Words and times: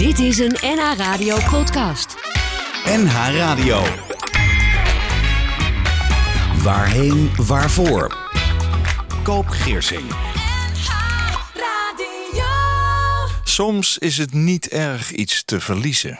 Dit 0.00 0.18
is 0.18 0.38
een 0.38 0.56
NH 0.60 0.96
Radio 0.96 1.36
podcast. 1.50 2.16
NH 2.84 3.36
Radio. 3.36 3.82
Waarheen, 6.62 7.30
waarvoor? 7.36 8.16
Koop 9.22 9.46
Geersing. 9.48 10.02
Soms 13.44 13.98
is 13.98 14.18
het 14.18 14.32
niet 14.32 14.68
erg 14.68 15.12
iets 15.12 15.44
te 15.44 15.60
verliezen. 15.60 16.18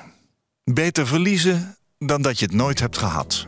Beter 0.65 1.07
verliezen 1.07 1.77
dan 1.99 2.23
dat 2.23 2.39
je 2.39 2.45
het 2.45 2.55
nooit 2.55 2.81
hebt 2.81 2.99
gehad. 2.99 3.47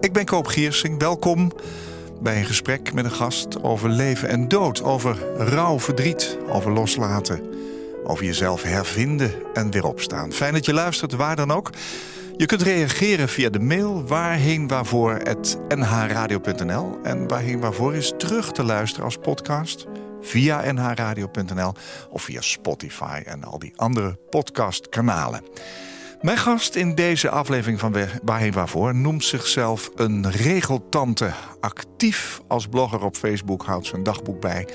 Ik 0.00 0.12
ben 0.12 0.24
Koop 0.24 0.46
Giersing. 0.46 0.98
Welkom 0.98 1.52
bij 2.20 2.38
een 2.38 2.44
gesprek 2.44 2.92
met 2.92 3.04
een 3.04 3.10
gast 3.10 3.62
over 3.62 3.88
leven 3.88 4.28
en 4.28 4.48
dood. 4.48 4.82
Over 4.82 5.16
rouw, 5.36 5.80
verdriet, 5.80 6.38
over 6.48 6.72
loslaten. 6.72 7.40
Over 8.04 8.24
jezelf 8.24 8.62
hervinden 8.62 9.32
en 9.54 9.70
weer 9.70 9.84
opstaan. 9.84 10.32
Fijn 10.32 10.52
dat 10.52 10.64
je 10.64 10.72
luistert, 10.72 11.12
waar 11.12 11.36
dan 11.36 11.50
ook. 11.50 11.70
Je 12.36 12.46
kunt 12.46 12.62
reageren 12.62 13.28
via 13.28 13.50
de 13.50 13.60
mail 13.60 14.06
waarheen. 14.06 14.70
En 17.02 17.28
waarheen 17.28 17.60
waarvoor 17.60 17.94
is 17.94 18.12
terug 18.18 18.52
te 18.52 18.64
luisteren 18.64 19.04
als 19.04 19.16
podcast 19.16 19.86
via 20.20 20.72
nhradio.nl 20.72 21.72
of 22.10 22.22
via 22.22 22.40
Spotify 22.40 23.22
en 23.24 23.44
al 23.44 23.58
die 23.58 23.72
andere 23.76 24.18
podcastkanalen. 24.30 25.40
Mijn 26.20 26.38
gast 26.38 26.74
in 26.74 26.94
deze 26.94 27.30
aflevering 27.30 27.80
van 27.80 27.96
Waarheen 28.22 28.52
Waarvoor 28.52 28.94
noemt 28.94 29.24
zichzelf 29.24 29.90
een 29.94 30.30
regeltante. 30.30 31.30
Actief 31.60 32.40
als 32.48 32.66
blogger 32.66 33.04
op 33.04 33.16
Facebook 33.16 33.64
houdt 33.64 33.92
een 33.92 34.02
dagboek 34.02 34.40
bij. 34.40 34.68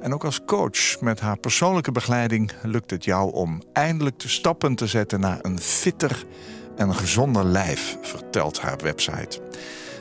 En 0.00 0.14
ook 0.14 0.24
als 0.24 0.44
coach 0.44 1.00
met 1.00 1.20
haar 1.20 1.38
persoonlijke 1.38 1.92
begeleiding 1.92 2.52
lukt 2.62 2.90
het 2.90 3.04
jou 3.04 3.32
om 3.32 3.62
eindelijk 3.72 4.18
de 4.18 4.28
stappen 4.28 4.74
te 4.74 4.86
zetten 4.86 5.20
naar 5.20 5.38
een 5.42 5.60
fitter 5.60 6.24
en 6.76 6.94
gezonder 6.94 7.44
lijf, 7.44 7.96
vertelt 8.02 8.60
haar 8.60 8.78
website. 8.82 9.40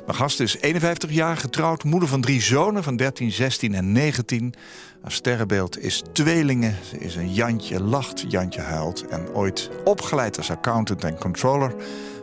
Mijn 0.06 0.18
gast 0.18 0.40
is 0.40 0.58
51 0.58 1.12
jaar, 1.12 1.38
getrouwd, 1.38 1.84
moeder 1.84 2.10
van 2.10 2.22
drie 2.22 2.42
zonen 2.42 2.84
van 2.84 2.96
13, 2.96 3.32
16 3.32 3.74
en 3.74 3.92
19. 3.92 4.54
Haar 5.02 5.12
sterrenbeeld 5.12 5.80
is 5.80 6.04
tweelingen. 6.14 6.76
Ze 6.90 6.98
is 6.98 7.16
een 7.16 7.34
Jantje 7.34 7.82
lacht, 7.82 8.26
Jantje 8.28 8.62
huilt. 8.62 9.08
En 9.08 9.30
ooit 9.34 9.70
opgeleid 9.84 10.38
als 10.38 10.52
accountant 10.52 11.04
en 11.04 11.18
controller. 11.18 11.76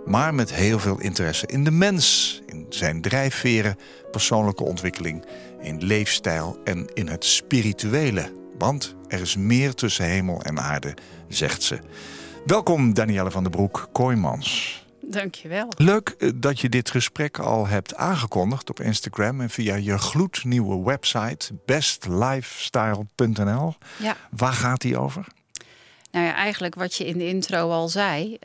Maar 0.06 0.34
met 0.34 0.54
heel 0.54 0.78
veel 0.78 1.00
interesse 1.00 1.46
in 1.46 1.64
de 1.64 1.70
mens, 1.70 2.40
in 2.46 2.66
zijn 2.68 3.00
drijfveren, 3.00 3.76
persoonlijke 4.10 4.64
ontwikkeling, 4.64 5.24
in 5.60 5.84
leefstijl 5.84 6.58
en 6.64 6.90
in 6.94 7.08
het 7.08 7.24
spirituele. 7.24 8.32
Want 8.58 8.94
er 9.08 9.20
is 9.20 9.36
meer 9.36 9.74
tussen 9.74 10.04
hemel 10.04 10.42
en 10.42 10.60
aarde, 10.60 10.94
zegt 11.28 11.62
ze. 11.62 11.78
Welkom 12.46 12.94
Danielle 12.94 13.30
van 13.30 13.42
der 13.42 13.52
Broek, 13.52 13.88
Kooimans. 13.92 14.80
Dankjewel. 15.04 15.68
Leuk 15.76 16.08
eh, 16.18 16.30
dat 16.34 16.60
je 16.60 16.68
dit 16.68 16.90
gesprek 16.90 17.38
al 17.38 17.66
hebt 17.66 17.94
aangekondigd 17.94 18.70
op 18.70 18.80
Instagram 18.80 19.40
en 19.40 19.50
via 19.50 19.74
je 19.74 19.98
gloednieuwe 19.98 20.84
website 20.84 21.54
bestlifestyle.nl. 21.66 23.74
Ja. 23.96 24.16
Waar 24.30 24.52
gaat 24.52 24.80
die 24.80 24.98
over? 24.98 25.26
Nou 26.10 26.26
ja, 26.26 26.34
eigenlijk 26.34 26.74
wat 26.74 26.94
je 26.94 27.06
in 27.06 27.18
de 27.18 27.28
intro 27.28 27.70
al 27.70 27.88
zei. 27.88 28.38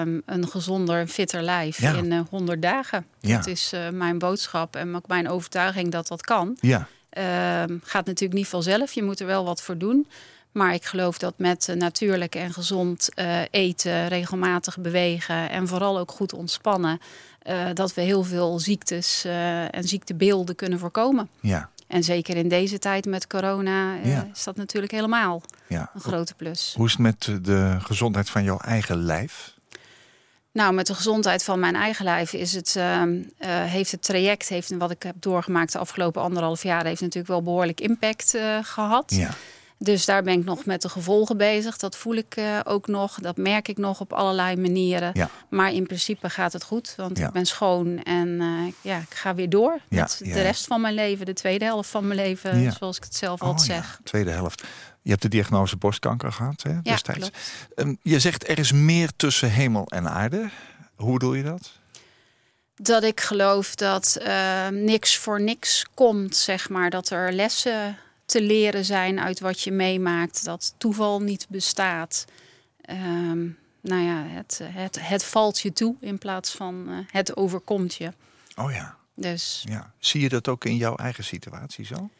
Um, 0.00 0.22
een 0.26 0.48
gezonder, 0.48 1.06
fitter 1.06 1.42
lijf 1.42 1.80
Ja. 1.80 1.92
in 1.94 2.12
uh, 2.12 2.20
100 2.30 2.62
dagen. 2.62 3.06
Ja. 3.20 3.36
Dat 3.36 3.46
is 3.46 3.72
uh, 3.74 3.88
mijn 3.88 4.18
boodschap 4.18 4.76
en 4.76 4.96
ook 4.96 5.06
mijn 5.06 5.28
overtuiging 5.28 5.90
dat 5.90 6.08
dat 6.08 6.22
kan. 6.22 6.56
Ja, 6.60 6.88
Um, 7.18 7.80
gaat 7.84 8.06
natuurlijk 8.06 8.38
niet 8.38 8.48
vanzelf. 8.48 8.92
Je 8.92 9.02
moet 9.02 9.20
er 9.20 9.26
wel 9.26 9.44
wat 9.44 9.62
voor 9.62 9.78
doen. 9.78 10.06
Maar 10.52 10.74
ik 10.74 10.84
geloof 10.84 11.18
dat 11.18 11.34
met 11.36 11.74
natuurlijk 11.74 12.34
en 12.34 12.52
gezond 12.52 13.08
uh, 13.14 13.40
eten, 13.50 14.08
regelmatig 14.08 14.78
bewegen 14.78 15.50
en 15.50 15.68
vooral 15.68 15.98
ook 15.98 16.10
goed 16.10 16.32
ontspannen, 16.32 17.00
uh, 17.48 17.66
dat 17.74 17.94
we 17.94 18.00
heel 18.00 18.22
veel 18.24 18.58
ziektes 18.58 19.24
uh, 19.26 19.74
en 19.74 19.84
ziektebeelden 19.84 20.54
kunnen 20.54 20.78
voorkomen. 20.78 21.28
ja, 21.40 21.70
En 21.86 22.04
zeker 22.04 22.36
in 22.36 22.48
deze 22.48 22.78
tijd 22.78 23.06
met 23.06 23.26
corona 23.26 23.94
Ja. 23.94 24.28
is 24.34 24.44
dat 24.44 24.56
natuurlijk 24.56 24.92
helemaal 24.92 25.42
ja. 25.66 25.90
een 25.94 26.00
grote 26.00 26.34
plus. 26.34 26.72
Hoe 26.76 26.86
is 26.86 26.92
het 26.92 27.00
met 27.00 27.44
de 27.44 27.76
gezondheid 27.80 28.30
van 28.30 28.44
jouw 28.44 28.58
eigen 28.58 28.96
lijf? 28.96 29.56
Nou, 30.52 30.74
met 30.74 30.86
de 30.86 30.94
gezondheid 30.94 31.44
van 31.44 31.58
mijn 31.58 31.76
eigen 31.76 32.04
lijf 32.04 32.32
is 32.32 32.52
het, 32.52 32.74
uh, 32.76 33.02
uh, 33.02 33.22
heeft 33.64 33.90
het 33.90 34.02
traject, 34.02 34.48
heeft, 34.48 34.76
wat 34.76 34.90
ik 34.90 35.02
heb 35.02 35.14
doorgemaakt 35.20 35.72
de 35.72 35.78
afgelopen 35.78 36.22
anderhalf 36.22 36.62
jaar, 36.62 36.84
heeft 36.84 37.00
natuurlijk 37.00 37.28
wel 37.28 37.42
behoorlijk 37.42 37.80
impact 37.80 38.34
uh, 38.34 38.58
gehad. 38.62 39.14
Ja, 39.14 39.34
Dus 39.80 40.04
daar 40.04 40.22
ben 40.22 40.38
ik 40.38 40.44
nog 40.44 40.64
met 40.64 40.82
de 40.82 40.88
gevolgen 40.88 41.36
bezig. 41.36 41.76
Dat 41.76 41.96
voel 41.96 42.14
ik 42.14 42.36
uh, 42.36 42.60
ook 42.64 42.86
nog. 42.86 43.18
Dat 43.20 43.36
merk 43.36 43.68
ik 43.68 43.76
nog 43.78 44.00
op 44.00 44.12
allerlei 44.12 44.56
manieren. 44.56 45.10
Ja. 45.14 45.30
Maar 45.48 45.72
in 45.72 45.86
principe 45.86 46.30
gaat 46.30 46.52
het 46.52 46.62
goed. 46.64 46.94
Want 46.96 47.18
Ja. 47.18 47.26
ik 47.26 47.32
ben 47.32 47.46
schoon 47.46 48.02
en 48.02 48.28
uh, 48.28 48.72
ja, 48.80 48.98
ik 48.98 49.14
ga 49.14 49.34
weer 49.34 49.48
door. 49.48 49.78
Ja, 49.88 50.00
Met 50.00 50.20
de 50.24 50.42
rest 50.42 50.66
van 50.66 50.80
mijn 50.80 50.94
leven. 50.94 51.26
De 51.26 51.32
tweede 51.32 51.64
helft 51.64 51.90
van 51.90 52.06
mijn 52.06 52.20
leven. 52.20 52.72
Zoals 52.72 52.96
ik 52.96 53.04
het 53.04 53.14
zelf 53.14 53.40
Oh, 53.42 53.48
altijd 53.48 53.66
ja. 53.68 53.74
zeg. 53.74 54.00
tweede 54.04 54.30
helft. 54.30 54.62
Je 55.02 55.10
hebt 55.10 55.22
de 55.22 55.28
diagnose 55.28 55.76
borstkanker 55.76 56.32
gehad 56.32 56.62
hè, 56.62 56.70
Ja, 56.70 56.80
destijds. 56.82 57.18
klopt. 57.20 57.38
Ehm, 57.74 57.94
je 58.02 58.18
zegt 58.20 58.48
er 58.48 58.58
is 58.58 58.72
meer 58.72 59.10
tussen 59.16 59.50
hemel 59.50 59.86
en 59.86 60.08
aarde. 60.10 60.48
Hoe 60.94 61.12
bedoel 61.12 61.34
je 61.34 61.42
dat? 61.42 61.70
Dat 62.76 63.02
ik 63.02 63.20
geloof 63.20 63.74
dat 63.74 64.18
uh, 64.22 64.68
niks 64.68 65.16
voor 65.16 65.40
niks 65.40 65.86
komt. 65.94 66.36
Zeg 66.36 66.68
maar. 66.68 66.90
Dat 66.90 67.10
er 67.10 67.32
lessen 67.32 67.98
te 68.28 68.42
leren 68.42 68.84
zijn 68.84 69.20
uit 69.20 69.40
wat 69.40 69.60
je 69.60 69.70
meemaakt. 69.70 70.44
Dat 70.44 70.74
toeval 70.78 71.22
niet 71.22 71.46
bestaat. 71.48 72.24
Um, 72.90 73.58
nou 73.80 74.02
ja, 74.02 74.24
het, 74.26 74.60
het, 74.62 75.08
het 75.08 75.24
valt 75.24 75.60
je 75.60 75.72
toe 75.72 75.96
in 76.00 76.18
plaats 76.18 76.50
van 76.50 76.84
uh, 76.88 76.98
het 77.10 77.36
overkomt 77.36 77.94
je. 77.94 78.12
Oh 78.56 78.72
ja, 78.72 78.96
Dus 79.14 79.64
ja. 79.68 79.92
Zie 79.98 80.20
je 80.20 80.28
dat 80.28 80.48
ook 80.48 80.64
in 80.64 80.76
jouw 80.76 80.96
eigen 80.96 81.24
situatie 81.24 81.84
zo? 81.84 82.10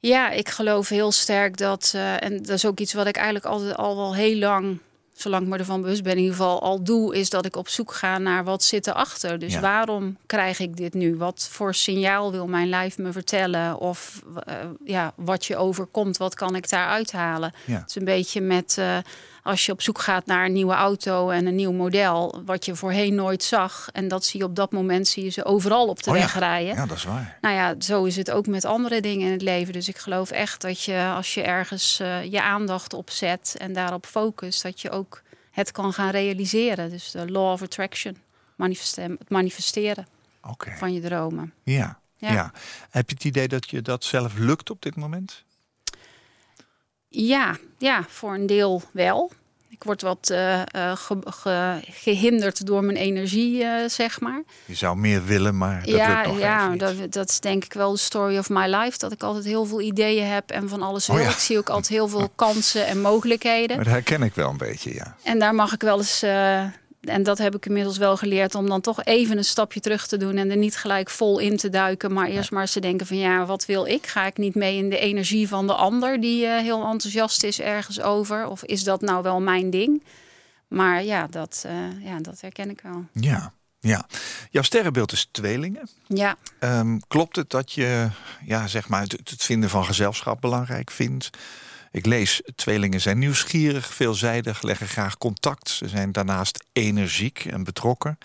ja, 0.00 0.30
ik 0.30 0.48
geloof 0.48 0.88
heel 0.88 1.12
sterk 1.12 1.56
dat, 1.56 1.92
uh, 1.94 2.22
en 2.22 2.36
dat 2.36 2.48
is 2.48 2.66
ook 2.66 2.80
iets 2.80 2.92
wat 2.92 3.06
ik 3.06 3.16
eigenlijk 3.16 3.46
altijd 3.46 3.76
al 3.76 3.96
wel 3.96 4.14
heel 4.14 4.36
lang, 4.36 4.78
zolang 5.20 5.42
ik 5.42 5.48
me 5.48 5.58
ervan 5.58 5.80
bewust 5.82 6.02
ben, 6.02 6.12
in 6.12 6.18
ieder 6.18 6.34
geval 6.36 6.62
al 6.62 6.82
doe, 6.82 7.16
is 7.16 7.30
dat 7.30 7.44
ik 7.46 7.56
op 7.56 7.68
zoek 7.68 7.92
ga 7.94 8.18
naar 8.18 8.44
wat 8.44 8.62
zit 8.62 8.86
erachter. 8.86 9.38
Dus 9.38 9.52
Ja. 9.52 9.60
waarom 9.60 10.16
krijg 10.26 10.58
ik 10.58 10.76
dit 10.76 10.94
nu? 10.94 11.16
Wat 11.16 11.48
voor 11.50 11.74
signaal 11.74 12.32
wil 12.32 12.46
mijn 12.46 12.68
lijf 12.68 12.98
me 12.98 13.12
vertellen? 13.12 13.78
Of 13.78 14.22
uh, 14.48 14.54
ja, 14.84 15.12
wat 15.16 15.44
je 15.44 15.56
overkomt, 15.56 16.16
wat 16.16 16.34
kan 16.34 16.54
ik 16.54 16.68
daar 16.68 16.86
uithalen? 16.88 17.52
Ja. 17.64 17.78
Het 17.78 17.88
is 17.88 17.94
een 17.94 18.04
beetje 18.04 18.40
met 18.40 18.76
uh, 18.78 18.96
als 19.42 19.66
je 19.66 19.72
op 19.72 19.82
zoek 19.82 19.98
gaat 20.00 20.26
naar 20.26 20.44
een 20.44 20.52
nieuwe 20.52 20.74
auto 20.74 21.30
en 21.30 21.46
een 21.46 21.54
nieuw 21.54 21.72
model, 21.72 22.42
wat 22.44 22.64
je 22.64 22.74
voorheen 22.74 23.14
nooit 23.14 23.42
zag. 23.42 23.88
En 23.92 24.08
dat 24.08 24.24
zie 24.24 24.40
je 24.40 24.46
op 24.46 24.56
dat 24.56 24.72
moment, 24.72 25.08
zie 25.08 25.24
je 25.24 25.30
ze 25.30 25.44
overal 25.44 25.86
op 25.86 26.02
de 26.02 26.10
Oh 26.10 26.16
ja. 26.16 26.22
weg 26.22 26.38
rijden. 26.38 26.74
Ja, 26.74 26.86
dat 26.86 26.96
is 26.96 27.04
waar. 27.04 27.38
Nou 27.40 27.54
ja, 27.54 27.74
zo 27.78 28.04
is 28.04 28.16
het 28.16 28.30
ook 28.30 28.46
met 28.46 28.64
andere 28.64 29.00
dingen 29.00 29.26
in 29.26 29.32
het 29.32 29.42
leven. 29.42 29.72
Dus 29.72 29.88
ik 29.88 29.98
geloof 29.98 30.30
echt 30.30 30.60
dat 30.60 30.82
je 30.82 31.12
als 31.14 31.34
je 31.34 31.42
ergens 31.42 32.00
uh, 32.02 32.24
je 32.24 32.42
aandacht 32.42 32.92
op 32.92 33.10
zet 33.10 33.54
en 33.58 33.72
daarop 33.72 34.06
focust, 34.06 34.62
dat 34.62 34.80
je 34.80 34.90
ook 34.90 35.22
het 35.50 35.72
kan 35.72 35.92
gaan 35.92 36.10
realiseren. 36.10 36.90
Dus 36.90 37.10
de 37.10 37.30
law 37.30 37.50
of 37.52 37.62
attraction, 37.62 38.16
manifeste- 38.56 39.00
het 39.00 39.30
manifesteren 39.30 40.06
van 40.78 40.92
je 40.92 41.00
dromen. 41.00 41.52
Ja. 41.62 41.98
Ja. 42.20 42.32
Ja. 42.32 42.52
Heb 42.90 43.08
je 43.08 43.14
het 43.14 43.24
idee 43.24 43.48
dat 43.48 43.70
je 43.70 43.82
dat 43.82 44.04
zelf 44.04 44.38
lukt 44.38 44.70
op 44.70 44.82
dit 44.82 44.96
moment? 44.96 45.44
Ja, 47.08 47.56
ja, 47.78 48.04
voor 48.08 48.34
een 48.34 48.46
deel 48.46 48.82
wel. 48.92 49.30
Ik 49.70 49.84
word 49.84 50.02
wat 50.02 50.30
uh, 50.32 50.62
ge 50.94 51.16
ge 51.24 51.80
gehinderd 51.82 52.66
door 52.66 52.84
mijn 52.84 52.96
energie, 52.96 53.62
uh, 53.62 53.70
zeg 53.86 54.20
maar. 54.20 54.42
Je 54.64 54.74
zou 54.74 54.96
meer 54.96 55.24
willen, 55.24 55.56
maar 55.58 55.80
dat 55.84 55.94
ja, 55.94 56.16
lukt 56.16 56.26
nog 56.26 56.38
ja 56.38 56.68
niet. 56.68 56.80
dat, 56.80 57.12
dat 57.12 57.28
is 57.28 57.40
denk 57.40 57.64
ik 57.64 57.72
wel 57.72 57.92
de 57.92 57.98
story 57.98 58.38
of 58.38 58.48
my 58.48 58.66
life. 58.66 58.98
Dat 58.98 59.12
ik 59.12 59.22
altijd 59.22 59.44
heel 59.44 59.64
veel 59.64 59.80
ideeën 59.80 60.26
heb 60.26 60.50
en 60.50 60.68
van 60.68 60.82
alles 60.82 61.08
Oh 61.08 61.14
wil. 61.14 61.24
ja. 61.24 61.30
Ik 61.30 61.36
zie 61.36 61.58
ook 61.58 61.68
altijd 61.74 61.88
heel 61.88 62.08
veel 62.08 62.30
kansen 62.34 62.86
en 62.86 63.00
mogelijkheden. 63.00 63.76
Maar 63.76 63.84
dat 63.84 63.94
herken 63.94 64.22
ik 64.22 64.34
wel 64.34 64.50
een 64.50 64.56
beetje, 64.56 64.94
ja. 64.94 65.16
En 65.22 65.38
daar 65.38 65.54
mag 65.54 65.72
ik 65.72 65.80
wel 65.82 65.98
eens, 65.98 66.22
uh, 66.22 66.64
en 67.00 67.22
dat 67.22 67.38
heb 67.38 67.54
ik 67.54 67.66
inmiddels 67.66 67.98
wel 67.98 68.16
geleerd, 68.16 68.54
om 68.54 68.68
dan 68.68 68.80
toch 68.80 69.04
even 69.04 69.38
een 69.38 69.44
stapje 69.44 69.80
terug 69.80 70.06
te 70.06 70.16
doen 70.16 70.36
en 70.36 70.50
er 70.50 70.56
niet 70.56 70.76
gelijk 70.76 71.10
vol 71.10 71.38
in 71.38 71.56
te 71.56 71.68
duiken. 71.68 72.12
Maar 72.12 72.28
eerst 72.28 72.50
maar 72.50 72.60
eens 72.60 72.72
te 72.72 72.80
denken 72.80 73.06
van 73.06 73.16
ja, 73.16 73.46
wat 73.46 73.66
wil 73.66 73.86
ik? 73.86 74.06
Ga 74.06 74.26
ik 74.26 74.36
niet 74.36 74.54
mee 74.54 74.76
in 74.76 74.90
de 74.90 74.98
energie 74.98 75.48
van 75.48 75.66
de 75.66 75.74
ander 75.74 76.20
die 76.20 76.44
uh, 76.44 76.58
heel 76.58 76.84
enthousiast 76.84 77.42
is 77.42 77.60
ergens 77.60 78.00
over? 78.00 78.46
Of 78.46 78.64
is 78.64 78.84
dat 78.84 79.00
nou 79.00 79.22
wel 79.22 79.40
mijn 79.40 79.70
ding? 79.70 80.04
Maar 80.68 81.04
ja, 81.04 81.26
dat, 81.26 81.64
uh, 81.66 82.04
ja, 82.04 82.18
dat 82.20 82.40
herken 82.40 82.70
ik 82.70 82.80
wel. 82.80 83.04
Ja, 83.12 83.52
ja. 83.80 84.06
Jouw 84.50 84.62
sterrenbeeld 84.62 85.12
is 85.12 85.28
tweelingen. 85.30 85.88
Ja, 86.06 86.36
Um, 86.60 87.00
klopt 87.08 87.36
het 87.36 87.50
dat 87.50 87.72
je 87.72 88.08
ja, 88.44 88.66
zeg 88.66 88.88
maar, 88.88 89.02
het, 89.02 89.12
het 89.12 89.44
vinden 89.44 89.70
van 89.70 89.84
gezelschap 89.84 90.40
belangrijk 90.40 90.90
vindt? 90.90 91.30
Ik 91.90 92.06
lees, 92.06 92.42
tweelingen 92.54 93.00
zijn 93.00 93.18
nieuwsgierig, 93.18 93.94
veelzijdig, 93.94 94.62
leggen 94.62 94.88
graag 94.88 95.18
contact. 95.18 95.68
Ze 95.68 95.88
zijn 95.88 96.12
daarnaast 96.12 96.64
energiek 96.72 97.44
en 97.44 97.64
betrokken. 97.64 98.18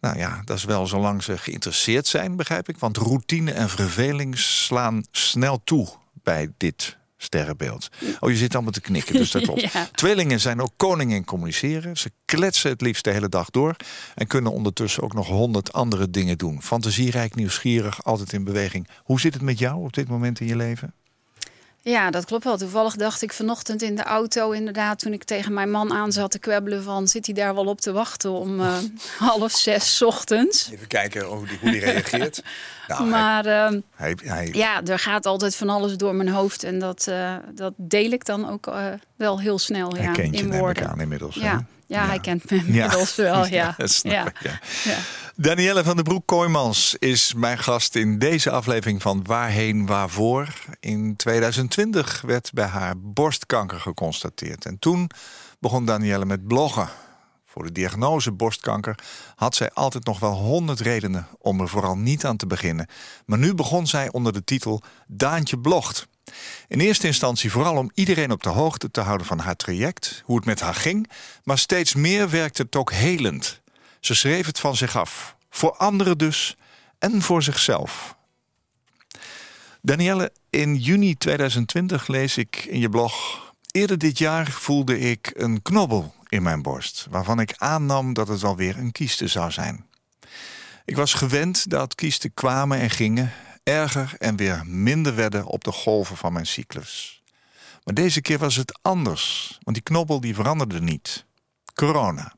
Nou 0.00 0.18
ja, 0.18 0.42
dat 0.44 0.56
is 0.56 0.64
wel 0.64 0.86
zolang 0.86 1.22
ze 1.22 1.38
geïnteresseerd 1.38 2.06
zijn, 2.06 2.36
begrijp 2.36 2.68
ik. 2.68 2.78
Want 2.78 2.96
routine 2.96 3.52
en 3.52 3.68
verveling 3.68 4.38
slaan 4.38 5.04
snel 5.10 5.60
toe 5.64 5.88
bij 6.22 6.52
dit 6.56 6.96
sterrenbeeld. 7.16 7.88
Oh, 8.20 8.30
je 8.30 8.36
zit 8.36 8.54
allemaal 8.54 8.72
te 8.72 8.80
knikken, 8.80 9.14
dus 9.14 9.30
dat 9.30 9.42
klopt. 9.42 9.60
Ja. 9.72 9.88
Tweelingen 9.92 10.40
zijn 10.40 10.60
ook 10.60 10.72
koning 10.76 11.12
in 11.12 11.24
communiceren. 11.24 11.96
Ze 11.96 12.10
kletsen 12.24 12.70
het 12.70 12.80
liefst 12.80 13.04
de 13.04 13.10
hele 13.10 13.28
dag 13.28 13.50
door. 13.50 13.76
En 14.14 14.26
kunnen 14.26 14.52
ondertussen 14.52 15.02
ook 15.02 15.14
nog 15.14 15.26
honderd 15.26 15.72
andere 15.72 16.10
dingen 16.10 16.38
doen. 16.38 16.62
Fantasierijk, 16.62 17.34
nieuwsgierig, 17.34 18.04
altijd 18.04 18.32
in 18.32 18.44
beweging. 18.44 18.88
Hoe 19.02 19.20
zit 19.20 19.34
het 19.34 19.42
met 19.42 19.58
jou 19.58 19.84
op 19.84 19.92
dit 19.92 20.08
moment 20.08 20.40
in 20.40 20.46
je 20.46 20.56
leven? 20.56 20.94
Ja, 21.88 22.10
dat 22.10 22.24
klopt 22.24 22.44
wel. 22.44 22.56
Toevallig 22.56 22.96
dacht 22.96 23.22
ik 23.22 23.32
vanochtend 23.32 23.82
in 23.82 23.94
de 23.94 24.02
auto, 24.02 24.50
inderdaad, 24.50 24.98
toen 24.98 25.12
ik 25.12 25.24
tegen 25.24 25.52
mijn 25.52 25.70
man 25.70 25.92
aan 25.92 26.12
zat 26.12 26.30
te 26.30 26.38
kwebbelen 26.38 26.82
van 26.82 27.08
zit 27.08 27.26
hij 27.26 27.34
daar 27.34 27.54
wel 27.54 27.64
op 27.64 27.80
te 27.80 27.92
wachten 27.92 28.30
om 28.30 28.60
eh, 28.60 28.76
half 29.18 29.52
zes 29.52 30.02
ochtends. 30.02 30.70
Even 30.72 30.86
kijken 30.86 31.24
hoe 31.24 31.46
die, 31.46 31.58
hoe 31.60 31.70
die 31.70 31.80
reageert. 31.80 32.42
nou, 32.88 33.04
Maar 33.04 33.46
ehm, 33.46 33.80
hij, 33.94 34.16
hij, 34.24 34.50
ja, 34.52 34.82
er 34.84 34.98
gaat 34.98 35.26
altijd 35.26 35.56
van 35.56 35.68
alles 35.68 35.96
door 35.96 36.14
mijn 36.14 36.28
hoofd 36.28 36.62
en 36.62 36.78
dat, 36.78 37.06
eh, 37.06 37.34
dat 37.54 37.72
deel 37.76 38.10
ik 38.10 38.24
dan 38.24 38.50
ook 38.50 38.66
eh, 38.66 38.86
wel 39.16 39.40
heel 39.40 39.58
snel 39.58 39.96
ja, 39.96 40.16
in 40.16 40.52
woorden. 40.52 40.88
aan 40.88 41.00
inmiddels. 41.00 41.34
hè? 41.34 41.56
Ja, 41.88 42.06
hij 42.06 42.18
kent 42.20 42.50
me 42.50 42.56
inmiddels 42.56 43.14
wel. 43.14 43.46
Ja. 43.58 43.74
dat 43.76 43.90
snap 43.90 44.12
Ja. 44.12 44.26
ik, 44.26 44.40
ja. 44.42 44.60
Ja. 44.84 44.98
Danielle 45.36 45.84
van 45.84 45.94
den 45.94 46.04
Broek 46.04 46.26
Kooijmans 46.26 46.96
is 46.98 47.34
mijn 47.34 47.58
gast 47.58 47.94
in 47.94 48.18
deze 48.18 48.50
aflevering 48.50 49.02
van 49.02 49.24
Waarheen 49.24 49.86
Waarvoor. 49.86 50.54
In 50.80 51.16
2020 51.16 52.20
werd 52.20 52.50
bij 52.52 52.66
haar 52.66 52.94
borstkanker 52.96 53.80
geconstateerd. 53.80 54.64
En 54.64 54.78
toen 54.78 55.10
begon 55.60 55.84
Danielle 55.84 56.24
met 56.24 56.46
bloggen. 56.46 56.88
Voor 57.44 57.64
de 57.64 57.72
diagnose 57.72 58.32
borstkanker 58.32 58.98
had 59.34 59.54
zij 59.54 59.70
altijd 59.72 60.04
nog 60.04 60.18
wel 60.18 60.32
honderd 60.34 60.80
redenen 60.80 61.26
om 61.38 61.60
er 61.60 61.68
vooral 61.68 61.96
niet 61.96 62.24
aan 62.24 62.36
te 62.36 62.46
beginnen. 62.46 62.86
Maar 63.26 63.38
nu 63.38 63.54
begon 63.54 63.86
zij 63.86 64.12
onder 64.12 64.32
de 64.32 64.44
titel 64.44 64.82
Daantje 65.06 65.58
blogt. 65.58 66.08
In 66.68 66.80
eerste 66.80 67.06
instantie 67.06 67.50
vooral 67.50 67.76
om 67.76 67.90
iedereen 67.94 68.30
op 68.30 68.42
de 68.42 68.48
hoogte 68.48 68.90
te 68.90 69.00
houden 69.00 69.26
van 69.26 69.38
haar 69.38 69.56
traject, 69.56 70.22
hoe 70.24 70.36
het 70.36 70.44
met 70.44 70.60
haar 70.60 70.74
ging, 70.74 71.10
maar 71.44 71.58
steeds 71.58 71.94
meer 71.94 72.30
werkte 72.30 72.62
het 72.62 72.76
ook 72.76 72.92
helend. 72.92 73.60
Ze 74.00 74.14
schreef 74.14 74.46
het 74.46 74.60
van 74.60 74.76
zich 74.76 74.96
af, 74.96 75.36
voor 75.50 75.76
anderen 75.76 76.18
dus 76.18 76.56
en 76.98 77.22
voor 77.22 77.42
zichzelf. 77.42 78.16
Danielle, 79.82 80.32
in 80.50 80.76
juni 80.76 81.16
2020 81.16 82.06
lees 82.06 82.36
ik 82.36 82.56
in 82.56 82.80
je 82.80 82.88
blog. 82.88 83.46
Eerder 83.70 83.98
dit 83.98 84.18
jaar 84.18 84.50
voelde 84.50 84.98
ik 84.98 85.30
een 85.34 85.62
knobbel 85.62 86.14
in 86.28 86.42
mijn 86.42 86.62
borst, 86.62 87.06
waarvan 87.10 87.40
ik 87.40 87.54
aannam 87.56 88.12
dat 88.12 88.28
het 88.28 88.44
alweer 88.44 88.78
een 88.78 88.92
kieste 88.92 89.26
zou 89.26 89.50
zijn. 89.50 89.86
Ik 90.84 90.96
was 90.96 91.14
gewend 91.14 91.70
dat 91.70 91.94
kiesten 91.94 92.34
kwamen 92.34 92.78
en 92.78 92.90
gingen, 92.90 93.32
erger 93.68 94.14
en 94.18 94.36
weer 94.36 94.62
minder 94.66 95.14
werden 95.14 95.44
op 95.46 95.64
de 95.64 95.72
golven 95.72 96.16
van 96.16 96.32
mijn 96.32 96.46
cyclus. 96.46 97.22
Maar 97.84 97.94
deze 97.94 98.20
keer 98.20 98.38
was 98.38 98.56
het 98.56 98.78
anders, 98.82 99.58
want 99.62 99.76
die 99.76 99.84
knobbel 99.84 100.20
die 100.20 100.34
veranderde 100.34 100.80
niet. 100.80 101.24
Corona. 101.74 102.32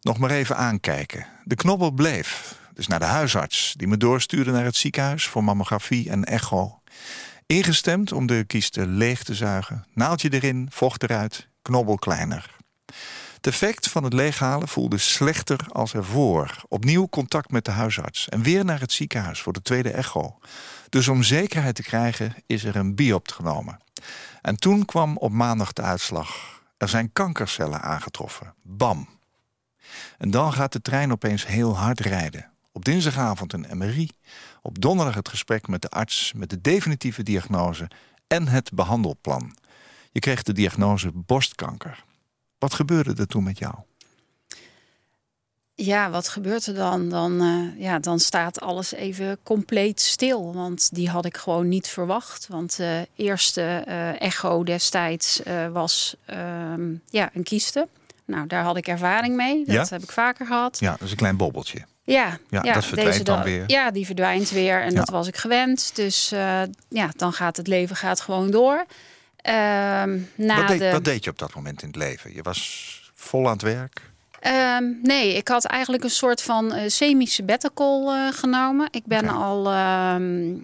Nog 0.00 0.18
maar 0.18 0.30
even 0.30 0.56
aankijken. 0.56 1.26
De 1.44 1.54
knobbel 1.54 1.90
bleef. 1.90 2.56
Dus 2.74 2.86
naar 2.86 2.98
de 2.98 3.04
huisarts, 3.04 3.74
die 3.76 3.88
me 3.88 3.96
doorstuurde 3.96 4.50
naar 4.50 4.64
het 4.64 4.76
ziekenhuis 4.76 5.26
voor 5.26 5.44
mammografie 5.44 6.10
en 6.10 6.24
echo. 6.24 6.82
Ingestemd 7.46 8.12
om 8.12 8.26
de 8.26 8.44
kiesten 8.46 8.96
leeg 8.96 9.22
te 9.22 9.34
zuigen. 9.34 9.86
Naaldje 9.94 10.32
erin, 10.32 10.68
vocht 10.70 11.02
eruit, 11.02 11.48
knobbel 11.62 11.96
kleiner. 11.96 12.56
Het 13.38 13.46
effect 13.46 13.88
van 13.88 14.04
het 14.04 14.12
leeghalen 14.12 14.68
voelde 14.68 14.98
slechter 14.98 15.66
als 15.68 15.94
ervoor. 15.94 16.62
Opnieuw 16.68 17.08
contact 17.08 17.50
met 17.50 17.64
de 17.64 17.70
huisarts 17.70 18.28
en 18.28 18.42
weer 18.42 18.64
naar 18.64 18.80
het 18.80 18.92
ziekenhuis 18.92 19.40
voor 19.40 19.52
de 19.52 19.62
tweede 19.62 19.90
echo. 19.90 20.38
Dus 20.88 21.08
om 21.08 21.22
zekerheid 21.22 21.74
te 21.74 21.82
krijgen 21.82 22.34
is 22.46 22.64
er 22.64 22.76
een 22.76 22.94
biopt 22.94 23.32
genomen. 23.32 23.78
En 24.42 24.56
toen 24.56 24.84
kwam 24.84 25.16
op 25.16 25.32
maandag 25.32 25.72
de 25.72 25.82
uitslag. 25.82 26.60
Er 26.76 26.88
zijn 26.88 27.12
kankercellen 27.12 27.80
aangetroffen. 27.80 28.54
Bam. 28.62 29.08
En 30.18 30.30
dan 30.30 30.52
gaat 30.52 30.72
de 30.72 30.82
trein 30.82 31.12
opeens 31.12 31.46
heel 31.46 31.76
hard 31.76 32.00
rijden. 32.00 32.50
Op 32.72 32.84
dinsdagavond 32.84 33.52
een 33.52 33.66
MRI. 33.72 34.10
Op 34.62 34.80
donderdag 34.80 35.14
het 35.14 35.28
gesprek 35.28 35.68
met 35.68 35.82
de 35.82 35.90
arts 35.90 36.32
met 36.36 36.50
de 36.50 36.60
definitieve 36.60 37.22
diagnose 37.22 37.90
en 38.26 38.48
het 38.48 38.72
behandelplan. 38.72 39.56
Je 40.12 40.20
kreeg 40.20 40.42
de 40.42 40.52
diagnose 40.52 41.10
borstkanker. 41.14 42.06
Wat 42.58 42.74
gebeurde 42.74 43.14
er 43.16 43.26
toen 43.26 43.42
met 43.44 43.58
jou? 43.58 43.74
Ja, 45.74 46.10
wat 46.10 46.28
gebeurt 46.28 46.66
er 46.66 46.74
dan? 46.74 47.08
Dan, 47.08 47.40
eh, 47.40 47.82
ja, 47.82 47.98
dan 47.98 48.18
staat 48.18 48.60
alles 48.60 48.92
even 48.92 49.38
compleet 49.42 50.00
stil. 50.00 50.54
Want 50.54 50.94
die 50.94 51.08
had 51.08 51.24
ik 51.24 51.36
gewoon 51.36 51.68
niet 51.68 51.88
verwacht. 51.88 52.46
Want 52.48 52.76
de 52.76 53.08
eerste 53.16 53.62
eh, 53.86 54.20
echo 54.20 54.64
destijds 54.64 55.42
eh, 55.42 55.68
was 55.68 56.16
ehm, 56.24 56.94
ja, 57.10 57.30
een 57.32 57.42
kieste. 57.42 57.88
Nou, 58.24 58.46
daar 58.46 58.62
had 58.62 58.76
ik 58.76 58.88
ervaring 58.88 59.36
mee. 59.36 59.64
Dat 59.64 59.74
Ja? 59.74 59.86
heb 59.88 60.02
ik 60.02 60.10
vaker 60.12 60.46
gehad. 60.46 60.78
Ja, 60.80 60.90
dat 60.90 61.00
is 61.00 61.10
een 61.10 61.16
klein 61.16 61.36
bobbeltje. 61.36 61.78
Ja, 62.04 62.38
Ja, 62.50 62.60
dat 62.62 62.84
verdwijnt 62.84 63.10
deze 63.12 63.24
dan 63.24 63.38
da- 63.38 63.44
weer. 63.44 63.64
Ja, 63.66 63.90
die 63.90 64.06
verdwijnt 64.06 64.50
weer. 64.50 64.82
En 64.82 64.94
dat 64.94 65.08
was 65.08 65.26
ik 65.26 65.36
gewend. 65.36 65.90
Dus 65.96 66.32
eh, 66.32 66.62
ja, 66.88 67.10
dan 67.16 67.32
gaat 67.32 67.56
het 67.56 67.66
leven 67.66 67.96
gaat 67.96 68.20
gewoon 68.20 68.50
door. 68.50 68.84
Ehm, 69.42 70.18
na 70.34 70.56
Wat 70.56 70.68
deed, 70.68 70.78
de... 70.78 70.90
wat 70.90 71.04
deed 71.04 71.24
je 71.24 71.30
op 71.30 71.38
dat 71.38 71.54
moment 71.54 71.82
in 71.82 71.88
het 71.88 71.96
leven? 71.96 72.34
Je 72.34 72.42
was 72.42 73.10
vol 73.14 73.46
aan 73.46 73.52
het 73.52 73.62
werk. 73.62 74.10
Ehm, 74.40 74.84
nee, 75.02 75.34
ik 75.34 75.48
had 75.48 75.64
eigenlijk 75.64 76.04
een 76.04 76.10
soort 76.10 76.42
van 76.42 76.72
eh, 76.72 76.88
semi-sabbatical 76.88 78.12
eh, 78.12 78.32
genomen. 78.32 78.88
Ik 78.90 79.06
ben 79.06 79.28
al, 79.28 79.72
ehm, 79.72 80.54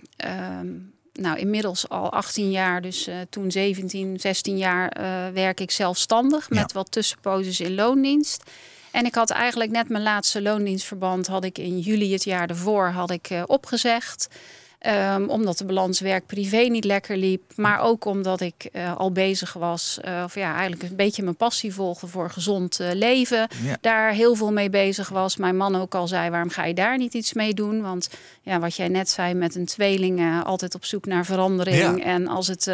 nou 1.14 1.38
inmiddels 1.38 1.88
al 1.88 2.12
18 2.12 2.50
jaar, 2.50 2.82
dus 2.82 3.06
eh, 3.06 3.16
toen 3.30 3.50
17, 3.50 4.20
16 4.20 4.58
jaar 4.58 4.88
eh, 4.88 5.04
werk 5.34 5.60
ik 5.60 5.70
zelfstandig 5.70 6.50
met 6.50 6.72
wat 6.72 6.92
tussenposes 6.92 7.60
in 7.60 7.74
loondienst. 7.74 8.42
En 8.90 9.06
ik 9.06 9.14
had 9.14 9.30
eigenlijk 9.30 9.70
net 9.70 9.88
mijn 9.88 10.02
laatste 10.02 10.42
loondienstverband 10.42 11.26
had 11.26 11.44
ik 11.44 11.58
in 11.58 11.78
juli 11.78 12.12
het 12.12 12.24
jaar 12.24 12.48
ervoor 12.48 12.86
had 12.86 13.10
ik 13.10 13.30
eh, 13.30 13.42
opgezegd. 13.46 14.28
Ehm, 14.84 15.24
omdat 15.28 15.58
de 15.58 15.64
balans 15.64 16.00
werk-privé 16.00 16.56
niet 16.56 16.84
lekker 16.84 17.16
liep. 17.16 17.42
Maar 17.56 17.80
ook 17.80 18.04
omdat 18.04 18.40
ik 18.40 18.68
eh, 18.72 18.96
al 18.96 19.12
bezig 19.12 19.52
was. 19.52 19.98
eh, 20.02 20.22
of 20.24 20.34
ja, 20.34 20.52
eigenlijk 20.54 20.82
een 20.90 20.96
beetje 20.96 21.22
mijn 21.22 21.36
passie 21.36 21.74
volgde 21.74 22.06
voor 22.06 22.30
gezond 22.30 22.80
eh, 22.80 22.88
leven. 22.92 23.48
Ja. 23.62 23.76
Daar 23.80 24.10
heel 24.12 24.34
veel 24.34 24.52
mee 24.52 24.70
bezig 24.70 25.08
was. 25.08 25.36
Mijn 25.36 25.56
man 25.56 25.76
ook 25.76 25.94
al 25.94 26.08
zei, 26.08 26.30
waarom 26.30 26.48
ga 26.50 26.64
je 26.64 26.74
daar 26.74 26.98
niet 26.98 27.14
iets 27.14 27.32
mee 27.32 27.54
doen? 27.54 27.82
Want 27.82 28.08
ja, 28.42 28.58
wat 28.58 28.76
jij 28.76 28.88
net 28.88 29.08
zei 29.10 29.34
met 29.34 29.54
een 29.54 29.66
tweeling. 29.66 30.42
altijd 30.44 30.74
op 30.74 30.84
zoek 30.84 31.06
naar 31.06 31.24
verandering. 31.24 31.98
Ja. 31.98 32.04
En 32.04 32.28
als 32.28 32.46
het 32.46 32.70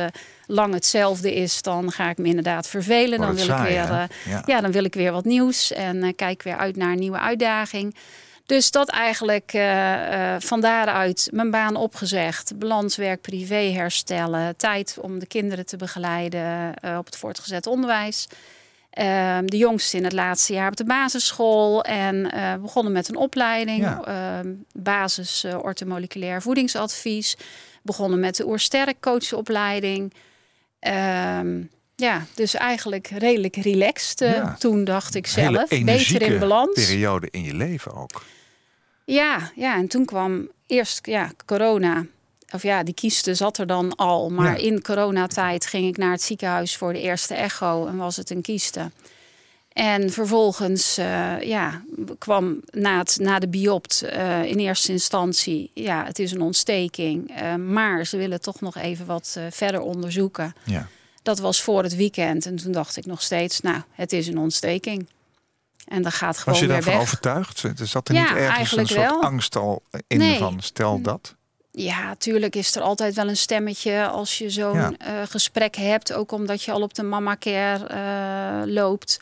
lang 0.47 0.75
hetzelfde 0.75 1.35
is, 1.35 1.63
dan 1.63 1.91
ga 1.93 2.11
ik 2.11 2.19
me 2.19 2.27
inderdaad 2.29 2.67
vervelen. 2.67 3.19
Wordt 3.19 3.37
Dan 3.37 3.47
wil, 3.47 3.57
saai, 3.57 3.75
ik 3.75 3.89
weer, 3.89 4.09
Ja. 4.35 4.43
ja, 4.47 4.61
dan 4.61 4.73
wil 4.73 4.85
ik 4.85 4.95
weer 4.95 5.13
wat 5.13 5.25
nieuws. 5.25 5.73
En 5.73 6.15
kijk 6.15 6.43
weer 6.43 6.57
uit 6.57 6.77
naar 6.77 6.93
een 6.93 6.99
nieuwe 6.99 7.19
uitdaging. 7.19 7.95
Dus 8.51 8.71
dat 8.71 8.89
eigenlijk 8.89 9.53
eh, 9.53 10.35
van 10.39 10.61
daaruit 10.61 11.29
mijn 11.33 11.51
baan 11.51 11.77
opgezegd. 11.77 12.59
Balans 12.59 12.97
werk-privé 12.97 13.55
herstellen. 13.55 14.57
Tijd 14.57 14.99
om 15.01 15.19
de 15.19 15.27
kinderen 15.27 15.67
te 15.67 15.77
begeleiden 15.77 16.75
eh, 16.75 16.97
op 16.99 17.07
het 17.07 17.17
voortgezet 17.17 17.67
onderwijs. 17.67 18.27
Ehm, 18.91 19.47
de 19.47 19.57
jongste 19.57 19.97
in 19.97 20.05
het 20.05 20.13
laatste 20.13 20.53
jaar 20.53 20.69
op 20.69 20.77
de 20.77 20.85
basisschool. 20.85 21.85
En 21.85 22.31
begonnen 22.61 22.93
met 22.93 23.09
een 23.09 23.17
opleiding. 23.17 23.81
Ja. 23.81 24.03
Ehm, 24.05 24.53
basis 24.73 25.45
orthomoleculair 25.63 26.43
voedingsadvies. 26.43 27.37
Begonnen 27.83 28.21
met 28.21 28.37
de 28.37 28.47
Oersterk 28.47 29.01
coachopleiding. 29.01 30.15
Ehm, 30.79 31.63
ja, 31.97 32.27
dus 32.35 32.55
eigenlijk 32.55 33.07
redelijk 33.07 33.57
relaxed 33.57 34.19
Ja. 34.19 34.57
toen 34.59 34.85
dacht 34.85 35.15
ik 35.15 35.27
zelf. 35.27 35.69
Beter 35.69 36.23
in 36.23 36.39
balans. 36.39 36.87
periode 36.87 37.29
in 37.31 37.43
je 37.43 37.55
leven 37.55 37.95
ook. 37.95 38.23
Ja, 39.13 39.51
ja, 39.55 39.77
en 39.77 39.89
toen 39.89 40.05
kwam 40.05 40.49
eerst 40.67 41.07
ja, 41.07 41.31
corona. 41.47 42.07
Of 42.53 42.63
ja, 42.63 42.83
die 42.83 42.95
kieste 42.95 43.35
zat 43.35 43.59
er 43.59 43.67
dan 43.67 43.95
al. 43.97 44.31
Maar 44.31 44.61
Ja. 44.61 44.67
in 44.67 44.83
coronatijd 44.83 45.67
ging 45.67 45.89
ik 45.89 45.97
naar 45.97 46.11
het 46.11 46.23
ziekenhuis 46.23 46.77
voor 46.77 46.93
de 46.93 47.01
eerste 47.01 47.35
echo 47.35 47.87
en 47.87 47.97
was 47.97 48.17
het 48.17 48.31
een 48.31 48.43
kieste. 48.43 48.91
En 49.73 50.11
vervolgens 50.11 50.99
eh, 50.99 51.41
ja, 51.41 51.83
kwam 52.19 52.61
na, 52.71 52.99
het, 52.99 53.17
na 53.21 53.39
de 53.39 53.49
biopt 53.49 54.03
eh, 54.03 54.45
in 54.45 54.59
eerste 54.59 54.93
instantie... 54.93 55.71
ja, 55.75 56.05
het 56.05 56.19
is 56.19 56.33
een 56.33 56.41
ontsteking, 56.41 57.31
eh, 57.37 57.55
maar 57.55 58.07
ze 58.07 58.17
willen 58.17 58.41
toch 58.41 58.61
nog 58.61 58.77
even 58.77 59.07
wat 59.07 59.39
verder 59.51 59.81
onderzoeken. 59.81 60.55
Ja. 60.65 60.89
Dat 61.23 61.39
was 61.39 61.63
voor 61.63 61.83
het 61.83 61.97
weekend 61.97 62.47
en 62.47 62.57
toen 62.57 62.73
dacht 62.73 62.97
ik 62.97 63.07
nog 63.07 63.23
steeds... 63.23 63.61
nou, 63.61 63.81
het 63.95 64.13
is 64.13 64.27
een 64.27 64.39
ontsteking. 64.39 65.07
En 65.85 66.03
dat 66.03 66.13
gaat 66.15 66.39
gewoon 66.39 66.55
Was 66.55 66.63
je 66.63 66.69
daarvan 66.69 66.93
weg. 66.93 67.03
overtuigd? 67.03 67.63
Er 67.63 67.87
zat 67.87 68.09
er 68.09 68.15
Ja, 68.15 68.21
niet 68.21 68.31
ergens 68.43 68.77
een 68.77 68.87
soort 68.87 69.01
wel. 69.09 69.23
angst 69.23 69.57
al 69.57 69.83
in 70.07 70.19
Nee. 70.19 70.39
van 70.39 70.61
stel 70.63 71.01
dat? 71.01 71.35
Ja, 71.73 72.15
tuurlijk 72.19 72.57
is 72.57 72.75
er 72.77 72.83
altijd 72.83 73.15
wel 73.15 73.29
een 73.29 73.37
stemmetje 73.37 74.07
als 74.07 74.39
je 74.39 74.51
zo'n 74.51 74.75
Ja. 74.77 74.93
eh, 74.99 75.13
gesprek 75.29 75.77
hebt. 75.77 76.13
Ook 76.13 76.33
omdat 76.33 76.63
je 76.63 76.73
al 76.73 76.83
op 76.83 76.95
de 76.95 77.03
mama 77.03 77.37
care 77.37 77.87
eh, 77.87 78.73
loopt. 78.73 79.21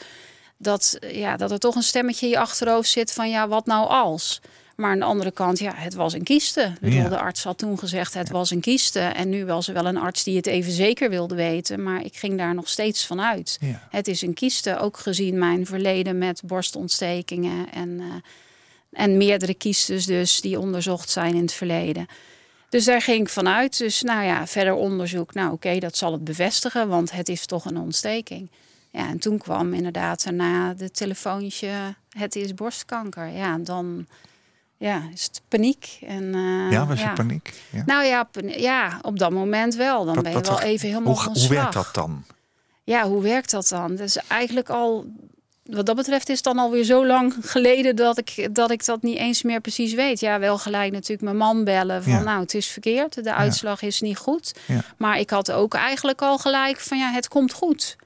Dat, 0.57 0.99
ja, 1.13 1.37
dat 1.37 1.51
er 1.51 1.59
toch 1.59 1.75
een 1.75 1.83
stemmetje 1.83 2.27
in 2.27 2.33
je 2.33 2.39
achterhoofd 2.39 2.89
zit 2.89 3.13
van 3.13 3.31
ja, 3.31 3.49
wat 3.49 3.67
nou 3.67 3.89
als? 3.89 4.41
Maar 4.81 4.91
aan 4.91 4.99
de 4.99 5.05
andere 5.05 5.31
kant, 5.31 5.59
ja, 5.59 5.73
het 5.75 5.95
was 5.95 6.13
een 6.13 6.27
Ja. 6.81 7.09
De 7.09 7.19
arts 7.19 7.45
had 7.45 7.59
toen 7.59 7.79
gezegd, 7.79 8.15
het 8.15 8.31
was 8.31 8.51
een 8.51 8.61
kieste. 8.61 9.01
En 9.01 9.29
nu 9.29 9.45
was 9.45 9.69
er 9.69 9.75
wel 9.75 9.87
een 9.87 9.97
arts 9.97 10.25
die 10.25 10.37
het 10.37 10.47
even 10.47 10.73
zeker 10.73 11.11
wilde 11.11 11.35
weten. 11.35 11.83
Maar 11.83 12.05
ik 12.05 12.17
ging 12.17 12.39
daar 12.39 12.55
nog 12.55 12.69
steeds 12.69 13.07
van 13.07 13.21
uit. 13.21 13.59
Ja. 13.61 13.89
Het 13.91 14.09
is 14.09 14.23
een 14.23 14.35
kieste, 14.35 14.79
ook 14.79 14.97
gezien 14.97 15.39
mijn 15.39 15.67
verleden 15.67 16.19
met 16.19 16.43
borstontstekingen. 16.45 17.73
En, 17.73 18.01
eh, 18.01 18.07
en 18.93 19.17
meerdere 19.17 19.55
kiestes 19.55 20.07
dus, 20.07 20.41
die 20.41 20.59
onderzocht 20.59 21.11
zijn 21.11 21.35
in 21.35 21.43
het 21.43 21.53
verleden. 21.53 22.07
Dus 22.69 22.85
daar 22.85 23.03
ging 23.03 23.21
ik 23.21 23.29
vanuit. 23.29 23.79
Dus 23.79 24.03
nou 24.03 24.25
ja, 24.25 24.47
verder 24.47 24.75
onderzoek. 24.75 25.35
Nou 25.35 25.53
oké, 25.53 25.79
dat 25.79 25.97
zal 25.97 26.13
het 26.13 26.25
bevestigen, 26.25 26.89
want 26.89 27.11
het 27.11 27.29
is 27.29 27.47
toch 27.47 27.65
een 27.65 27.79
ontsteking. 27.79 28.51
Ja, 28.91 29.09
en 29.09 29.19
toen 29.19 29.39
kwam 29.39 29.75
inderdaad 29.75 30.25
daarna 30.25 30.75
de 30.75 30.91
telefoontje, 30.91 31.95
het 32.11 32.37
is 32.37 32.55
borstkanker. 32.55 33.29
Ja, 33.29 33.59
dan 33.59 34.07
ja, 34.79 35.03
is 35.13 35.23
het 35.25 35.43
paniek. 35.49 35.99
En, 36.07 36.35
eh, 36.35 36.71
Ja, 36.71 36.87
was 36.87 37.01
je 37.01 37.13
paniek? 37.13 37.63
Ja. 37.71 37.83
Nou 37.87 38.05
ja, 38.05 38.29
ja, 38.47 38.99
op 39.03 39.19
dat 39.19 39.31
moment 39.31 39.75
wel. 39.75 40.05
Dan 40.05 40.23
ben 40.23 40.33
je 40.33 40.41
wel 40.41 40.61
even 40.61 40.89
helemaal 40.89 41.13
hoe, 41.15 41.23
van 41.23 41.33
hoe 41.39 41.49
werkt 41.49 41.73
dat 41.73 41.89
dan? 41.93 42.25
Ja, 42.85 43.09
hoe 43.09 43.23
werkt 43.23 43.51
dat 43.51 43.69
dan? 43.69 43.97
Dus 43.97 44.17
eigenlijk 44.29 44.69
al, 44.69 45.07
wat 45.65 45.87
dat 45.87 45.97
betreft 45.97 46.29
is 46.29 46.35
het 46.35 46.45
dan 46.45 46.59
alweer 46.59 46.85
zo 46.85 47.07
lang 47.07 47.35
geleden 47.41 47.97
dat 47.97 48.19
ik, 48.19 48.49
dat 48.55 48.71
ik 48.71 48.85
dat 48.85 49.03
niet 49.03 49.19
eens 49.19 49.43
meer 49.43 49.61
precies 49.61 49.95
weet. 49.95 50.21
Ja, 50.21 50.39
wel 50.39 50.59
gelijk 50.59 50.93
natuurlijk 50.93 51.23
mijn 51.23 51.37
man 51.37 51.65
bellen 51.65 52.03
van 52.03 52.13
Ja. 52.13 52.23
nou, 52.23 52.41
het 52.41 52.55
is 52.55 52.67
verkeerd. 52.67 53.25
De 53.25 53.35
uitslag 53.35 53.83
is 53.83 54.01
niet 54.01 54.17
goed. 54.19 54.55
Maar 54.97 55.19
ik 55.19 55.31
had 55.31 55.51
ook 55.53 55.75
eigenlijk 55.75 56.23
al 56.23 56.39
gelijk 56.39 56.81
van 56.81 56.99
ja, 56.99 57.11
het 57.13 57.29
komt 57.29 57.53
goed. 57.53 57.97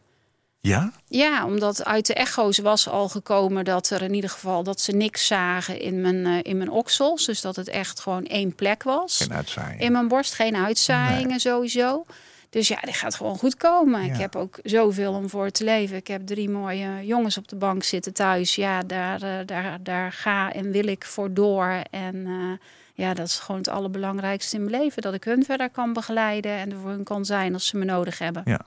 Ja? 0.62 0.92
Ja, 1.06 1.46
omdat 1.46 1.84
uit 1.84 2.06
de 2.06 2.14
echo's 2.14 2.58
was 2.58 2.88
al 2.88 3.08
gekomen 3.08 3.64
dat 3.64 3.90
er 3.90 4.02
in 4.02 4.14
ieder 4.14 4.30
geval 4.30 4.62
dat 4.62 4.80
ze 4.80 4.92
niks 4.92 5.26
zagen 5.26 5.80
in 5.80 6.00
mijn, 6.00 6.26
eh, 6.26 6.38
in 6.42 6.56
mijn 6.56 6.70
oksels. 6.70 7.26
Dus 7.26 7.40
dat 7.40 7.56
het 7.56 7.68
echt 7.68 8.00
gewoon 8.00 8.24
één 8.26 8.54
plek 8.54 8.82
was. 8.82 9.26
Geen. 9.44 9.78
In 9.78 9.92
mijn 9.92 10.08
borst 10.08 10.34
geen 10.34 10.56
uitzaaiingen 10.56 11.40
sowieso. 11.40 12.04
Dus 12.50 12.68
ja, 12.68 12.80
die 12.80 12.94
gaat 12.94 13.14
gewoon 13.14 13.38
goed 13.38 13.56
komen. 13.56 14.04
Ja. 14.04 14.12
Ik 14.12 14.20
heb 14.20 14.36
ook 14.36 14.58
zoveel 14.62 15.12
om 15.12 15.28
voor 15.28 15.50
te 15.50 15.64
leven. 15.64 15.96
Ik 15.96 16.06
heb 16.06 16.26
drie 16.26 16.50
mooie 16.50 17.06
jongens 17.06 17.38
op 17.38 17.48
de 17.48 17.56
bank 17.56 17.82
zitten 17.82 18.12
thuis. 18.12 18.54
Ja, 18.54 18.82
daar, 18.82 19.22
eh, 19.22 19.46
daar, 19.46 19.78
daar 19.82 20.12
ga 20.12 20.52
en 20.52 20.70
wil 20.70 20.86
ik 20.86 21.04
voor 21.04 21.34
door. 21.34 21.82
En 21.90 22.26
eh, 22.26 22.66
ja, 22.94 23.14
dat 23.14 23.26
is 23.26 23.38
gewoon 23.38 23.60
het 23.60 23.68
allerbelangrijkste 23.68 24.56
in 24.56 24.64
mijn 24.64 24.82
leven. 24.82 25.02
Dat 25.02 25.14
ik 25.14 25.24
hun 25.24 25.44
verder 25.44 25.70
kan 25.70 25.92
begeleiden 25.92 26.52
en 26.52 26.70
er 26.70 26.78
voor 26.78 26.90
hun 26.90 27.04
kan 27.04 27.24
zijn 27.24 27.52
als 27.52 27.66
ze 27.66 27.76
me 27.76 27.84
nodig 27.84 28.18
hebben. 28.18 28.42
Ja. 28.44 28.60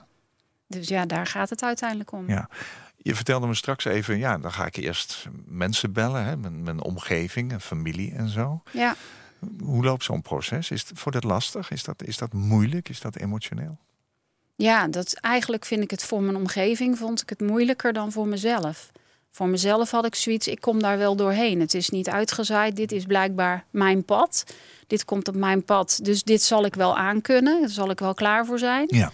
Dus 0.66 0.88
ja, 0.88 1.06
daar 1.06 1.26
gaat 1.26 1.50
het 1.50 1.62
uiteindelijk 1.62 2.12
om. 2.12 2.28
Ja. 2.28 2.48
Je 2.96 3.14
vertelde 3.14 3.46
me 3.46 3.54
straks 3.54 3.84
even, 3.84 4.18
ja, 4.18 4.38
dan 4.38 4.52
ga 4.52 4.66
ik 4.66 4.76
eerst 4.76 5.26
mensen 5.44 5.92
bellen, 5.92 6.24
hè, 6.24 6.36
mijn, 6.36 6.62
mijn 6.62 6.82
omgeving 6.82 7.52
en 7.52 7.60
familie 7.60 8.12
en 8.12 8.28
zo. 8.28 8.62
ja. 8.72 8.94
Hoe 9.58 9.84
loopt 9.84 10.04
zo'n 10.04 10.22
proces? 10.22 10.70
Is 10.70 10.88
het 10.88 10.98
voor 10.98 11.12
dat 11.12 11.24
lastig? 11.24 11.70
Is 11.70 11.84
dat, 11.84 12.02
is 12.02 12.16
dat 12.16 12.32
moeilijk? 12.32 12.88
Is 12.88 13.00
dat 13.00 13.16
emotioneel? 13.16 13.78
Ja, 14.54 14.88
dat 14.88 15.14
eigenlijk 15.14 15.64
vind 15.64 15.82
ik 15.82 15.90
het 15.90 16.04
voor 16.04 16.22
mijn 16.22 16.36
omgeving 16.36 16.98
vond 16.98 17.22
ik 17.22 17.28
het 17.28 17.40
moeilijker 17.40 17.92
dan 17.92 18.12
voor 18.12 18.28
mezelf. 18.28 18.90
Voor 19.30 19.48
mezelf 19.48 19.90
had 19.90 20.06
ik 20.06 20.14
zoiets, 20.14 20.48
ik 20.48 20.60
kom 20.60 20.82
daar 20.82 20.98
wel 20.98 21.16
doorheen. 21.16 21.60
Het 21.60 21.74
is 21.74 21.90
niet 21.90 22.08
uitgezaaid, 22.08 22.76
dit 22.76 22.92
is 22.92 23.04
blijkbaar 23.04 23.64
mijn 23.70 24.04
pad. 24.04 24.44
Dit 24.86 25.04
komt 25.04 25.28
op 25.28 25.34
mijn 25.34 25.64
pad, 25.64 25.98
dus 26.02 26.22
dit 26.22 26.42
zal 26.42 26.64
ik 26.64 26.74
wel 26.74 26.96
aankunnen. 26.96 27.60
Daar 27.60 27.68
zal 27.68 27.90
ik 27.90 27.98
wel 27.98 28.14
klaar 28.14 28.46
voor 28.46 28.58
zijn. 28.58 28.84
Ja. 28.88 29.12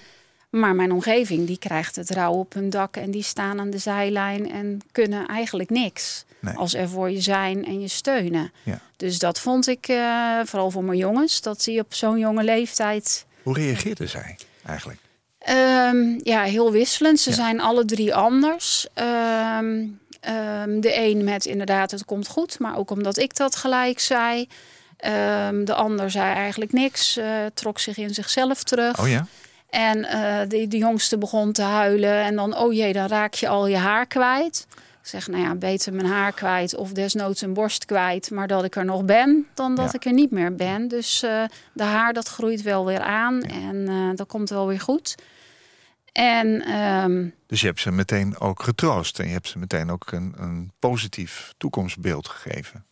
Maar 0.52 0.74
mijn 0.74 0.92
omgeving, 0.92 1.46
die 1.46 1.58
krijgt 1.58 1.96
het 1.96 2.10
rauw 2.10 2.32
op 2.32 2.52
hun 2.52 2.70
dak 2.70 2.96
en 2.96 3.10
die 3.10 3.22
staan 3.22 3.60
aan 3.60 3.70
de 3.70 3.78
zijlijn 3.78 4.50
en 4.52 4.80
kunnen 4.92 5.26
eigenlijk 5.26 5.70
niks. 5.70 6.24
Nee. 6.40 6.54
Als 6.54 6.74
er 6.74 6.88
voor 6.88 7.10
je 7.10 7.20
zijn 7.20 7.64
en 7.64 7.80
je 7.80 7.88
steunen. 7.88 8.52
Ja. 8.62 8.80
Dus 8.96 9.18
dat 9.18 9.40
vond 9.40 9.68
ik, 9.68 9.88
eh, 9.88 10.38
vooral 10.44 10.70
voor 10.70 10.84
mijn 10.84 10.98
jongens, 10.98 11.40
dat 11.40 11.64
die 11.64 11.80
op 11.80 11.94
zo'n 11.94 12.18
jonge 12.18 12.44
leeftijd 12.44 13.26
Hoe 13.42 13.54
reageerde 13.54 14.06
zij 14.06 14.38
eigenlijk? 14.66 14.98
Ehm, 15.38 16.18
ja, 16.22 16.42
heel 16.42 16.72
wisselend. 16.72 17.20
Ze 17.20 17.30
Ja. 17.30 17.36
zijn 17.36 17.60
alle 17.60 17.84
drie 17.84 18.14
anders. 18.14 18.86
Ehm, 18.94 19.84
ehm, 20.20 20.80
de 20.80 20.96
een 20.96 21.24
met 21.24 21.44
inderdaad, 21.46 21.90
het 21.90 22.04
komt 22.04 22.28
goed, 22.28 22.58
maar 22.58 22.76
ook 22.76 22.90
omdat 22.90 23.18
ik 23.18 23.36
dat 23.36 23.56
gelijk 23.56 24.00
zei. 24.00 24.48
De 25.64 25.74
ander 25.74 26.10
zei 26.10 26.34
eigenlijk 26.34 26.72
niks, 26.72 27.16
eh, 27.16 27.26
trok 27.54 27.78
zich 27.78 27.96
in 27.96 28.14
zichzelf 28.14 28.62
terug. 28.62 29.00
Oh 29.00 29.08
ja? 29.08 29.26
En 29.72 30.04
eh, 30.04 30.48
de, 30.48 30.68
de 30.68 30.76
jongste 30.76 31.18
begon 31.18 31.52
te 31.52 31.62
huilen. 31.62 32.22
En 32.22 32.36
dan, 32.36 32.56
oh 32.56 32.72
jee, 32.72 32.92
dan 32.92 33.06
raak 33.08 33.34
je 33.34 33.48
al 33.48 33.66
je 33.66 33.76
haar 33.76 34.06
kwijt. 34.06 34.66
Ik 35.02 35.08
zeg, 35.08 35.28
nou 35.28 35.42
ja, 35.42 35.54
beter 35.54 35.92
mijn 35.94 36.06
haar 36.06 36.32
kwijt 36.32 36.74
of 36.76 36.92
desnoods 36.92 37.40
een 37.40 37.52
borst 37.54 37.84
kwijt. 37.84 38.30
Maar 38.30 38.46
dat 38.46 38.64
ik 38.64 38.76
er 38.76 38.84
nog 38.84 39.04
ben, 39.04 39.46
dan 39.54 39.74
dat 39.74 39.86
Ja. 39.86 39.92
ik 39.94 40.04
er 40.04 40.12
niet 40.12 40.30
meer 40.30 40.54
ben. 40.54 40.88
Dus 40.88 41.22
eh, 41.22 41.44
de 41.72 41.82
haar, 41.82 42.12
dat 42.12 42.28
groeit 42.28 42.62
wel 42.62 42.86
weer 42.86 43.00
aan. 43.00 43.42
En 43.42 43.88
eh, 43.88 44.10
dat 44.14 44.26
komt 44.26 44.50
wel 44.50 44.66
weer 44.66 44.80
goed. 44.80 45.14
En 46.12 46.62
ehm, 46.64 47.28
Dus 47.46 47.60
je 47.60 47.66
hebt 47.66 47.80
ze 47.80 47.90
meteen 47.92 48.38
ook 48.38 48.62
getroost 48.62 49.18
en 49.18 49.26
je 49.26 49.32
hebt 49.32 49.48
ze 49.48 49.58
meteen 49.58 49.90
ook 49.90 50.12
een, 50.12 50.34
een 50.38 50.72
positief 50.78 51.52
toekomstbeeld 51.56 52.28
gegeven. 52.28 52.84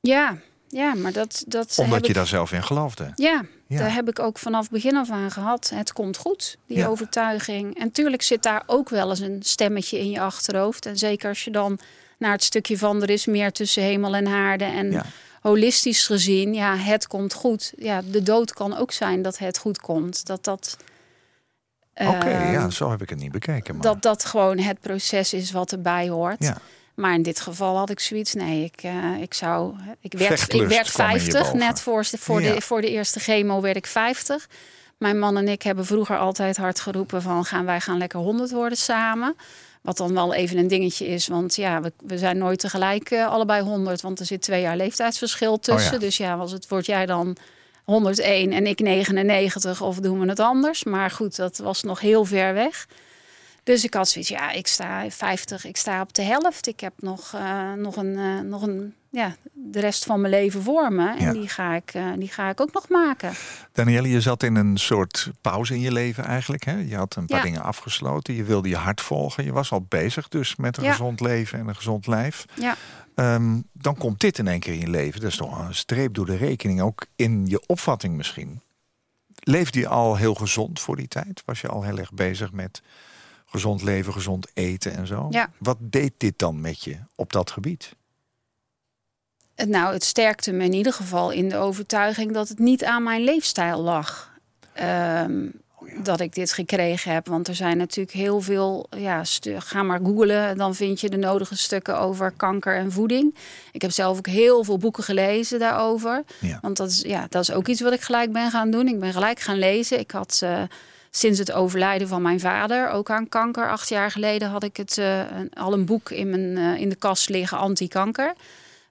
ja, 0.00 0.36
ja, 0.72 0.94
maar 0.94 1.12
dat... 1.12 1.44
dat 1.46 1.78
Omdat 1.78 2.00
je 2.02 2.08
ik, 2.08 2.14
daar 2.14 2.26
zelf 2.26 2.52
in 2.52 2.62
geloofde. 2.64 3.12
Ja, 3.14 3.42
Ja. 3.66 3.78
daar 3.78 3.94
heb 3.94 4.08
ik 4.08 4.18
ook 4.18 4.38
vanaf 4.38 4.70
begin 4.70 4.96
af 4.96 5.10
aan 5.10 5.30
gehad. 5.30 5.70
Het 5.74 5.92
komt 5.92 6.16
goed, 6.16 6.56
die 6.66 6.76
Ja. 6.76 6.86
overtuiging. 6.86 7.78
En 7.78 7.90
tuurlijk 7.92 8.22
zit 8.22 8.42
daar 8.42 8.62
ook 8.66 8.88
wel 8.88 9.10
eens 9.10 9.20
een 9.20 9.42
stemmetje 9.42 9.98
in 9.98 10.10
je 10.10 10.20
achterhoofd. 10.20 10.86
En 10.86 10.98
zeker 10.98 11.28
als 11.28 11.44
je 11.44 11.50
dan 11.50 11.78
naar 12.18 12.32
het 12.32 12.42
stukje 12.44 12.78
van 12.78 13.02
er 13.02 13.10
is 13.10 13.26
meer 13.26 13.52
tussen 13.52 13.82
hemel 13.82 14.14
en 14.14 14.26
aarde. 14.26 14.64
En 14.64 14.90
Ja. 14.90 15.04
holistisch 15.40 16.06
gezien, 16.06 16.54
ja, 16.54 16.76
het 16.76 17.06
komt 17.06 17.32
goed. 17.34 17.72
Ja, 17.78 18.02
de 18.10 18.22
dood 18.22 18.52
kan 18.52 18.76
ook 18.76 18.92
zijn 18.92 19.22
dat 19.22 19.38
het 19.38 19.58
goed 19.58 19.80
komt. 19.80 20.26
Dat 20.26 20.44
dat... 20.44 20.76
Oké, 21.94 22.28
eh, 22.28 22.52
ja, 22.52 22.70
zo 22.70 22.90
heb 22.90 23.02
ik 23.02 23.10
het 23.10 23.18
niet 23.18 23.32
bekeken. 23.32 23.74
Maar... 23.74 23.82
Dat 23.84 24.02
dat 24.02 24.24
gewoon 24.24 24.58
het 24.58 24.80
proces 24.80 25.32
is 25.32 25.50
wat 25.50 25.72
erbij 25.72 26.08
hoort. 26.08 26.36
Ja. 26.44 26.56
Maar 26.94 27.14
in 27.14 27.22
dit 27.22 27.40
geval 27.40 27.76
had 27.76 27.90
ik 27.90 28.00
zoiets. 28.00 28.34
Nee, 28.34 28.64
ik, 28.64 28.82
eh, 28.82 29.20
ik 29.20 29.34
zou. 29.34 29.74
Ik 30.00 30.12
werd, 30.12 30.54
ik 30.54 30.68
werd 30.68 30.90
kwam 30.92 31.06
in 31.08 31.14
je 31.14 31.20
50. 31.20 31.42
boven. 31.42 31.58
Net 31.58 31.80
voor, 31.80 32.02
de- 32.10 32.18
voor, 32.18 32.42
Ja. 32.42 32.54
de, 32.54 32.60
voor 32.60 32.80
de 32.80 32.90
eerste 32.90 33.20
chemo 33.20 33.60
werd 33.60 33.76
ik 33.76 33.86
50. 33.86 34.48
Mijn 34.98 35.18
man 35.18 35.36
en 35.36 35.48
ik 35.48 35.62
hebben 35.62 35.86
vroeger 35.86 36.18
altijd 36.18 36.56
hard 36.56 36.80
geroepen 36.80 37.22
van 37.22 37.44
gaan 37.44 37.64
wij 37.64 37.80
gaan 37.80 37.98
lekker 37.98 38.18
100 38.18 38.50
worden 38.50 38.78
samen. 38.78 39.36
Wat 39.80 39.96
dan 39.96 40.14
wel 40.14 40.34
even 40.34 40.58
een 40.58 40.68
dingetje 40.68 41.06
is, 41.06 41.26
want 41.26 41.54
ja, 41.56 41.80
we, 41.80 41.92
we 42.06 42.18
zijn 42.18 42.38
nooit 42.38 42.58
tegelijk 42.58 43.10
eh, 43.10 43.26
allebei 43.26 43.62
100, 43.62 44.00
want 44.00 44.20
er 44.20 44.26
zit 44.26 44.42
twee 44.42 44.60
jaar 44.60 44.76
leeftijdsverschil 44.76 45.58
tussen. 45.58 45.92
ja. 45.92 45.98
Dus 45.98 46.16
ja, 46.16 46.34
als 46.34 46.52
het 46.52 46.68
word 46.68 46.86
jij 46.86 47.06
dan 47.06 47.36
101 47.84 48.52
en 48.52 48.66
ik 48.66 48.80
99 48.80 49.80
of 49.80 49.96
doen 49.96 50.20
we 50.20 50.26
het 50.28 50.40
anders. 50.40 50.84
Maar 50.84 51.10
goed, 51.10 51.36
dat 51.36 51.56
was 51.58 51.82
nog 51.82 52.00
heel 52.00 52.24
ver 52.24 52.54
weg. 52.54 52.86
Dus 53.62 53.84
ik 53.84 53.94
had 53.94 54.08
zoiets, 54.08 54.30
ja, 54.30 54.50
ik 54.52 54.66
sta 54.66 55.10
50, 55.10 55.64
ik 55.64 55.76
sta 55.76 56.00
op 56.00 56.12
de 56.14 56.22
helft. 56.22 56.66
Ik 56.66 56.80
heb 56.80 56.92
nog, 56.96 57.32
eh, 57.34 57.72
nog, 57.72 57.96
een, 57.96 58.18
eh, 58.18 58.40
nog 58.40 58.62
een, 58.62 58.94
ja, 59.10 59.36
de 59.52 59.80
rest 59.80 60.04
van 60.04 60.20
mijn 60.20 60.32
leven 60.32 60.62
voor 60.62 60.92
me. 60.92 61.08
En 61.08 61.20
Ja. 61.24 61.32
die, 61.32 61.48
ga 61.48 61.74
ik, 61.74 61.94
eh, 61.94 62.06
die 62.18 62.28
ga 62.28 62.48
ik 62.50 62.60
ook 62.60 62.72
nog 62.72 62.88
maken. 62.88 63.32
Danielle, 63.72 64.08
je 64.08 64.20
zat 64.20 64.42
in 64.42 64.54
een 64.54 64.76
soort 64.76 65.30
pauze 65.40 65.74
in 65.74 65.80
je 65.80 65.92
leven 65.92 66.24
eigenlijk. 66.24 66.64
Hè? 66.64 66.76
Je 66.76 66.96
had 66.96 67.16
een 67.16 67.26
paar 67.26 67.36
Ja. 67.38 67.42
dingen 67.44 67.62
afgesloten. 67.62 68.34
Je 68.34 68.44
wilde 68.44 68.68
je 68.68 68.76
hart 68.76 69.00
volgen. 69.00 69.44
Je 69.44 69.52
was 69.52 69.72
al 69.72 69.80
bezig 69.88 70.28
dus 70.28 70.56
met 70.56 70.76
een 70.76 70.84
Ja. 70.84 70.90
gezond 70.90 71.20
leven 71.20 71.58
en 71.58 71.68
een 71.68 71.76
gezond 71.76 72.06
lijf. 72.06 72.44
Ja, 72.54 72.76
Ehm, 73.14 73.60
dan 73.72 73.96
komt 73.96 74.20
dit 74.20 74.38
in 74.38 74.48
één 74.48 74.60
keer 74.60 74.72
in 74.72 74.78
je 74.80 74.88
leven. 74.90 75.20
Dat 75.20 75.30
is 75.30 75.36
toch 75.36 75.58
een 75.58 75.74
streep 75.74 76.14
door 76.14 76.26
de 76.26 76.36
rekening. 76.36 76.80
Ook 76.80 77.06
in 77.16 77.46
je 77.46 77.62
opvatting 77.66 78.16
misschien. 78.16 78.62
Leefde 79.34 79.78
je 79.78 79.88
al 79.88 80.16
heel 80.16 80.34
gezond 80.34 80.80
voor 80.80 80.96
die 80.96 81.08
tijd? 81.08 81.42
Was 81.44 81.60
je 81.60 81.68
al 81.68 81.82
heel 81.82 81.98
erg 81.98 82.12
bezig 82.12 82.52
met 82.52 82.82
gezond 83.52 83.82
leven, 83.82 84.12
gezond 84.12 84.46
eten 84.54 84.92
en 84.96 85.06
zo? 85.06 85.26
Ja. 85.30 85.50
Wat 85.58 85.76
deed 85.80 86.12
dit 86.16 86.38
dan 86.38 86.60
met 86.60 86.84
je 86.84 86.96
op 87.14 87.32
dat 87.32 87.50
gebied? 87.50 87.94
Het- 89.54 89.68
nou, 89.68 89.92
het 89.92 90.04
sterkte 90.04 90.52
me 90.52 90.64
in 90.64 90.72
ieder 90.72 90.92
geval 90.92 91.30
in 91.30 91.48
de 91.48 91.56
overtuiging 91.56 92.32
dat 92.32 92.48
het 92.48 92.58
niet 92.58 92.84
aan 92.84 93.02
mijn 93.02 93.22
leefstijl 93.24 93.80
lag. 93.80 94.30
Ehm, 94.72 95.46
Dat 96.02 96.20
ik 96.20 96.34
dit 96.34 96.52
gekregen 96.52 97.12
heb. 97.12 97.26
Want 97.26 97.48
er 97.48 97.54
zijn 97.54 97.76
natuurlijk 97.76 98.16
heel 98.16 98.40
veel. 98.40 98.86
Ja, 98.96 99.22
ga 99.44 99.82
maar 99.82 100.00
googlen. 100.02 100.56
Dan 100.56 100.74
vind 100.74 101.00
je 101.00 101.08
de 101.10 101.16
nodige 101.16 101.56
stukken 101.56 101.98
over 101.98 102.30
kanker 102.30 102.76
en 102.76 102.92
voeding. 102.92 103.36
Ik 103.72 103.82
heb 103.82 103.90
zelf 103.90 104.18
ook 104.18 104.26
heel 104.26 104.64
veel 104.64 104.78
boeken 104.78 105.02
gelezen 105.04 105.58
daarover. 105.58 106.22
Ja. 106.40 106.58
Want 106.62 106.76
dat 106.76 106.88
is, 106.90 107.00
ja, 107.00 107.26
dat 107.28 107.42
is 107.42 107.52
ook 107.52 107.68
iets 107.68 107.80
wat 107.80 107.92
ik 107.92 108.00
gelijk 108.00 108.32
ben 108.32 108.50
gaan 108.50 108.70
doen. 108.70 108.88
Ik 108.88 109.00
ben 109.00 109.12
gelijk 109.12 109.40
gaan 109.40 109.58
lezen. 109.58 109.98
Ik 109.98 110.10
had 110.10 110.40
eh, 110.42 110.62
sinds 111.14 111.38
het 111.38 111.52
overlijden 111.52 112.08
van 112.08 112.22
mijn 112.22 112.40
vader, 112.40 112.90
ook 112.90 113.10
aan 113.10 113.28
kanker, 113.28 113.70
acht 113.70 113.88
jaar 113.88 114.10
geleden, 114.10 114.48
had 114.48 114.62
ik 114.62 114.76
het, 114.76 114.98
eh, 114.98 115.20
al 115.52 115.72
een 115.72 115.84
boek 115.84 116.10
in, 116.10 116.30
mijn, 116.30 116.56
eh, 116.56 116.80
in 116.80 116.88
de 116.88 116.94
kast 116.94 117.28
liggen, 117.28 117.58
anti-kanker. 117.58 118.32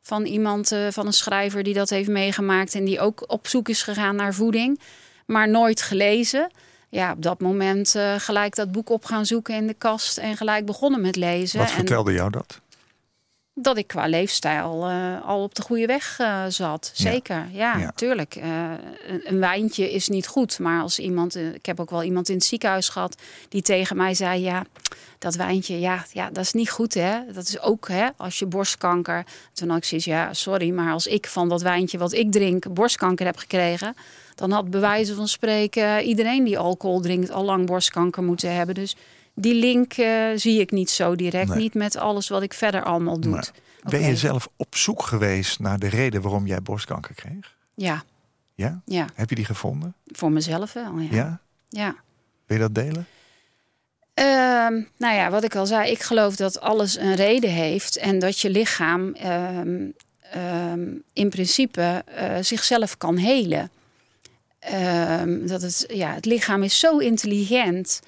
Van 0.02 0.26
iemand, 0.26 0.72
eh, 0.72 0.80
van 0.90 1.06
een 1.06 1.14
schrijver 1.14 1.64
die 1.64 1.74
dat 1.74 1.90
heeft 1.90 2.10
meegemaakt 2.10 2.76
en 2.76 2.86
die 2.86 3.00
ook 3.00 3.24
op 3.28 3.48
zoek 3.48 3.70
is 3.70 3.84
gegaan 3.84 4.16
naar 4.16 4.34
voeding, 4.34 4.80
maar 5.26 5.50
nooit 5.50 5.82
gelezen. 5.82 6.52
Ja, 6.90 7.12
op 7.12 7.22
dat 7.22 7.40
moment 7.40 7.96
gelijk 8.18 8.56
dat 8.56 8.72
boek 8.72 8.90
op 8.90 9.06
gaan 9.06 9.26
zoeken 9.26 9.56
in 9.56 9.68
de 9.68 9.74
kast 9.74 10.18
en 10.18 10.38
gelijk 10.38 10.66
begonnen 10.66 11.02
met 11.02 11.16
lezen. 11.16 11.60
Wat 11.60 11.68
En- 11.68 11.74
vertelde 11.74 12.14
jou 12.14 12.30
dat? 12.30 12.61
Dat 13.54 13.78
ik 13.78 13.88
qua 13.88 14.08
leefstijl 14.08 14.88
eh, 14.88 15.28
al 15.28 15.44
op 15.44 15.56
de 15.56 15.62
goede 15.62 15.86
weg 15.86 16.18
uh, 16.22 16.44
zat. 16.48 16.92
Zeker, 16.94 17.48
ja, 17.52 17.78
ja. 17.78 17.92
tuurlijk. 17.96 18.36
Uh, 18.36 18.44
een, 19.08 19.22
een, 19.24 19.40
wijntje 19.40 19.92
is 19.92 20.08
niet 20.08 20.28
goed. 20.28 20.60
Maar 20.60 20.82
als 20.82 21.00
iemand, 21.00 21.36
ik 21.36 21.66
heb 21.66 21.80
ook 21.80 21.90
wel 21.90 22.04
iemand 22.04 22.30
in 22.30 22.36
het 22.36 22.44
ziekenhuis 22.44 22.90
gehad 22.90 23.22
die 23.50 23.62
tegen 23.62 23.98
mij 23.98 24.14
zei: 24.14 24.42
Ja, 24.42 24.64
dat 25.22 25.36
wijntje, 25.36 25.80
ja, 25.80 26.06
ja 26.12 26.30
dat 26.30 26.44
is 26.44 26.52
niet 26.52 26.70
goed, 26.70 26.94
hè? 26.94 27.20
Dat 27.34 27.48
is 27.48 27.60
ook 27.60 27.88
hè, 27.88 28.08
als 28.18 28.40
je 28.40 28.46
borstkanker. 28.46 29.26
Toen 29.54 29.70
had 29.70 29.78
ik 29.78 29.84
zoiets, 29.84 30.08
ja, 30.08 30.34
sorry, 30.34 30.70
maar 30.70 30.94
als 30.94 31.08
ik 31.08 31.28
van 31.28 31.50
dat 31.50 31.62
wijntje 31.62 31.98
wat 31.98 32.14
ik 32.14 32.32
drink 32.32 32.74
borstkanker 32.74 33.26
heb 33.26 33.38
gekregen, 33.38 33.96
dan 34.36 34.52
had 34.52 34.70
bewijzen 34.70 35.16
van 35.16 35.28
spreken 35.28 36.04
iedereen 36.04 36.44
die 36.44 36.58
alcohol 36.58 37.00
drinkt 37.00 37.32
al 37.32 37.44
lang 37.44 37.66
borstkanker 37.66 38.24
moeten 38.24 38.56
hebben. 38.56 38.76
Dus 38.76 38.96
die 39.34 39.54
link 39.54 39.98
uh, 39.98 40.28
zie 40.36 40.60
ik 40.60 40.72
niet 40.72 40.90
zo 40.90 41.16
direct. 41.16 41.50
Nee. 41.50 41.58
Niet 41.58 41.74
met 41.74 41.98
alles 41.98 42.30
wat 42.30 42.42
ik 42.42 42.54
verder 42.54 42.84
allemaal 42.84 43.20
doe. 43.20 43.34
Nee. 43.34 43.44
Ben 43.84 44.02
je 44.02 44.16
zelf 44.16 44.50
op 44.56 44.76
zoek 44.76 45.04
geweest 45.04 45.60
naar 45.60 45.80
de 45.80 45.88
reden 45.88 46.22
waarom 46.22 46.48
jij 46.48 46.62
borstkanker 46.62 47.16
kreeg? 47.16 47.56
Ja. 47.76 48.04
Ja? 48.56 48.82
Ja. 48.86 49.08
Heb 49.14 49.30
je 49.30 49.36
die 49.36 49.46
gevonden? 49.46 49.96
Voor 50.06 50.32
mezelf 50.32 50.74
wel, 50.74 51.00
ja. 51.00 51.08
Ja? 51.12 51.40
Ja. 51.70 51.96
Wil 52.46 52.58
je 52.58 52.64
dat 52.64 52.76
delen? 52.76 53.08
Uh, 54.16 54.26
nou 54.98 55.16
ja, 55.16 55.30
wat 55.30 55.44
ik 55.44 55.56
al 55.56 55.66
zei, 55.66 55.92
ik 55.92 56.02
geloof 56.02 56.36
dat 56.36 56.60
alles 56.60 56.98
een 56.98 57.16
reden 57.16 57.50
heeft 57.50 57.98
en 57.98 58.20
dat 58.20 58.40
je 58.40 58.50
lichaam 58.50 59.16
um, 59.26 59.94
um, 60.36 61.04
in 61.14 61.30
principe 61.30 62.04
uh, 62.20 62.38
zichzelf 62.42 62.98
kan 62.98 63.18
helen. 63.18 63.72
Dat 65.48 65.62
het, 65.62 65.86
ja, 65.88 66.14
het 66.14 66.26
lichaam 66.26 66.64
is 66.64 66.80
zo 66.80 66.98
intelligent 66.98 68.00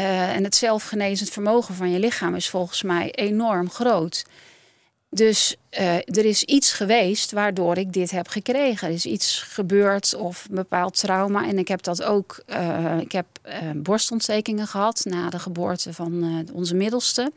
uh, 0.00 0.36
en 0.36 0.44
het 0.44 0.54
zelfgenezend 0.54 1.30
vermogen 1.30 1.74
van 1.74 1.90
je 1.90 1.98
lichaam 1.98 2.34
is 2.34 2.48
volgens 2.48 2.82
mij 2.82 3.10
enorm 3.10 3.70
groot. 3.70 4.24
Dus 5.10 5.56
uh, 5.80 5.94
er 5.94 6.24
is 6.24 6.42
iets 6.42 6.72
geweest 6.72 7.32
waardoor 7.32 7.76
ik 7.76 7.92
dit 7.92 8.10
heb 8.10 8.28
gekregen. 8.28 8.88
Er 8.88 8.94
is 8.94 9.06
iets 9.06 9.42
gebeurd 9.42 10.14
of 10.14 10.46
een 10.48 10.54
bepaald 10.54 11.00
trauma. 11.00 11.46
En 11.46 11.58
ik 11.58 11.68
heb 11.68 11.82
dat 11.82 12.02
ook. 12.02 12.42
Uh, 12.46 12.98
ik 13.00 13.12
heb 13.12 13.26
borstontstekingen 13.76 14.66
gehad 14.66 15.04
na 15.04 15.30
de 15.30 15.38
geboorte 15.38 15.92
van 15.92 16.44
onze 16.52 16.74
middelste. 16.74 17.32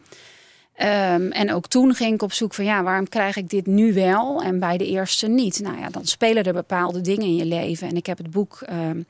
Um, 0.81 1.31
en 1.31 1.53
ook 1.53 1.67
toen 1.67 1.95
ging 1.95 2.13
ik 2.13 2.21
op 2.21 2.33
zoek 2.33 2.53
van 2.53 2.65
ja, 2.65 2.83
waarom 2.83 3.09
krijg 3.09 3.35
ik 3.35 3.49
dit 3.49 3.65
nu 3.65 3.93
wel 3.93 4.41
en 4.41 4.59
bij 4.59 4.77
de 4.77 4.87
eerste 4.87 5.27
niet? 5.27 5.59
Nou 5.59 5.79
ja, 5.79 5.89
dan 5.89 6.05
spelen 6.05 6.43
er 6.43 6.53
bepaalde 6.53 7.01
dingen 7.01 7.25
in 7.25 7.35
je 7.35 7.45
leven. 7.45 7.87
En 7.87 7.95
ik 7.95 8.05
heb 8.05 8.17
het 8.17 8.31
boek 8.31 8.65
um, 8.69 9.05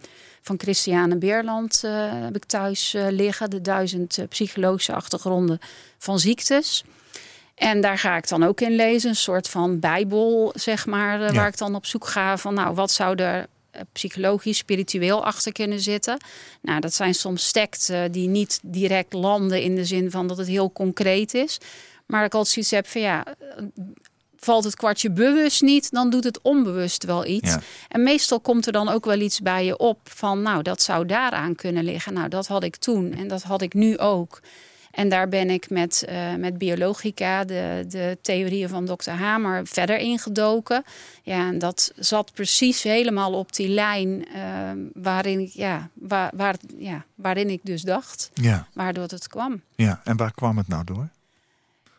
van 0.47 0.59
Christiane 0.59 1.17
Beerland 1.17 1.81
heb 2.23 2.35
ik 2.35 2.45
thuis 2.45 2.95
liggen. 3.09 3.49
De 3.49 3.61
duizend 3.61 4.19
psychologische 4.29 4.93
achtergronden 4.93 5.59
van 5.97 6.19
ziektes. 6.19 6.83
En 7.55 7.81
daar 7.81 7.97
ga 7.97 8.17
ik 8.17 8.27
dan 8.27 8.43
ook 8.43 8.61
in 8.61 8.75
lezen, 8.75 9.09
een 9.09 9.15
soort 9.15 9.49
van 9.49 9.79
bijbel, 9.79 10.53
zeg 10.55 10.85
maar, 10.85 11.21
ja. 11.21 11.33
waar 11.33 11.47
ik 11.47 11.57
dan 11.57 11.75
op 11.75 11.85
zoek 11.85 12.07
ga 12.07 12.37
van, 12.37 12.53
nou, 12.53 12.75
wat 12.75 12.91
zou 12.91 13.15
er 13.15 13.47
psychologisch, 13.91 14.57
spiritueel 14.57 15.25
achter 15.25 15.51
kunnen 15.51 15.79
zitten. 15.79 16.17
Nou, 16.61 16.79
dat 16.79 16.93
zijn 16.93 17.13
soms 17.13 17.51
teksten 17.51 18.11
die 18.11 18.27
niet 18.27 18.59
direct 18.63 19.13
landen 19.13 19.61
in 19.61 19.75
de 19.75 19.85
zin 19.85 20.11
van 20.11 20.27
dat 20.27 20.37
het 20.37 20.47
heel 20.47 20.71
concreet 20.71 21.33
is. 21.33 21.57
Maar 22.05 22.25
ik 22.25 22.33
altijd 22.33 22.53
zoiets 22.53 22.71
heb 22.71 22.87
van 22.87 23.01
ja, 23.01 23.25
valt 24.47 24.63
het 24.63 24.75
kwartje 24.75 25.11
bewust 25.11 25.61
niet, 25.61 25.91
dan 25.91 26.09
doet 26.09 26.23
het 26.23 26.41
onbewust 26.41 27.03
wel 27.03 27.25
iets. 27.25 27.53
Ja. 27.53 27.61
En 27.87 28.03
meestal 28.03 28.39
komt 28.39 28.65
er 28.65 28.71
dan 28.71 28.89
ook 28.89 29.05
wel 29.05 29.19
iets 29.19 29.39
bij 29.41 29.65
je 29.65 29.77
op 29.77 29.99
van, 30.03 30.41
nou, 30.41 30.61
dat 30.61 30.81
zou 30.81 31.05
daaraan 31.05 31.55
kunnen 31.55 31.83
liggen. 31.83 32.13
Nou, 32.13 32.29
dat 32.29 32.47
had 32.47 32.63
ik 32.63 32.75
toen 32.75 33.13
en 33.13 33.27
dat 33.27 33.43
had 33.43 33.61
ik 33.61 33.73
nu 33.73 33.97
ook. 33.97 34.41
En 34.91 35.09
daar 35.09 35.29
ben 35.29 35.49
ik 35.49 35.69
met, 35.69 36.05
uh, 36.09 36.35
met 36.35 36.57
biologica, 36.57 37.43
de, 37.43 37.85
de 37.87 38.17
theorieën 38.21 38.69
van 38.69 38.85
dokter 38.85 39.13
Hamer, 39.13 39.67
verder 39.67 39.97
ingedoken. 39.97 40.83
Ja, 41.23 41.47
en 41.47 41.59
dat 41.59 41.91
zat 41.95 42.33
precies 42.33 42.83
helemaal 42.83 43.33
op 43.33 43.53
die 43.53 43.69
lijn 43.69 44.09
uh, 44.35 44.71
waarin, 44.93 45.39
ik, 45.39 45.49
ja, 45.49 45.89
waar, 45.93 46.31
waar, 46.35 46.55
ja, 46.77 47.05
waarin 47.15 47.49
ik 47.49 47.59
dus 47.63 47.81
dacht, 47.81 48.29
ja. 48.33 48.67
waardoor 48.73 49.07
het 49.07 49.27
kwam. 49.27 49.61
Ja, 49.75 50.01
en 50.03 50.17
waar 50.17 50.33
kwam 50.33 50.57
het 50.57 50.67
nou 50.67 50.83
door? 50.83 51.09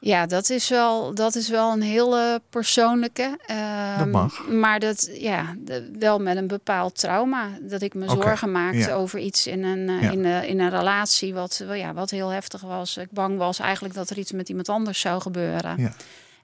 Ja, 0.00 0.26
dat 0.26 0.50
is 0.50 0.68
wel, 0.68 1.14
dat 1.14 1.34
is 1.34 1.48
wel 1.48 1.72
een 1.72 1.82
hele 1.82 2.42
persoonlijke. 2.50 3.38
Uh, 3.50 3.98
dat 3.98 4.06
mag. 4.06 4.48
Maar 4.48 4.80
dat, 4.80 5.10
ja, 5.12 5.54
de, 5.58 5.90
wel 5.98 6.20
met 6.20 6.36
een 6.36 6.46
bepaald 6.46 6.98
trauma. 6.98 7.48
Dat 7.60 7.82
ik 7.82 7.94
me 7.94 8.04
okay. 8.04 8.16
zorgen 8.16 8.52
maakte 8.52 8.78
ja. 8.78 8.94
over 8.94 9.18
iets 9.18 9.46
in 9.46 9.64
een, 9.64 9.88
uh, 9.88 10.02
ja. 10.02 10.10
in, 10.10 10.24
uh, 10.24 10.48
in 10.48 10.60
een 10.60 10.70
relatie 10.70 11.34
wat, 11.34 11.64
ja, 11.72 11.92
wat 11.92 12.10
heel 12.10 12.28
heftig 12.28 12.60
was. 12.60 12.96
Ik 12.96 13.10
bang 13.10 13.38
was 13.38 13.58
eigenlijk 13.58 13.94
dat 13.94 14.10
er 14.10 14.18
iets 14.18 14.32
met 14.32 14.48
iemand 14.48 14.68
anders 14.68 15.00
zou 15.00 15.20
gebeuren. 15.20 15.80
Ja. 15.80 15.92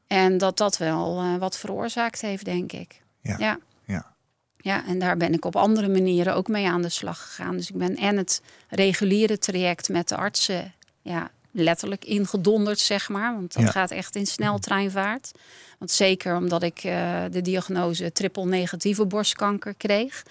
En 0.07 0.39
dat 0.39 0.57
dat 0.57 0.77
wel 0.77 1.21
eh, 1.21 1.37
wat 1.37 1.59
veroorzaakt 1.59 2.21
heeft, 2.21 2.45
denk 2.45 2.73
ik. 2.73 3.03
Ja. 3.21 3.37
ja. 3.39 3.59
Ja. 3.85 4.13
Ja, 4.57 4.87
en 4.87 4.99
daar 4.99 5.17
ben 5.17 5.33
ik 5.33 5.45
op 5.45 5.57
andere 5.57 5.89
manieren 5.89 6.35
ook 6.35 6.49
mee 6.49 6.69
aan 6.69 6.83
de 6.83 6.89
slag 6.89 7.23
gegaan. 7.23 7.57
Dus 7.57 7.71
ik 7.71 7.77
ben 7.77 7.97
en 7.97 8.17
het 8.17 8.43
reguliere 8.69 9.39
traject 9.39 9.89
met 9.89 10.09
de 10.09 10.17
artsen 10.17 10.75
ja, 11.03 11.31
letterlijk 11.55 12.05
ingedonderd, 12.05 12.79
zeg 12.79 13.09
maar. 13.09 13.35
Want 13.35 13.53
dat 13.53 13.63
Ja. 13.63 13.71
gaat 13.71 13.91
echt 13.91 14.17
in 14.17 14.27
sneltreinvaart. 14.27 15.31
Want 15.79 15.91
zeker 15.91 16.37
omdat 16.37 16.63
ik 16.63 16.79
eh, 16.85 17.23
de 17.31 17.41
diagnose 17.43 18.13
triple 18.13 18.45
negatieve 18.47 19.07
borstkanker 19.07 19.75
kreeg. 19.75 20.23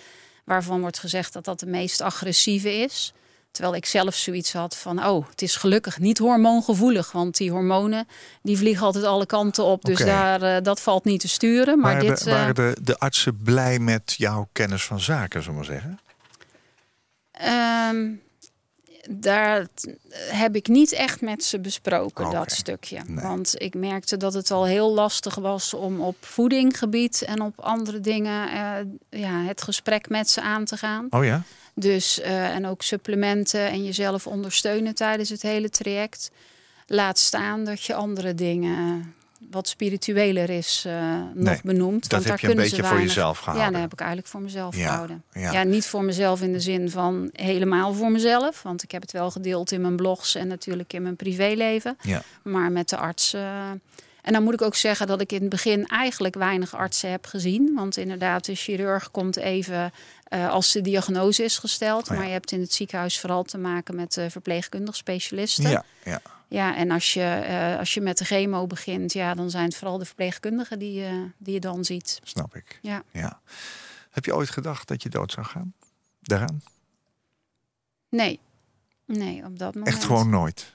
Waarvan 0.43 0.81
wordt 0.81 0.99
gezegd 0.99 1.33
dat 1.33 1.45
dat 1.45 1.59
de 1.59 1.65
meest 1.65 2.01
agressieve 2.01 2.73
is. 2.73 3.13
Terwijl 3.51 3.75
ik 3.75 3.85
zelf 3.85 4.15
zoiets 4.15 4.53
had 4.53 4.77
van, 4.77 5.05
oh, 5.05 5.29
het 5.29 5.41
is 5.41 5.55
gelukkig 5.55 5.99
niet 5.99 6.17
hormoongevoelig. 6.17 7.11
Want 7.11 7.37
die 7.37 7.51
hormonen, 7.51 8.07
die 8.41 8.57
vliegen 8.57 8.85
altijd 8.85 9.03
alle 9.03 9.25
kanten 9.25 9.63
op. 9.63 9.81
Dus 9.85 9.97
daar, 9.99 10.41
eh, 10.41 10.61
dat 10.63 10.81
valt 10.81 11.03
niet 11.03 11.19
te 11.19 11.27
sturen. 11.27 11.79
Maar 11.79 11.93
waren 11.93 12.07
dit, 12.09 12.23
de, 12.23 12.29
eh, 12.29 12.35
waren 12.35 12.55
de, 12.55 12.75
de 12.81 12.97
artsen 12.97 13.37
blij 13.43 13.79
met 13.79 14.13
jouw 14.17 14.49
kennis 14.51 14.83
van 14.83 14.99
zaken, 14.99 15.43
zullen 15.43 15.59
we 15.59 15.65
maar 15.65 15.75
zeggen? 15.75 15.99
Ehm, 17.31 18.11
daar 19.09 19.67
heb 20.15 20.55
ik 20.55 20.67
niet 20.67 20.91
echt 20.91 21.21
met 21.21 21.43
ze 21.43 21.59
besproken, 21.59 22.31
dat 22.31 22.51
stukje. 22.51 23.01
nee. 23.07 23.25
Want 23.25 23.53
ik 23.57 23.73
merkte 23.73 24.17
dat 24.17 24.33
het 24.33 24.51
al 24.51 24.65
heel 24.65 24.93
lastig 24.93 25.35
was 25.35 25.73
om 25.73 26.01
op 26.01 26.15
voedinggebied 26.19 27.21
en 27.21 27.41
op 27.41 27.59
andere 27.59 27.99
dingen 27.99 28.49
eh, 28.49 29.19
ja, 29.21 29.43
het 29.43 29.61
gesprek 29.61 30.09
met 30.09 30.29
ze 30.29 30.41
aan 30.41 30.65
te 30.65 30.77
gaan. 30.77 31.07
Oh 31.09 31.25
ja? 31.25 31.43
Dus, 31.73 32.19
eh, 32.19 32.55
en 32.55 32.65
ook 32.65 32.81
supplementen 32.81 33.67
en 33.67 33.83
jezelf 33.83 34.27
ondersteunen 34.27 34.95
tijdens 34.95 35.29
het 35.29 35.41
hele 35.41 35.69
traject. 35.69 36.31
Laat 36.87 37.19
staan 37.19 37.63
dat 37.63 37.83
je 37.83 37.93
andere 37.93 38.33
dingen, 38.33 39.13
wat 39.51 39.67
spiritueler 39.67 40.49
is, 40.49 40.83
eh, 40.87 40.93
nog 41.33 41.33
Nee, 41.33 41.59
benoemt. 41.63 42.01
dat 42.01 42.11
want 42.11 42.23
heb 42.23 42.31
daar 42.39 42.41
je 42.41 42.55
een 42.55 42.61
beetje 42.61 42.75
voor 42.75 42.83
weinig- 42.83 43.07
jezelf 43.07 43.37
Ja, 43.37 43.43
gehouden. 43.43 43.71
dat 43.71 43.81
heb 43.81 43.93
ik 43.93 43.99
eigenlijk 43.99 44.29
voor 44.29 44.41
mezelf 44.41 44.75
Ja, 44.75 44.87
gehouden. 44.87 45.23
ja. 45.31 45.51
Ja. 45.51 45.63
niet 45.63 45.85
voor 45.85 46.03
mezelf 46.03 46.41
in 46.41 46.51
de 46.53 46.59
zin 46.59 46.89
van 46.89 47.29
helemaal 47.33 47.93
voor 47.93 48.11
mezelf. 48.11 48.61
Want 48.61 48.83
ik 48.83 48.91
heb 48.91 49.01
het 49.01 49.11
wel 49.11 49.31
gedeeld 49.31 49.71
in 49.71 49.81
mijn 49.81 49.95
blogs 49.95 50.35
en 50.35 50.47
natuurlijk 50.47 50.93
in 50.93 51.01
mijn 51.01 51.15
privéleven. 51.15 51.97
Ja. 52.01 52.21
Maar 52.43 52.71
met 52.71 52.89
de 52.89 52.97
arts. 52.97 53.33
eh, 53.33 53.41
en 54.23 54.33
dan 54.33 54.43
moet 54.43 54.53
ik 54.53 54.61
ook 54.61 54.75
zeggen 54.75 55.07
dat 55.07 55.21
ik 55.21 55.31
in 55.31 55.41
het 55.41 55.49
begin 55.49 55.87
eigenlijk 55.87 56.35
weinig 56.35 56.75
artsen 56.75 57.11
heb 57.11 57.25
gezien. 57.25 57.73
Want 57.75 57.97
inderdaad, 57.97 58.45
de 58.45 58.55
chirurg 58.55 59.11
komt 59.11 59.35
even 59.35 59.91
eh, 60.23 60.49
als 60.49 60.71
de 60.71 60.81
diagnose 60.81 61.43
is 61.43 61.57
gesteld. 61.57 62.03
Oh 62.03 62.07
ja. 62.09 62.15
Maar 62.15 62.25
je 62.25 62.31
hebt 62.31 62.51
in 62.51 62.61
het 62.61 62.73
ziekenhuis 62.73 63.19
vooral 63.19 63.43
te 63.43 63.57
maken 63.57 63.95
met 63.95 64.17
uh, 64.17 64.25
verpleegkundig 64.29 64.95
specialisten. 64.95 65.69
Ja, 65.69 65.83
ja. 66.03 66.21
Ja, 66.47 66.75
en 66.75 66.91
als 66.91 67.13
je, 67.13 67.23
eh, 67.23 67.79
als 67.79 67.93
je 67.93 68.01
met 68.01 68.17
de 68.17 68.25
chemo 68.25 68.67
begint, 68.67 69.13
ja, 69.13 69.33
dan 69.33 69.49
zijn 69.49 69.65
het 69.65 69.75
vooral 69.75 69.97
de 69.97 70.05
verpleegkundigen 70.05 70.79
die, 70.79 71.05
die 71.37 71.53
je 71.53 71.59
dan 71.59 71.85
ziet. 71.85 72.19
snap 72.23 72.55
ik. 72.55 72.79
Ja. 72.81 73.03
Ja. 73.11 73.39
Heb 74.09 74.25
je 74.25 74.35
ooit 74.35 74.49
gedacht 74.49 74.87
dat 74.87 75.03
je 75.03 75.09
dood 75.09 75.31
zou 75.31 75.45
gaan? 75.45 75.73
Daaraan? 76.21 76.61
Nee. 78.09 78.39
Nee, 79.05 79.45
op 79.45 79.59
dat 79.59 79.73
moment. 79.73 79.93
Echt 79.93 80.03
gewoon 80.03 80.29
nooit. 80.29 80.73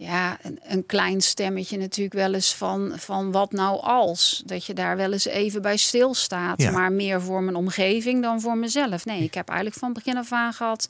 Ja, 0.00 0.38
een, 0.42 0.58
een 0.62 0.86
klein 0.86 1.20
stemmetje 1.20 1.78
natuurlijk 1.78 2.14
wel 2.14 2.34
eens 2.34 2.54
van, 2.54 2.92
van 2.96 3.32
wat 3.32 3.52
nou 3.52 3.80
als. 3.80 4.42
Dat 4.46 4.64
je 4.64 4.74
daar 4.74 4.96
wel 4.96 5.12
eens 5.12 5.24
even 5.24 5.62
bij 5.62 5.76
stilstaat. 5.76 6.62
Ja. 6.62 6.70
Maar 6.70 6.92
meer 6.92 7.22
voor 7.22 7.42
mijn 7.42 7.56
omgeving 7.56 8.22
dan 8.22 8.40
voor 8.40 8.56
mezelf. 8.56 9.04
Nee, 9.04 9.22
ik 9.22 9.34
heb 9.34 9.48
eigenlijk 9.48 9.78
van 9.78 9.92
begin 9.92 10.16
af 10.16 10.32
aan 10.32 10.52
gehad. 10.52 10.88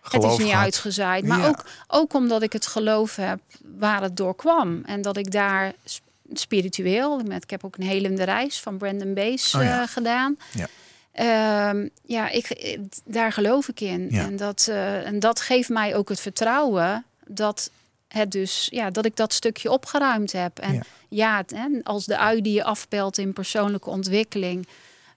Geloof 0.00 0.30
het 0.30 0.38
is 0.40 0.44
niet 0.46 0.54
uitgezaaid. 0.54 1.24
Maar 1.24 1.38
Ja. 1.38 1.46
ook, 1.48 1.64
ook 1.86 2.14
omdat 2.14 2.42
ik 2.42 2.52
het 2.52 2.66
geloof 2.66 3.16
heb 3.16 3.38
waar 3.78 4.02
het 4.02 4.16
door 4.16 4.34
kwam. 4.36 4.82
En 4.86 5.02
dat 5.02 5.16
ik 5.16 5.30
daar 5.30 5.72
sp- 5.84 6.02
spiritueel... 6.32 7.18
Met, 7.22 7.42
ik 7.42 7.50
heb 7.50 7.64
ook 7.64 7.76
een 7.76 7.86
helende 7.86 8.22
reis 8.24 8.60
van 8.60 8.76
Brandon 8.78 9.14
Bees 9.14 9.54
Oh 9.54 9.62
ja. 9.62 9.82
eh, 9.82 9.88
gedaan. 9.88 10.36
Ja. 10.52 10.66
Ehm, 11.12 11.88
ja, 12.04 12.28
ik, 12.28 12.50
eh, 12.50 12.78
daar 13.04 13.32
geloof 13.32 13.68
ik 13.68 13.80
in. 13.80 14.06
Ja. 14.10 14.22
En, 14.24 14.36
dat, 14.36 14.66
eh, 14.70 15.06
en 15.06 15.18
dat 15.20 15.40
geeft 15.40 15.68
mij 15.68 15.94
ook 15.96 16.08
het 16.08 16.20
vertrouwen 16.20 17.04
dat, 17.26 17.70
het 18.08 18.30
dus, 18.30 18.68
ja, 18.70 18.90
dat 18.90 19.04
ik 19.04 19.16
dat 19.16 19.32
stukje 19.32 19.70
opgeruimd 19.70 20.32
heb. 20.32 20.58
En 20.58 20.82
Ja. 21.08 21.44
hè, 21.46 21.66
als 21.82 22.04
de 22.06 22.18
ui 22.18 22.42
die 22.42 22.52
je 22.54 22.64
afpelt 22.64 23.18
in 23.18 23.32
persoonlijke 23.32 23.90
ontwikkeling. 23.90 24.66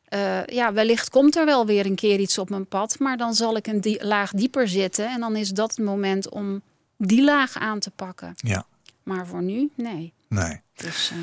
eh, 0.05 0.45
ja, 0.45 0.73
wellicht 0.73 1.09
komt 1.09 1.35
er 1.35 1.45
wel 1.45 1.65
weer 1.65 1.85
een 1.85 1.95
keer 1.95 2.19
iets 2.19 2.37
op 2.37 2.49
mijn 2.49 2.67
pad. 2.67 2.99
Maar 2.99 3.17
dan 3.17 3.33
zal 3.33 3.55
ik 3.55 3.67
een 3.67 3.81
die- 3.81 4.05
laag 4.05 4.31
dieper 4.31 4.67
zitten. 4.67 5.09
En 5.09 5.19
dan 5.19 5.35
is 5.35 5.49
dat 5.49 5.75
het 5.75 5.85
moment 5.85 6.29
om 6.29 6.61
die 6.97 7.23
laag 7.23 7.55
aan 7.57 7.79
te 7.79 7.91
pakken. 7.91 8.33
Ja. 8.35 8.65
Maar 9.03 9.27
voor 9.27 9.41
nu, 9.41 9.69
nee. 9.75 10.13
Nee. 10.29 10.61
Dus, 10.75 11.09
eh, 11.11 11.17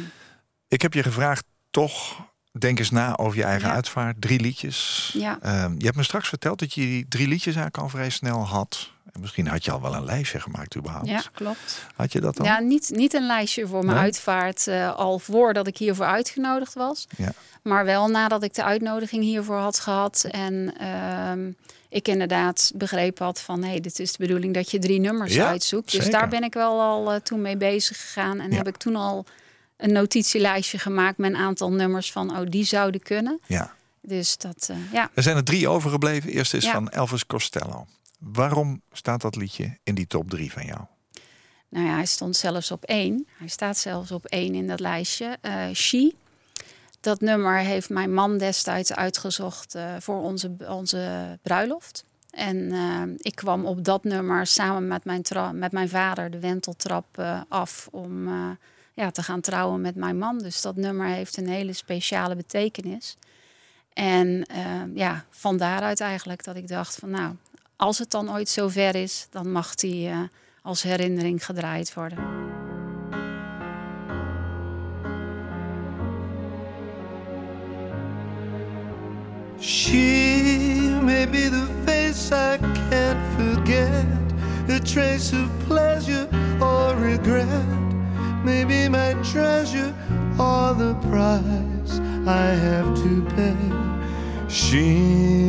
Ik 0.68 0.82
heb 0.82 0.92
je 0.94 1.02
gevraagd, 1.02 1.44
toch, 1.70 2.26
denk 2.58 2.78
eens 2.78 2.90
na 2.90 3.16
over 3.16 3.36
je 3.36 3.44
eigen 3.44 3.68
Ja. 3.68 3.74
uitvaart. 3.74 4.20
Drie 4.20 4.40
liedjes. 4.40 5.10
ja. 5.14 5.38
Ehm, 5.42 5.74
je 5.78 5.84
hebt 5.84 5.96
me 5.96 6.02
straks 6.02 6.28
verteld 6.28 6.58
dat 6.58 6.72
je 6.74 6.80
die 6.80 7.06
drie 7.08 7.28
liedjes 7.28 7.54
eigenlijk 7.54 7.78
al 7.78 7.88
vrij 7.88 8.10
snel 8.10 8.46
had. 8.46 8.92
En 9.12 9.20
misschien 9.20 9.46
had 9.46 9.64
je 9.64 9.70
al 9.70 9.80
wel 9.80 9.94
een 9.94 10.04
lijstje 10.04 10.40
gemaakt 10.40 10.76
überhaupt. 10.76 11.08
ja, 11.08 11.22
klopt. 11.32 11.86
Had 11.96 12.12
je 12.12 12.20
dat 12.20 12.36
dan? 12.36 12.46
Ja, 12.46 12.58
niet, 12.58 12.90
niet 12.94 13.14
een 13.14 13.26
lijstje 13.26 13.66
voor 13.66 13.84
mijn 13.84 13.96
Nee? 13.96 14.04
uitvaart 14.04 14.66
eh, 14.66 14.94
al 14.96 15.18
voordat 15.18 15.66
ik 15.66 15.76
hiervoor 15.78 16.06
uitgenodigd 16.06 16.74
was. 16.74 17.06
Ja. 17.16 17.32
Maar 17.62 17.84
wel 17.84 18.08
nadat 18.08 18.42
ik 18.42 18.54
de 18.54 18.64
uitnodiging 18.64 19.22
hiervoor 19.22 19.56
had 19.58 19.80
gehad. 19.80 20.26
En 20.30 20.74
ehm, 20.78 21.50
ik 21.88 22.08
inderdaad 22.08 22.72
begrepen 22.74 23.24
had 23.24 23.40
van... 23.40 23.62
hé, 23.64 23.80
dit 23.80 23.98
is 23.98 24.12
de 24.12 24.18
bedoeling 24.18 24.54
dat 24.54 24.70
je 24.70 24.78
drie 24.78 25.00
nummers 25.00 25.34
Ja, 25.34 25.46
uitzoekt. 25.46 25.90
Dus 25.92 26.04
zeker. 26.04 26.18
daar 26.18 26.28
ben 26.28 26.42
ik 26.42 26.54
wel 26.54 26.80
al 26.80 27.12
eh, 27.12 27.20
toen 27.20 27.42
mee 27.42 27.56
bezig 27.56 28.00
gegaan. 28.00 28.40
En 28.40 28.50
Ja. 28.50 28.56
heb 28.56 28.68
ik 28.68 28.76
toen 28.76 28.96
al 28.96 29.24
een 29.76 29.92
notitielijstje 29.92 30.78
gemaakt... 30.78 31.18
met 31.18 31.30
een 31.30 31.36
aantal 31.36 31.72
nummers 31.72 32.12
van, 32.12 32.30
oh, 32.38 32.46
die 32.48 32.64
zouden 32.64 33.02
kunnen. 33.02 33.40
ja. 33.46 33.76
Dus 34.02 34.36
dat, 34.38 34.68
eh, 34.70 34.76
ja. 34.92 35.10
Er 35.14 35.22
zijn 35.22 35.36
er 35.36 35.44
drie 35.44 35.68
overgebleven. 35.68 36.30
Eerst 36.30 36.54
is 36.54 36.68
van 36.70 36.90
Elvis 36.90 37.26
Costello. 37.26 37.86
Waarom 38.18 38.82
staat 38.92 39.20
dat 39.20 39.36
liedje 39.36 39.78
in 39.82 39.94
die 39.94 40.06
top 40.06 40.30
drie 40.30 40.52
van 40.52 40.64
jou? 40.64 40.80
Nou 41.68 41.86
ja, 41.86 41.94
hij 41.94 42.06
stond 42.06 42.36
zelfs 42.36 42.70
op 42.70 42.84
één. 42.84 43.26
Hij 43.38 43.48
staat 43.48 43.76
zelfs 43.76 44.10
op 44.10 44.24
één 44.24 44.54
in 44.54 44.66
dat 44.66 44.80
lijstje. 44.80 45.38
Eh 45.40 45.72
She. 45.74 46.14
Dat 47.00 47.20
nummer 47.20 47.58
heeft 47.58 47.88
mijn 47.88 48.14
man 48.14 48.38
destijds 48.38 48.92
uitgezocht 48.92 49.74
eh, 49.74 49.94
voor 49.98 50.22
onze, 50.22 50.56
onze 50.68 51.38
bruiloft. 51.42 52.04
En 52.30 52.72
eh, 52.72 53.02
ik 53.16 53.34
kwam 53.34 53.66
op 53.66 53.84
dat 53.84 54.04
nummer 54.04 54.46
samen 54.46 54.88
met 54.88 55.04
mijn, 55.04 55.22
met 55.52 55.72
mijn 55.72 55.88
vader 55.88 56.30
de 56.30 56.40
wenteltrap 56.40 57.22
af 57.48 57.88
om 57.90 58.28
ja, 58.94 59.10
te 59.10 59.22
gaan 59.22 59.40
trouwen 59.40 59.80
met 59.80 59.94
mijn 59.94 60.18
man. 60.18 60.38
Dus 60.38 60.62
dat 60.62 60.76
nummer 60.76 61.06
heeft 61.06 61.36
een 61.36 61.48
hele 61.48 61.72
speciale 61.72 62.36
betekenis. 62.36 63.16
En 63.92 64.46
ja, 64.94 65.24
van 65.30 65.56
daaruit 65.56 66.00
eigenlijk 66.00 66.44
dat 66.44 66.56
ik 66.56 66.68
dacht 66.68 66.94
van 66.94 67.10
nou, 67.10 67.34
als 67.78 67.98
het 67.98 68.10
dan 68.10 68.30
ooit 68.30 68.48
zover 68.48 68.94
is, 68.94 69.26
dan 69.30 69.52
mag 69.52 69.74
die 69.74 70.08
eh, 70.08 70.18
als 70.62 70.82
herinnering 70.82 71.44
gedraaid 71.44 71.94
worden. 71.94 72.18
She 79.60 80.98
may 81.02 81.28
be 81.28 81.48
the 81.48 81.68
face 81.84 82.32
I 82.32 82.58
can't 82.90 83.18
forget, 83.36 84.06
a 84.68 84.80
trace 84.80 85.32
of 85.32 85.48
pleasure 85.66 86.28
or 86.60 86.96
regret, 86.96 87.66
maybe 88.44 88.88
my 88.88 89.14
treasure 89.22 89.94
or 90.38 90.74
the 90.76 90.94
price 91.10 92.00
I 92.26 92.54
have 92.54 92.94
to 92.94 93.22
pay. 93.34 93.97
She 94.48 94.96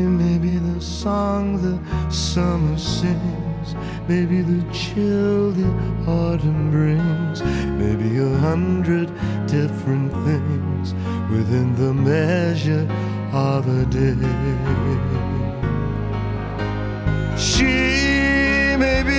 may 0.03 0.37
be 0.37 0.57
the 0.57 0.81
song 0.81 1.61
the 1.61 2.11
summer 2.11 2.77
sings, 2.77 3.73
maybe 4.09 4.41
the 4.41 4.61
chill 4.73 5.51
the 5.51 5.69
autumn 6.05 6.69
brings, 6.69 7.41
maybe 7.79 8.17
a 8.19 8.37
hundred 8.39 9.07
different 9.47 10.11
things 10.25 10.93
within 11.31 11.75
the 11.75 11.93
measure 11.93 12.85
of 13.31 13.69
a 13.69 13.85
day. 13.85 14.15
She 17.37 18.75
may 18.77 19.01
be 19.03 19.18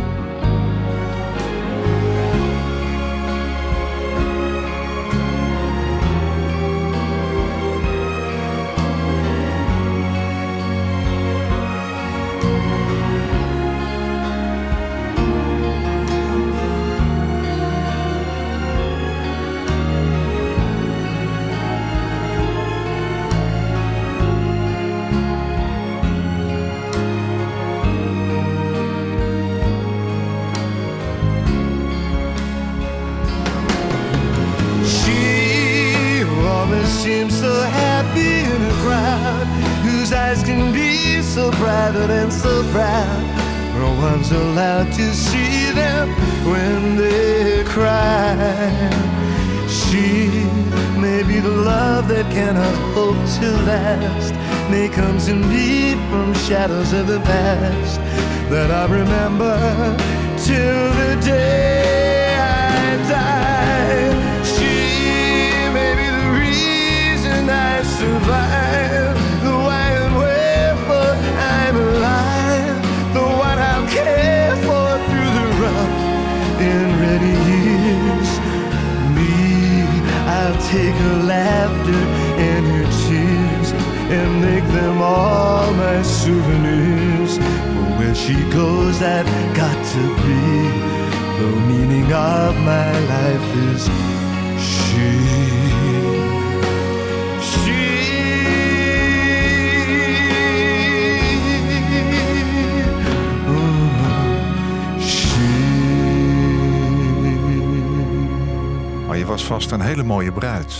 Allowed 44.31 44.93
to 44.93 45.13
see 45.13 45.71
them 45.71 46.07
when 46.49 46.95
they 46.95 47.65
cry. 47.65 48.37
She 49.67 50.29
may 50.97 51.21
be 51.23 51.41
the 51.41 51.49
love 51.49 52.07
that 52.07 52.31
cannot 52.31 52.75
hope 52.93 53.17
to 53.39 53.51
last, 53.65 54.33
may 54.71 54.87
comes 54.87 55.27
in 55.27 55.41
me 55.49 55.95
from 56.09 56.33
shadows 56.33 56.93
of 56.93 57.07
the 57.07 57.19
past 57.19 57.99
that 58.49 58.71
I 58.71 58.85
remember 58.85 59.57
till 60.37 60.93
the 60.93 61.21
day 61.21 62.35
I 62.37 63.09
die. 63.09 63.40
Is 93.53 93.83
she. 94.59 95.09
She. 97.41 97.89
Oh. 103.47 103.87
Maar 109.07 109.17
je 109.17 109.25
was 109.25 109.43
vast 109.43 109.71
een 109.71 109.81
hele 109.81 110.03
mooie 110.03 110.31
bruid. 110.31 110.73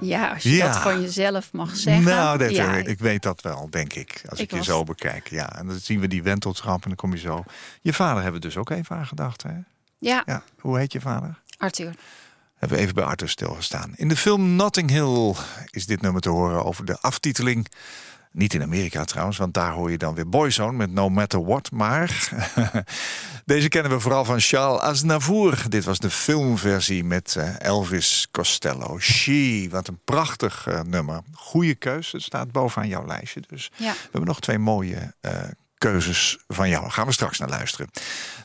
Ja, 0.00 0.28
als 0.32 0.42
je 0.42 0.50
Ja. 0.50 0.66
dat 0.66 0.76
van 0.76 1.00
jezelf 1.00 1.52
mag 1.52 1.76
zeggen. 1.76 2.04
Nou, 2.04 2.38
dat, 2.38 2.50
ja, 2.50 2.72
ik 2.74 2.98
weet 2.98 3.22
dat 3.22 3.40
wel, 3.40 3.66
denk 3.70 3.92
ik. 3.92 4.22
Als 4.28 4.40
ik, 4.40 4.52
Ik 4.52 4.58
je 4.58 4.64
zo 4.64 4.84
bekijk. 4.84 5.28
Ja, 5.30 5.58
en 5.58 5.66
dan 5.66 5.76
zien 5.78 6.00
we 6.00 6.08
die 6.08 6.22
wenteltrap 6.22 6.82
en 6.82 6.88
dan 6.88 6.96
kom 6.96 7.12
je 7.12 7.18
zo. 7.18 7.44
Je 7.80 7.92
vader 7.92 8.22
hebben 8.22 8.40
we 8.40 8.46
dus 8.46 8.56
ook 8.56 8.70
even 8.70 8.96
aan 8.96 9.06
gedacht, 9.06 9.42
hè? 9.42 9.50
Ja, 10.00 10.22
Ja, 10.26 10.42
hoe 10.60 10.78
heet 10.78 10.92
je 10.92 11.00
vader? 11.00 11.38
Arthur. 11.58 11.94
Hebben 12.56 12.76
we 12.78 12.82
even 12.84 12.94
bij 12.94 13.04
Arthur 13.04 13.28
stilgestaan. 13.28 13.92
In 13.96 14.08
de 14.08 14.16
film 14.16 14.56
Notting 14.56 14.90
Hill 14.90 15.34
is 15.70 15.86
dit 15.86 16.00
nummer 16.00 16.20
te 16.20 16.28
horen 16.28 16.64
over 16.64 16.84
de 16.84 16.98
aftiteling. 17.00 17.66
Niet 18.32 18.54
in 18.54 18.62
Amerika 18.62 19.04
trouwens, 19.04 19.36
want 19.38 19.54
daar 19.54 19.72
hoor 19.72 19.90
je 19.90 19.98
dan 19.98 20.14
weer 20.14 20.28
Boyzone 20.28 20.76
met 20.76 20.90
No 20.90 21.08
Matter 21.08 21.44
What. 21.44 21.70
Maar 21.70 22.28
deze 23.44 23.68
kennen 23.68 23.92
we 23.92 24.00
vooral 24.00 24.24
van 24.24 24.40
Charles 24.40 24.80
Aznavour. 24.80 25.64
Dit 25.68 25.84
was 25.84 25.98
de 25.98 26.10
filmversie 26.10 27.04
met 27.04 27.36
eh, 27.36 27.60
Elvis 27.60 28.28
Costello. 28.30 28.98
She, 28.98 29.66
wat 29.70 29.88
een 29.88 30.00
prachtig 30.04 30.66
eh, 30.66 30.80
nummer. 30.80 31.20
Goeie 31.32 31.74
keus, 31.74 32.12
het 32.12 32.22
staat 32.22 32.52
bovenaan 32.52 32.88
jouw 32.88 33.06
lijstje. 33.06 33.42
Dus 33.48 33.70
Ja. 33.76 33.92
we 33.92 33.98
hebben 34.02 34.24
nog 34.26 34.40
twee 34.40 34.58
mooie 34.58 35.14
eh, 35.20 35.32
keuzes 35.80 36.38
van 36.48 36.68
jou. 36.68 36.90
Gaan 36.90 37.06
we 37.06 37.12
straks 37.12 37.38
naar 37.38 37.48
luisteren. 37.48 37.90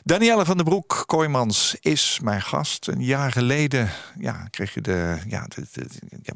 Danielle 0.04 0.44
van 0.44 0.56
den 0.56 0.64
Broek, 0.64 1.02
Kooijmans, 1.06 1.76
is 1.80 2.18
mijn 2.22 2.42
gast. 2.42 2.86
Een 2.86 3.04
jaar 3.04 3.32
geleden 3.32 3.90
ja, 4.18 4.46
kreeg 4.50 4.74
je 4.74 4.80
de, 4.80 5.18
ja, 5.28 5.46
de, 5.48 5.86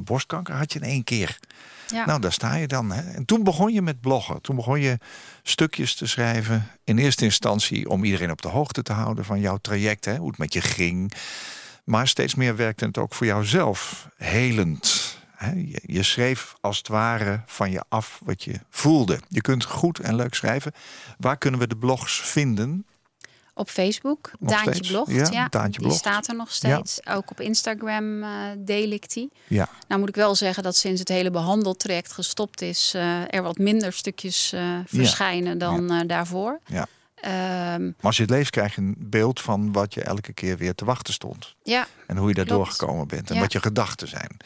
borstkanker 0.01 0.55
had 0.55 0.73
je 0.73 0.79
in 0.79 0.85
één 0.85 1.05
keer. 1.05 1.39
Ja. 1.87 2.07
Nou, 2.07 2.21
daar 2.21 2.33
sta 2.33 2.55
je 2.55 2.67
dan. 2.67 2.93
Hè. 2.93 3.13
En 3.13 3.25
toen 3.25 3.45
begon 3.45 3.73
je 3.73 3.83
met 3.83 4.01
bloggen. 4.01 4.41
Toen 4.41 4.57
begon 4.57 4.81
je 4.81 4.99
stukjes 5.43 5.95
te 5.95 6.07
schrijven. 6.07 6.71
In 6.85 6.99
eerste 6.99 7.25
instantie 7.25 7.89
om 7.89 8.05
iedereen 8.05 8.31
op 8.31 8.43
de 8.43 8.49
hoogte 8.49 8.83
te 8.83 8.93
houden 8.93 9.25
van 9.25 9.41
jouw 9.41 9.57
traject. 9.57 10.05
Hè, 10.05 10.17
hoe 10.17 10.29
het 10.29 10.39
met 10.39 10.53
je 10.53 10.61
ging. 10.61 11.13
Maar 11.85 12.09
steeds 12.09 12.35
meer 12.35 12.57
werkte 12.57 12.85
het 12.85 12.99
ook 12.99 13.15
voor 13.15 13.27
jouzelf 13.27 14.09
helend. 14.17 15.10
Je, 15.87 16.03
schreef 16.03 16.55
als 16.61 16.79
het 16.79 16.88
ware 16.88 17.42
van 17.46 17.70
je 17.70 17.83
af 17.88 18.20
wat 18.24 18.42
je 18.42 18.61
voelde. 18.70 19.18
Je 19.29 19.40
kunt 19.40 19.64
goed 19.64 19.98
en 19.98 20.14
leuk 20.14 20.35
schrijven. 20.35 20.72
Waar 21.18 21.37
kunnen 21.38 21.61
we 21.61 21.66
de 21.66 21.76
blogs 21.76 22.20
vinden? 22.20 22.85
Op 23.55 23.68
Facebook, 23.70 24.31
Nog 24.38 24.50
Daantje 24.50 24.72
steeds? 24.74 24.88
blogt. 24.88 25.11
Ja, 25.11 25.29
Ja, 25.31 25.48
Daantje 25.48 25.70
die 25.79 25.81
blogt. 25.81 25.98
staat 25.98 26.29
er 26.29 26.35
nog 26.37 26.53
steeds. 26.53 27.07
Ook 27.07 27.31
op 27.31 27.40
Instagram 27.40 28.22
eh, 28.22 28.31
deel 28.59 28.90
ik 28.90 29.12
die. 29.12 29.33
Ja, 29.46 29.68
Nou 29.88 30.00
moet 30.00 30.09
ik 30.09 30.14
wel 30.14 30.35
zeggen 30.35 30.62
dat 30.62 30.76
sinds 30.76 31.00
het 31.00 31.09
hele 31.09 31.31
behandeltraject 31.31 32.12
gestopt 32.12 32.61
is... 32.62 32.92
eh, 32.94 33.35
er 33.35 33.42
wat 33.42 33.59
minder 33.59 33.92
stukjes 33.92 34.53
eh, 34.53 34.79
verschijnen 34.87 35.59
dan 35.59 36.07
daarvoor. 36.07 36.61
ja. 36.66 36.87
Ehm, 37.14 37.83
Maar 37.85 37.94
als 38.00 38.16
je 38.16 38.22
het 38.22 38.31
leest, 38.31 38.50
krijg 38.50 38.74
je 38.74 38.81
een 38.81 38.94
beeld 38.98 39.40
van 39.40 39.72
wat 39.72 39.94
je 39.94 40.03
elke 40.03 40.33
keer 40.33 40.57
weer 40.57 40.74
te 40.74 40.85
wachten 40.85 41.14
stond. 41.14 41.55
ja, 41.62 41.87
En 42.07 42.16
hoe 42.16 42.29
je 42.29 42.35
daar 42.35 42.46
doorgekomen 42.46 43.09
bent 43.09 43.29
en 43.29 43.35
Ja. 43.35 43.40
wat 43.40 43.53
je 43.53 43.61
gedachten 43.61 44.09
zijn. 44.09 44.37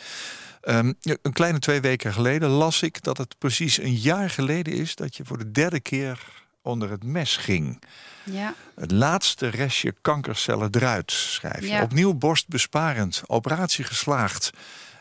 Ehm, 0.64 0.92
een 1.22 1.32
kleine 1.32 1.58
twee 1.58 1.80
weken 1.80 2.12
geleden 2.12 2.48
las 2.48 2.82
ik 2.82 3.02
dat 3.02 3.18
het 3.18 3.38
precies 3.38 3.78
een 3.78 3.94
jaar 3.94 4.30
geleden 4.30 4.72
is 4.72 4.94
dat 4.94 5.16
je 5.16 5.24
voor 5.24 5.38
de 5.38 5.50
derde 5.50 5.80
keer 5.80 6.42
onder 6.62 6.90
het 6.90 7.04
mes 7.04 7.36
ging. 7.36 7.82
ja, 8.24 8.54
Het 8.74 8.90
laatste 8.90 9.48
restje 9.48 9.94
kankercellen 10.00 10.68
eruit, 10.70 11.12
schrijf 11.12 11.60
je. 11.60 11.66
Ja. 11.66 11.82
Opnieuw 11.82 12.14
borstbesparend, 12.14 13.22
operatie 13.26 13.84
geslaagd. 13.84 14.50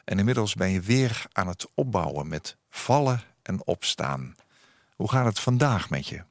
En 0.05 0.19
inmiddels 0.19 0.53
ben 0.53 0.69
je 0.69 0.81
weer 0.81 1.25
aan 1.31 1.47
het 1.47 1.65
opbouwen 1.73 2.27
met 2.27 2.57
vallen 2.69 3.21
en 3.41 3.65
opstaan. 3.65 4.35
Hoe 4.95 5.09
gaat 5.09 5.25
het 5.25 5.39
vandaag 5.39 5.89
met 5.89 6.07
je? 6.07 6.23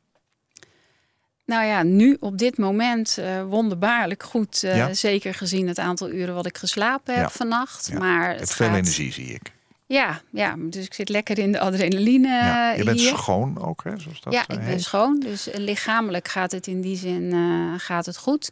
Nou 1.53 1.65
ja, 1.65 1.83
nu 1.83 2.17
op 2.21 2.39
dit 2.39 2.59
moment 2.59 3.19
eh, 3.19 3.43
wonderbaarlijk 3.45 4.23
goed. 4.23 4.63
eh, 4.63 4.77
Ja. 4.77 4.95
Zeker 4.95 5.35
gezien 5.35 5.69
het 5.69 5.79
aantal 5.79 6.11
uren 6.11 6.35
wat 6.35 6.47
ik 6.47 6.59
geslapen 6.59 7.15
heb 7.15 7.23
Ja. 7.23 7.31
vannacht. 7.31 7.89
Ja. 7.93 7.99
Maar 7.99 8.37
het 8.37 8.53
veel 8.53 8.69
energie, 8.69 9.13
zie 9.13 9.27
ik. 9.35 9.53
Ja, 9.87 10.21
ja, 10.31 10.55
dus 10.59 10.85
ik 10.85 10.95
zit 10.95 11.09
lekker 11.09 11.39
in 11.39 11.53
de 11.53 11.59
adrenaline 11.61 12.29
Ja. 12.29 12.73
Je 12.73 12.85
bent 12.85 12.99
hier. 13.01 13.09
schoon 13.17 13.63
ook, 13.63 13.85
hè, 13.85 13.99
zoals 13.99 14.21
dat 14.21 14.33
ja, 14.33 14.45
eh, 14.47 14.57
ik 14.57 14.65
ben 14.65 14.81
schoon. 14.81 15.21
Dus 15.21 15.49
lichamelijk 15.55 16.29
gaat 16.29 16.53
het 16.53 16.67
in 16.67 16.81
die 16.81 16.97
zin 16.97 17.35
gaat 17.77 18.07
het 18.07 18.17
goed. 18.17 18.51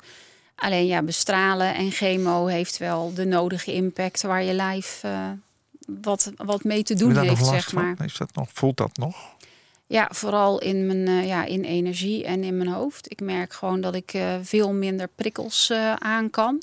Alleen 0.54 0.86
ja, 0.86 1.02
bestralen 1.02 1.74
en 1.74 1.90
chemo 1.90 2.46
heeft 2.46 2.78
wel 2.78 3.14
de 3.14 3.24
nodige 3.24 3.72
impact 3.72 4.22
waar 4.22 4.42
je 4.42 4.52
lijf 4.52 5.02
wat, 6.02 6.32
wat 6.36 6.64
mee 6.64 6.82
te 6.82 6.94
doen 6.94 7.18
heeft, 7.18 7.46
zeg 7.46 7.72
maar. 7.72 7.94
Is 8.04 8.16
dat 8.16 8.34
nog, 8.34 8.48
voelt 8.52 8.76
dat 8.76 8.96
nog? 8.96 9.16
Ja, 9.90 10.08
vooral 10.12 10.58
in 10.60 10.86
mijn 10.86 11.08
eh, 11.08 11.26
ja, 11.26 11.44
in 11.44 11.64
energie 11.64 12.24
en 12.24 12.44
in 12.44 12.56
mijn 12.56 12.68
hoofd. 12.68 13.10
Ik 13.10 13.20
merk 13.20 13.52
gewoon 13.52 13.80
dat 13.80 13.94
ik 13.94 14.12
eh, 14.12 14.34
veel 14.42 14.72
minder 14.72 15.08
prikkels 15.14 15.70
eh, 15.70 15.94
aan 15.94 16.30
kan. 16.30 16.62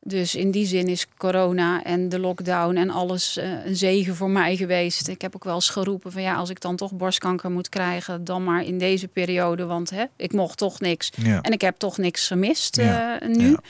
Dus 0.00 0.34
in 0.34 0.50
die 0.50 0.66
zin 0.66 0.88
is 0.88 1.06
corona 1.16 1.82
en 1.82 2.08
de 2.08 2.18
lockdown 2.18 2.76
en 2.76 2.90
alles 2.90 3.38
een 3.64 3.76
zegen 3.76 4.16
voor 4.16 4.30
mij 4.30 4.56
geweest. 4.56 5.08
Ik 5.08 5.22
heb 5.22 5.34
ook 5.34 5.44
wel 5.44 5.54
eens 5.54 5.68
geroepen 5.68 6.12
van 6.12 6.22
ja, 6.22 6.34
als 6.34 6.50
ik 6.50 6.60
dan 6.60 6.76
toch 6.76 6.92
borstkanker 6.92 7.50
moet 7.50 7.68
krijgen, 7.68 8.24
dan 8.24 8.44
maar 8.44 8.64
in 8.64 8.78
deze 8.78 9.08
periode. 9.08 9.64
Want 9.64 9.90
hè, 9.90 10.04
ik 10.16 10.32
mocht 10.32 10.58
toch 10.58 10.80
niks. 10.80 11.10
Ja. 11.22 11.40
En 11.40 11.52
ik 11.52 11.60
heb 11.60 11.78
toch 11.78 11.98
niks 11.98 12.26
gemist 12.26 12.76
Ja, 12.76 13.18
nu. 13.26 13.50
ja. 13.50 13.60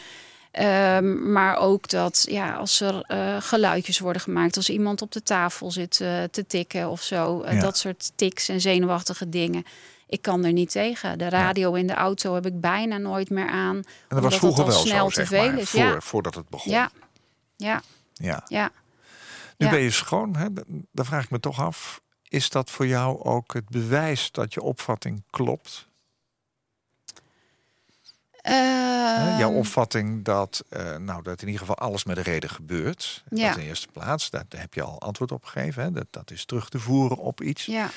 Ehm, 0.54 1.32
maar 1.32 1.56
ook 1.56 1.88
dat 1.88 2.26
ja, 2.28 2.54
als 2.54 2.80
er 2.80 3.00
eh, 3.06 3.36
geluidjes 3.40 3.98
worden 3.98 4.22
gemaakt, 4.22 4.56
als 4.56 4.68
iemand 4.70 5.02
op 5.02 5.12
de 5.12 5.22
tafel 5.22 5.70
zit 5.70 6.00
eh, 6.00 6.22
te 6.30 6.46
tikken 6.46 6.90
of 6.90 7.02
zo, 7.02 7.42
eh, 7.42 7.54
Ja. 7.54 7.60
dat 7.60 7.78
soort 7.78 8.12
tics 8.14 8.48
en 8.48 8.60
zenuwachtige 8.60 9.28
dingen. 9.28 9.64
Ik 10.06 10.22
kan 10.22 10.44
er 10.44 10.52
niet 10.52 10.70
tegen. 10.70 11.18
De 11.18 11.28
radio 11.28 11.72
in 11.74 11.86
de 11.86 11.94
auto 11.94 12.34
heb 12.34 12.46
ik 12.46 12.60
bijna 12.60 12.96
nooit 12.98 13.30
meer 13.30 13.48
aan. 13.48 13.76
En 13.76 13.84
dat 14.08 14.22
was 14.22 14.36
vroeger 14.36 14.66
wel 14.66 14.78
snel 14.78 15.10
zo, 15.10 15.20
te 15.20 15.26
veel 15.26 15.50
maar, 15.50 15.58
is. 15.58 15.70
voor, 15.70 15.80
Ja, 15.80 16.00
voordat 16.00 16.34
het 16.34 16.48
begon. 16.48 16.72
ja, 16.72 16.90
ja, 17.56 17.82
Ja. 18.14 18.42
ja. 18.48 18.70
Nu 19.58 19.66
Ja. 19.66 19.72
ben 19.72 19.80
je 19.80 19.90
schoon, 19.90 20.36
hè? 20.36 20.46
dan 20.92 21.04
vraag 21.04 21.24
ik 21.24 21.30
me 21.30 21.40
toch 21.40 21.60
af... 21.60 22.00
is 22.28 22.50
dat 22.50 22.70
voor 22.70 22.86
jou 22.86 23.22
ook 23.22 23.52
het 23.54 23.68
bewijs 23.68 24.30
dat 24.32 24.54
je 24.54 24.62
opvatting 24.62 25.22
klopt? 25.30 25.88
Jouw 28.48 29.50
Ehm, 29.50 29.58
opvatting 29.58 30.24
dat, 30.24 30.64
eh, 30.68 30.96
nou, 30.96 31.22
dat 31.22 31.40
in 31.40 31.46
ieder 31.46 31.60
geval 31.60 31.76
alles 31.78 32.04
met 32.04 32.16
een 32.16 32.22
reden 32.22 32.50
gebeurt. 32.50 33.24
Ja. 33.30 33.48
Dat 33.48 33.58
in 33.58 33.66
eerste 33.66 33.88
plaats, 33.92 34.30
daar 34.30 34.44
heb 34.48 34.74
je 34.74 34.82
al 34.82 35.00
antwoord 35.00 35.32
op 35.32 35.44
gegeven. 35.44 35.82
Hè? 35.82 35.90
Dat, 35.92 36.06
dat 36.10 36.30
is 36.30 36.44
terug 36.44 36.68
te 36.68 36.78
voeren 36.78 37.16
op 37.18 37.42
iets. 37.42 37.64
ja, 37.64 37.90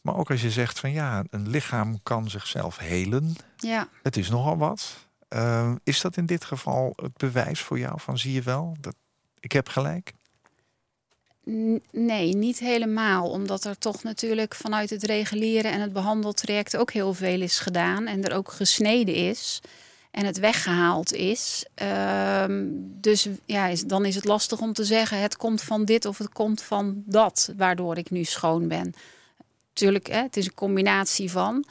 Maar 0.00 0.16
ook 0.16 0.30
als 0.30 0.42
je 0.42 0.50
zegt 0.50 0.80
van 0.80 0.92
ja, 0.92 1.24
een 1.30 1.48
lichaam 1.48 2.02
kan 2.02 2.30
zichzelf 2.30 2.78
helen. 2.78 3.36
ja. 3.56 3.88
Het 4.02 4.16
is 4.16 4.30
nogal 4.30 4.56
wat. 4.56 5.06
Eh, 5.28 5.72
is 5.84 6.00
dat 6.00 6.16
in 6.16 6.26
dit 6.26 6.44
geval 6.44 6.92
het 6.96 7.16
bewijs 7.16 7.60
voor 7.60 7.78
jou 7.78 8.00
van 8.00 8.18
zie 8.18 8.32
je 8.32 8.42
wel? 8.42 8.76
Dat, 8.80 8.94
ik 9.40 9.52
heb 9.52 9.68
gelijk? 9.68 10.12
Nee, 11.90 12.36
niet 12.36 12.58
helemaal. 12.58 13.30
Omdat 13.30 13.64
er 13.64 13.78
toch 13.78 14.02
natuurlijk 14.02 14.54
vanuit 14.54 14.90
het 14.90 15.02
reguliere 15.02 15.68
en 15.68 15.80
het 15.80 15.92
behandeltraject 15.92 16.76
ook 16.76 16.92
heel 16.92 17.14
veel 17.14 17.40
is 17.40 17.58
gedaan. 17.58 18.06
En 18.06 18.24
er 18.24 18.36
ook 18.36 18.52
gesneden 18.52 19.14
is. 19.14 19.60
En 20.10 20.24
het 20.24 20.38
weggehaald 20.38 21.12
is. 21.12 21.66
Ehm, 21.74 22.66
dus 23.00 23.28
ja, 23.46 23.74
dan 23.86 24.04
is 24.04 24.14
het 24.14 24.24
lastig 24.24 24.60
om 24.60 24.72
te 24.72 24.84
zeggen: 24.84 25.20
het 25.20 25.36
komt 25.36 25.62
van 25.62 25.84
dit 25.84 26.04
of 26.04 26.18
het 26.18 26.32
komt 26.32 26.62
van 26.62 27.02
dat, 27.06 27.52
waardoor 27.56 27.96
ik 27.96 28.10
nu 28.10 28.24
schoon 28.24 28.68
ben. 28.68 28.94
Tuurlijk, 29.72 30.06
hè, 30.06 30.22
het 30.22 30.36
is 30.36 30.46
een 30.46 30.54
combinatie 30.54 31.30
van. 31.30 31.64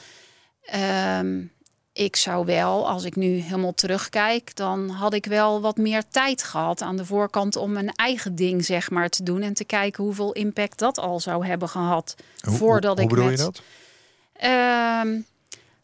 Ehm, 0.62 1.44
ik 1.94 2.16
zou 2.16 2.46
wel, 2.46 2.90
als 2.90 3.04
ik 3.04 3.16
nu 3.16 3.28
helemaal 3.40 3.74
terugkijk, 3.74 4.56
dan 4.56 4.90
had 4.90 5.14
ik 5.14 5.26
wel 5.26 5.62
wat 5.62 5.78
meer 5.78 6.04
tijd 6.10 6.44
gehad 6.44 6.82
aan 6.82 6.98
de 6.98 7.06
voorkant 7.06 7.56
om 7.56 7.72
mijn 7.72 7.92
eigen 7.96 8.36
ding 8.36 8.66
zeg 8.66 8.90
maar 8.90 9.10
te 9.10 9.24
doen 9.24 9.42
en 9.42 9.54
te 9.54 9.64
kijken 9.64 10.04
hoeveel 10.04 10.32
impact 10.32 10.80
dat 10.80 11.00
al 11.00 11.20
zou 11.20 11.46
hebben 11.46 11.70
gehad 11.70 12.16
Hoe- 12.42 12.58
voordat 12.58 12.94
hoe, 12.98 13.04
ik 13.04 13.08
hoe 13.10 13.18
bedoel 13.18 13.32
met. 13.32 13.40
je 13.40 13.46
dat? 13.46 13.62
Ehm, 14.34 15.20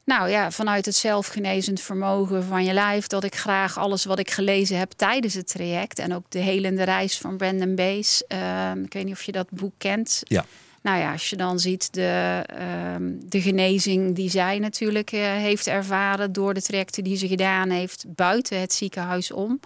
nou 0.04 0.30
ja, 0.30 0.52
vanuit 0.52 0.86
het 0.86 0.96
zelfgenezend 0.96 1.82
vermogen 1.82 2.44
van 2.44 2.64
je 2.64 2.74
lijf, 2.74 3.08
dat 3.08 3.24
ik 3.24 3.36
graag 3.36 3.78
alles 3.78 4.06
wat 4.06 4.20
ik 4.20 4.32
gelezen 4.32 4.78
heb 4.78 4.92
tijdens 4.92 5.34
het 5.34 5.48
traject 5.48 6.00
en 6.00 6.16
ook 6.16 6.26
de 6.30 6.40
helende 6.40 6.84
reis 6.84 7.18
van 7.18 7.38
Brandon 7.38 7.76
Bees. 7.76 8.24
ehm, 8.28 8.84
ik 8.84 8.94
weet 8.94 9.06
niet 9.06 9.14
of 9.14 9.24
je 9.24 9.32
dat 9.32 9.48
boek 9.50 9.74
kent. 9.78 10.22
Ja. 10.24 10.46
Nou 10.82 11.00
ja, 11.00 11.12
als 11.12 11.30
je 11.30 11.36
dan 11.36 11.60
ziet 11.60 11.94
de, 11.94 12.44
ehm, 12.46 13.14
de 13.20 13.42
genezing 13.42 14.16
die 14.16 14.30
zij 14.30 14.60
natuurlijk 14.60 15.12
eh, 15.12 15.22
heeft 15.22 15.68
ervaren 15.68 16.34
door 16.34 16.54
de 16.54 16.62
trajecten 16.62 17.04
die 17.04 17.18
ze 17.18 17.28
gedaan 17.28 17.70
heeft 17.70 18.06
buiten 18.08 18.60
het 18.60 18.74
ziekenhuis 18.74 19.32
om. 19.32 19.60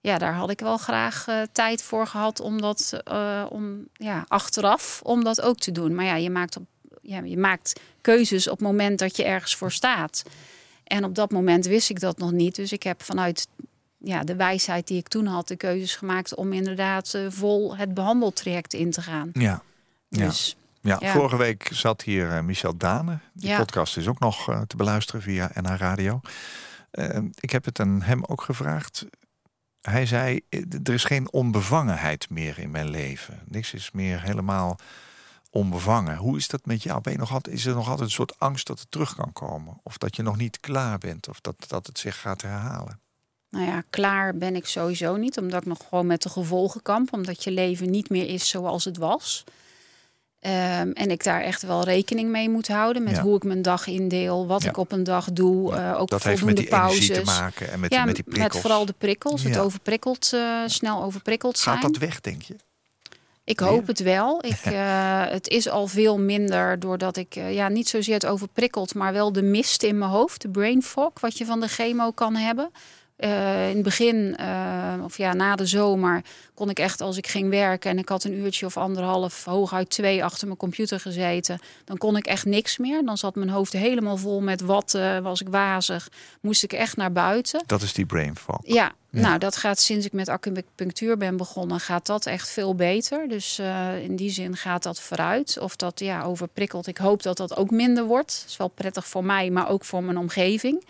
Ja, 0.00 0.18
daar 0.18 0.34
had 0.34 0.50
ik 0.50 0.60
wel 0.60 0.76
graag 0.76 1.26
eh, 1.28 1.42
tijd 1.52 1.82
voor 1.82 2.06
gehad 2.06 2.40
om 2.40 2.60
dat 2.60 3.00
eh, 3.04 3.46
om, 3.48 3.88
ja, 3.92 4.24
achteraf 4.28 5.00
om 5.02 5.24
dat 5.24 5.40
ook 5.40 5.58
te 5.58 5.72
doen. 5.72 5.94
Maar 5.94 6.04
ja, 6.04 6.16
je 6.16 6.30
maakt, 6.30 6.56
op, 6.56 6.64
ja, 7.02 7.20
je 7.24 7.38
maakt 7.38 7.80
keuzes 8.00 8.48
op 8.48 8.58
het 8.58 8.66
moment 8.66 8.98
dat 8.98 9.16
je 9.16 9.24
ergens 9.24 9.56
voor 9.56 9.72
staat. 9.72 10.22
En 10.84 11.04
op 11.04 11.14
dat 11.14 11.30
moment 11.30 11.66
wist 11.66 11.90
ik 11.90 12.00
dat 12.00 12.18
nog 12.18 12.32
niet. 12.32 12.54
Dus 12.54 12.72
ik 12.72 12.82
heb 12.82 13.02
vanuit 13.02 13.48
ja, 13.98 14.24
de 14.24 14.36
wijsheid 14.36 14.86
die 14.86 14.98
ik 14.98 15.08
toen 15.08 15.26
had, 15.26 15.48
de 15.48 15.56
keuzes 15.56 15.96
gemaakt 15.96 16.34
om 16.34 16.52
inderdaad 16.52 17.18
vol 17.28 17.76
het 17.76 17.94
behandeltraject 17.94 18.74
in 18.74 18.90
te 18.90 19.02
gaan. 19.02 19.30
Ja. 19.32 19.62
Ja. 20.18 20.26
Dus 20.26 20.56
Ja, 20.80 20.96
Ja. 21.00 21.12
vorige 21.12 21.36
week 21.36 21.68
zat 21.72 22.02
hier 22.02 22.32
eh, 22.32 22.40
Michel 22.42 22.76
Dane. 22.76 23.18
Die 23.32 23.48
Ja. 23.48 23.58
podcast 23.58 23.96
is 23.96 24.08
ook 24.08 24.18
nog 24.18 24.48
eh, 24.50 24.60
te 24.60 24.76
beluisteren 24.76 25.22
via 25.22 25.50
NH 25.54 25.74
Radio. 25.76 26.20
Eh, 26.90 27.18
ik 27.34 27.50
heb 27.50 27.64
het 27.64 27.80
aan 27.80 28.02
hem 28.02 28.24
ook 28.24 28.42
gevraagd. 28.42 29.06
Hij 29.80 30.06
zei, 30.06 30.40
er 30.82 30.92
is 30.92 31.04
geen 31.04 31.32
onbevangenheid 31.32 32.30
meer 32.30 32.58
in 32.58 32.70
mijn 32.70 32.90
leven. 32.90 33.40
Niks 33.44 33.72
is 33.74 33.90
meer 33.90 34.22
helemaal 34.22 34.78
onbevangen. 35.50 36.16
Hoe 36.16 36.36
is 36.36 36.48
dat 36.48 36.66
met 36.66 36.82
jou? 36.82 37.00
Ben 37.00 37.12
je 37.12 37.18
nog 37.18 37.32
altijd, 37.32 37.56
is 37.56 37.66
er 37.66 37.74
nog 37.74 37.88
altijd 37.88 38.06
een 38.08 38.14
soort 38.14 38.38
angst 38.38 38.66
dat 38.66 38.78
het 38.80 38.90
terug 38.90 39.14
kan 39.14 39.32
komen? 39.32 39.80
Of 39.82 39.98
dat 39.98 40.16
je 40.16 40.22
nog 40.22 40.36
niet 40.36 40.60
klaar 40.60 40.98
bent? 40.98 41.28
Of 41.28 41.40
dat, 41.40 41.54
dat 41.68 41.86
het 41.86 41.98
zich 41.98 42.20
gaat 42.20 42.42
herhalen? 42.42 43.00
Nou 43.50 43.64
ja, 43.66 43.82
klaar 43.90 44.36
ben 44.36 44.56
ik 44.56 44.66
sowieso 44.66 45.16
niet, 45.16 45.38
omdat 45.38 45.60
ik 45.60 45.66
nog 45.66 45.78
gewoon 45.88 46.06
met 46.06 46.22
de 46.22 46.28
gevolgen 46.28 46.82
kamp, 46.82 47.12
omdat 47.12 47.44
je 47.44 47.50
leven 47.50 47.90
niet 47.90 48.10
meer 48.10 48.28
is 48.28 48.48
zoals 48.48 48.84
het 48.84 48.96
was. 48.96 49.44
Ehm, 50.46 50.90
en 50.90 51.10
ik 51.10 51.24
daar 51.24 51.40
echt 51.40 51.62
wel 51.62 51.84
rekening 51.84 52.30
mee 52.30 52.50
moet 52.50 52.68
houden 52.68 53.02
met 53.02 53.16
Ja. 53.16 53.22
hoe 53.22 53.36
ik 53.36 53.44
mijn 53.44 53.62
dag 53.62 53.86
indeel, 53.86 54.46
wat 54.46 54.62
Ja. 54.62 54.68
ik 54.68 54.76
op 54.76 54.92
een 54.92 55.04
dag 55.04 55.32
doe, 55.32 55.74
Ja, 55.74 55.92
eh, 55.92 56.00
ook 56.00 56.08
dat 56.08 56.22
heeft 56.22 56.38
voldoende 56.38 56.62
met 56.62 56.70
die 56.70 56.80
pauzes. 56.80 57.08
energie 57.08 57.24
te 57.24 57.40
maken 57.40 57.70
en 57.72 57.80
met, 57.80 57.90
die, 57.90 58.04
met 58.04 58.14
die 58.14 58.24
prikkels. 58.24 58.60
vooral 58.60 58.86
de 58.86 58.94
prikkels, 58.98 59.42
het 59.42 59.58
overprikkeld, 59.58 60.30
eh, 60.34 60.40
snel 60.66 61.02
overprikkeld 61.02 61.58
zijn. 61.58 61.74
Gaat 61.78 61.92
dat 61.92 61.96
weg, 62.00 62.20
denk 62.20 62.42
je? 62.42 62.56
Ik 63.44 63.60
hoop 63.60 63.86
het 63.86 64.00
wel. 64.00 64.38
Ik, 64.44 64.66
uh, 64.66 65.22
het 65.28 65.48
is 65.48 65.68
al 65.68 65.86
veel 65.86 66.18
minder 66.18 66.78
doordat 66.80 67.16
ik 67.16 67.34
ja, 67.34 67.68
niet 67.68 67.88
zozeer 67.88 68.14
het 68.14 68.26
overprikkeld, 68.26 68.94
maar 68.94 69.12
wel 69.12 69.32
de 69.32 69.42
mist 69.42 69.82
in 69.82 69.98
mijn 69.98 70.10
hoofd, 70.10 70.42
de 70.42 70.48
brain 70.48 70.82
fog, 70.82 71.10
wat 71.20 71.38
je 71.38 71.44
van 71.44 71.60
de 71.60 71.68
chemo 71.68 72.10
kan 72.10 72.34
hebben. 72.36 72.70
Uh, 73.18 73.68
in 73.68 73.74
het 73.74 73.82
begin, 73.82 74.36
of 75.04 75.16
ja, 75.16 75.34
na 75.34 75.56
de 75.56 75.66
zomer, 75.66 76.22
kon 76.54 76.70
ik 76.70 76.78
echt 76.78 77.00
als 77.00 77.16
ik 77.16 77.26
ging 77.26 77.50
werken 77.50 77.90
en 77.90 77.98
ik 77.98 78.08
had 78.08 78.24
een 78.24 78.32
uurtje 78.32 78.66
of 78.66 78.76
anderhalf, 78.76 79.44
hooguit 79.44 79.90
twee 79.90 80.24
achter 80.24 80.46
mijn 80.46 80.58
computer 80.58 81.00
gezeten, 81.00 81.58
dan 81.84 81.96
kon 81.96 82.16
ik 82.16 82.26
echt 82.26 82.44
niks 82.44 82.78
meer. 82.78 83.04
Dan 83.04 83.18
zat 83.18 83.34
mijn 83.34 83.50
hoofd 83.50 83.72
helemaal 83.72 84.16
vol 84.16 84.40
met 84.40 84.60
wat, 84.60 84.98
was 85.22 85.40
ik 85.40 85.48
wazig, 85.48 86.08
moest 86.40 86.62
ik 86.62 86.72
echt 86.72 86.96
naar 86.96 87.12
buiten. 87.12 87.62
Dat 87.66 87.82
is 87.82 87.92
die 87.92 88.06
brain 88.06 88.36
fog. 88.36 88.58
Ja, 88.62 88.92
nou, 89.10 89.38
dat 89.38 89.56
gaat 89.56 89.80
sinds 89.80 90.06
ik 90.06 90.12
met 90.12 90.28
acupunctuur 90.28 91.16
ben 91.16 91.36
begonnen, 91.36 91.80
gaat 91.80 92.06
dat 92.06 92.26
echt 92.26 92.48
veel 92.48 92.74
beter. 92.74 93.28
Dus 93.28 93.58
uh, 93.60 94.02
in 94.02 94.16
die 94.16 94.30
zin 94.30 94.56
gaat 94.56 94.82
dat 94.82 95.00
vooruit. 95.00 95.58
Of 95.58 95.76
dat 95.76 96.00
ja, 96.00 96.22
overprikkeld. 96.22 96.86
Ik 96.86 96.96
hoop 96.96 97.22
dat 97.22 97.36
dat 97.36 97.56
ook 97.56 97.70
minder 97.70 98.04
wordt. 98.04 98.38
Dat 98.40 98.50
is 98.50 98.56
wel 98.56 98.68
prettig 98.68 99.06
voor 99.06 99.24
mij, 99.24 99.50
maar 99.50 99.68
ook 99.68 99.84
voor 99.84 100.04
mijn 100.04 100.18
omgeving 100.18 100.84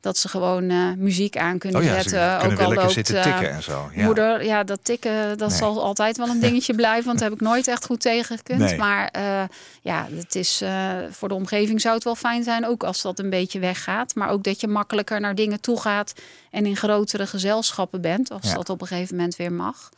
dat 0.00 0.18
ze 0.18 0.28
gewoon 0.28 0.70
uh, 0.70 0.92
muziek 0.96 1.36
aan 1.36 1.58
kunnen 1.58 1.80
oh 1.80 1.86
ja, 1.86 1.92
zetten. 1.92 2.38
Kunnen 2.38 2.58
ook 2.58 2.64
al 2.64 2.74
loopt, 2.74 2.92
zitten 2.92 3.14
uh, 3.14 3.22
tikken 3.22 3.50
en 3.50 3.62
zo. 3.62 3.90
Ja. 3.94 4.04
Moeder, 4.04 4.44
ja, 4.44 4.64
dat 4.64 4.80
tikken, 4.82 5.38
dat 5.38 5.48
nee. 5.48 5.58
zal 5.58 5.82
altijd 5.82 6.16
wel 6.16 6.28
een 6.28 6.40
dingetje 6.40 6.74
blijven, 6.74 7.04
want 7.06 7.18
daar 7.18 7.28
heb 7.28 7.38
ik 7.40 7.44
nooit 7.46 7.68
echt 7.68 7.84
goed 7.84 8.00
tegen 8.00 8.36
gekund. 8.36 8.58
Nee. 8.60 8.76
Maar 8.76 9.14
uh, 9.18 9.42
ja, 9.80 10.06
het 10.10 10.34
is 10.34 10.62
voor 11.10 11.28
de 11.28 11.34
omgeving 11.34 11.80
zou 11.80 11.94
het 11.94 12.04
wel 12.04 12.14
fijn 12.14 12.42
zijn, 12.44 12.66
ook 12.66 12.82
als 12.84 13.02
dat 13.02 13.18
een 13.18 13.30
beetje 13.30 13.58
weggaat. 13.58 14.14
Maar 14.14 14.28
ook 14.28 14.42
dat 14.42 14.60
je 14.60 14.68
makkelijker 14.68 15.20
naar 15.20 15.34
dingen 15.34 15.60
toe 15.60 15.80
gaat 15.80 16.12
en 16.50 16.66
in 16.66 16.76
grotere 16.76 17.26
gezelschappen 17.26 18.00
bent, 18.00 18.30
als 18.30 18.46
Ja. 18.46 18.54
dat 18.54 18.68
op 18.70 18.80
een 18.80 18.86
gegeven 18.86 19.16
moment 19.16 19.36
weer 19.36 19.52
mag. 19.52 19.88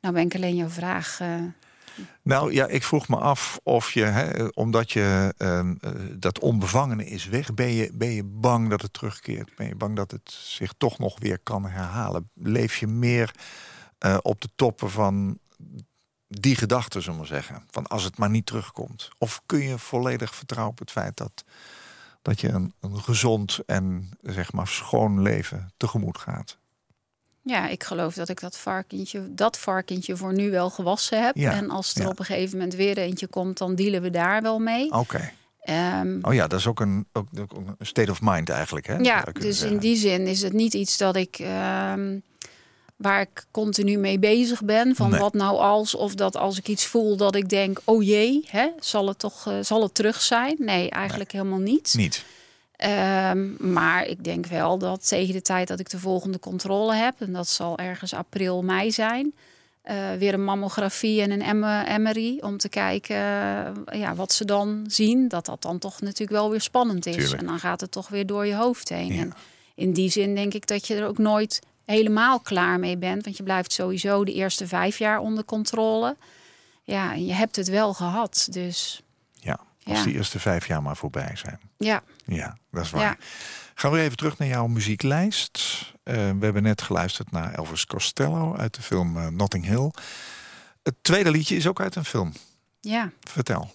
Nou 0.00 0.14
ben 0.14 0.24
ik 0.24 0.34
alleen 0.34 0.56
jouw 0.56 0.68
vraag. 0.68 1.18
eh, 1.20 1.28
Nou 2.22 2.52
ja, 2.52 2.66
ik 2.66 2.82
vroeg 2.82 3.08
me 3.08 3.16
af 3.16 3.60
of 3.62 3.92
je, 3.92 4.04
hè, 4.04 4.44
omdat 4.44 4.92
je 4.92 5.34
ehm, 5.36 5.74
eh, 5.80 5.90
dat 6.16 6.38
onbevangene 6.38 7.06
is 7.06 7.26
weg, 7.26 7.54
ben 7.54 7.72
je, 7.72 7.90
ben 7.92 8.10
je 8.10 8.24
bang 8.24 8.70
dat 8.70 8.82
het 8.82 8.92
terugkeert? 8.92 9.56
Ben 9.56 9.66
je 9.66 9.74
bang 9.74 9.96
dat 9.96 10.10
het 10.10 10.30
zich 10.30 10.72
toch 10.78 10.98
nog 10.98 11.18
weer 11.18 11.38
kan 11.42 11.66
herhalen? 11.66 12.30
Leef 12.34 12.76
je 12.76 12.86
meer 12.86 13.34
eh, 13.98 14.16
op 14.22 14.40
de 14.40 14.48
toppen 14.56 14.90
van 14.90 15.38
die 16.28 16.56
gedachten, 16.56 17.02
zullen 17.02 17.20
we 17.20 17.26
zeggen? 17.26 17.62
Van 17.70 17.86
als 17.86 18.04
het 18.04 18.18
maar 18.18 18.30
niet 18.30 18.46
terugkomt. 18.46 19.08
Of 19.18 19.42
kun 19.46 19.62
je 19.62 19.78
volledig 19.78 20.34
vertrouwen 20.34 20.72
op 20.72 20.78
het 20.78 20.90
feit 20.90 21.16
dat, 21.16 21.44
dat 22.22 22.40
je 22.40 22.48
een, 22.48 22.72
een 22.80 23.00
gezond 23.00 23.60
en 23.66 24.10
zeg 24.22 24.52
maar 24.52 24.68
schoon 24.68 25.22
leven 25.22 25.72
tegemoet 25.76 26.18
gaat? 26.18 26.58
Ja, 27.46 27.68
ik 27.68 27.84
geloof 27.84 28.14
dat 28.14 28.28
ik 28.28 28.40
dat 28.40 28.56
varkentje, 28.56 29.34
dat 29.34 29.58
varkentje 29.58 30.16
voor 30.16 30.32
nu 30.32 30.50
wel 30.50 30.70
gewassen 30.70 31.24
heb. 31.24 31.36
Ja, 31.36 31.52
En 31.52 31.70
als 31.70 31.94
er 31.94 32.02
ja. 32.02 32.08
op 32.08 32.18
een 32.18 32.24
gegeven 32.24 32.58
moment 32.58 32.74
weer 32.74 32.98
eentje 32.98 33.26
komt, 33.26 33.58
dan 33.58 33.74
dealen 33.74 34.02
we 34.02 34.10
daar 34.10 34.42
wel 34.42 34.58
mee. 34.58 34.92
Oké. 34.92 35.30
Ehm, 35.60 36.18
Oh 36.22 36.34
ja, 36.34 36.46
dat 36.46 36.58
is 36.58 36.66
ook 36.66 36.80
een, 36.80 37.06
ook, 37.12 37.26
ook 37.38 37.52
een 37.78 37.86
state 37.86 38.10
of 38.10 38.18
mind 38.22 38.48
eigenlijk. 38.48 38.86
Hè? 38.86 38.96
ja, 38.96 39.24
dus 39.32 39.62
in 39.62 39.78
die 39.78 39.96
zin 39.96 40.26
is 40.26 40.42
het 40.42 40.52
niet 40.52 40.74
iets 40.74 40.96
dat 40.96 41.16
ik 41.16 41.38
ehm, 41.38 42.18
waar 42.96 43.20
ik 43.20 43.44
continu 43.50 43.96
mee 43.98 44.18
bezig 44.18 44.62
ben. 44.64 44.96
Van 44.96 45.10
Nee. 45.10 45.20
wat 45.20 45.34
nou 45.34 45.58
als, 45.58 45.94
of 45.94 46.14
dat 46.14 46.36
als 46.36 46.58
ik 46.58 46.68
iets 46.68 46.86
voel 46.86 47.16
dat 47.16 47.34
ik 47.34 47.48
denk, 47.48 47.80
oh 47.84 48.02
jee, 48.02 48.44
hè, 48.46 48.68
zal 48.78 49.08
het 49.08 49.18
toch 49.18 49.46
eh, 49.46 49.54
zal 49.60 49.82
het 49.82 49.94
terug 49.94 50.22
zijn? 50.22 50.56
Nee, 50.58 50.90
eigenlijk 50.90 51.32
helemaal 51.32 51.58
niet. 51.58 51.94
Niet. 51.96 52.24
Ehm, 52.84 53.72
maar 53.72 54.06
ik 54.06 54.24
denk 54.24 54.46
wel 54.46 54.78
dat 54.78 55.08
tegen 55.08 55.32
de 55.34 55.42
tijd 55.42 55.68
dat 55.68 55.80
ik 55.80 55.90
de 55.90 55.98
volgende 55.98 56.38
controle 56.38 56.94
heb, 56.94 57.14
en 57.20 57.32
dat 57.32 57.48
zal 57.48 57.78
ergens 57.78 58.14
april, 58.14 58.62
mei 58.62 58.90
zijn, 58.92 59.34
eh, 59.82 59.96
weer 60.18 60.34
een 60.34 60.44
mammografie 60.44 61.22
en 61.22 61.30
een 61.30 61.58
MRI 62.02 62.38
om 62.40 62.56
te 62.56 62.68
kijken 62.68 63.16
eh, 63.86 63.98
ja, 64.00 64.14
wat 64.14 64.32
ze 64.32 64.44
dan 64.44 64.84
zien. 64.86 65.28
Dat 65.28 65.46
dat 65.46 65.62
dan 65.62 65.78
toch 65.78 66.00
natuurlijk 66.00 66.30
wel 66.30 66.50
weer 66.50 66.60
spannend 66.60 67.06
is. 67.06 67.14
Tuurlijk. 67.16 67.40
En 67.40 67.46
dan 67.46 67.58
gaat 67.58 67.80
het 67.80 67.90
toch 67.90 68.08
weer 68.08 68.26
door 68.26 68.46
je 68.46 68.54
hoofd 68.54 68.88
heen. 68.88 69.12
Ja. 69.14 69.20
En 69.20 69.32
in 69.74 69.92
die 69.92 70.10
zin 70.10 70.34
denk 70.34 70.54
ik 70.54 70.66
dat 70.66 70.86
je 70.86 70.94
er 70.94 71.06
ook 71.06 71.18
nooit 71.18 71.60
helemaal 71.84 72.40
klaar 72.40 72.78
mee 72.78 72.96
bent. 72.96 73.24
Want 73.24 73.36
je 73.36 73.42
blijft 73.42 73.72
sowieso 73.72 74.24
de 74.24 74.32
eerste 74.32 74.66
vijf 74.66 74.98
jaar 74.98 75.18
onder 75.18 75.44
controle. 75.44 76.16
Ja, 76.82 77.12
en 77.12 77.26
je 77.26 77.32
hebt 77.32 77.56
het 77.56 77.68
wel 77.68 77.94
gehad. 77.94 78.48
Dus 78.50 79.02
Ja, 79.40 79.60
als 79.84 79.98
Ja. 79.98 80.04
die 80.04 80.14
eerste 80.14 80.38
vijf 80.38 80.66
jaar 80.66 80.82
maar 80.82 80.96
voorbij 80.96 81.30
zijn. 81.36 81.60
ja, 81.78 82.02
Ja, 82.24 82.56
dat 82.70 82.84
is 82.84 82.90
waar. 82.90 83.02
Ja. 83.02 83.16
Gaan 83.74 83.92
we 83.92 84.00
even 84.00 84.16
terug 84.16 84.38
naar 84.38 84.48
jouw 84.48 84.66
muzieklijst. 84.66 85.58
Eh, 86.02 86.14
we 86.14 86.44
hebben 86.44 86.62
net 86.62 86.82
geluisterd 86.82 87.30
naar 87.30 87.54
Elvis 87.54 87.86
Costello 87.86 88.56
uit 88.56 88.74
de 88.74 88.82
film 88.82 89.16
eh, 89.16 89.26
Notting 89.26 89.64
Hill. 89.64 89.90
Het 90.82 90.94
tweede 91.02 91.30
liedje 91.30 91.56
is 91.56 91.66
ook 91.66 91.80
uit 91.80 91.96
een 91.96 92.04
film. 92.04 92.32
ja. 92.80 93.10
Vertel. 93.30 93.70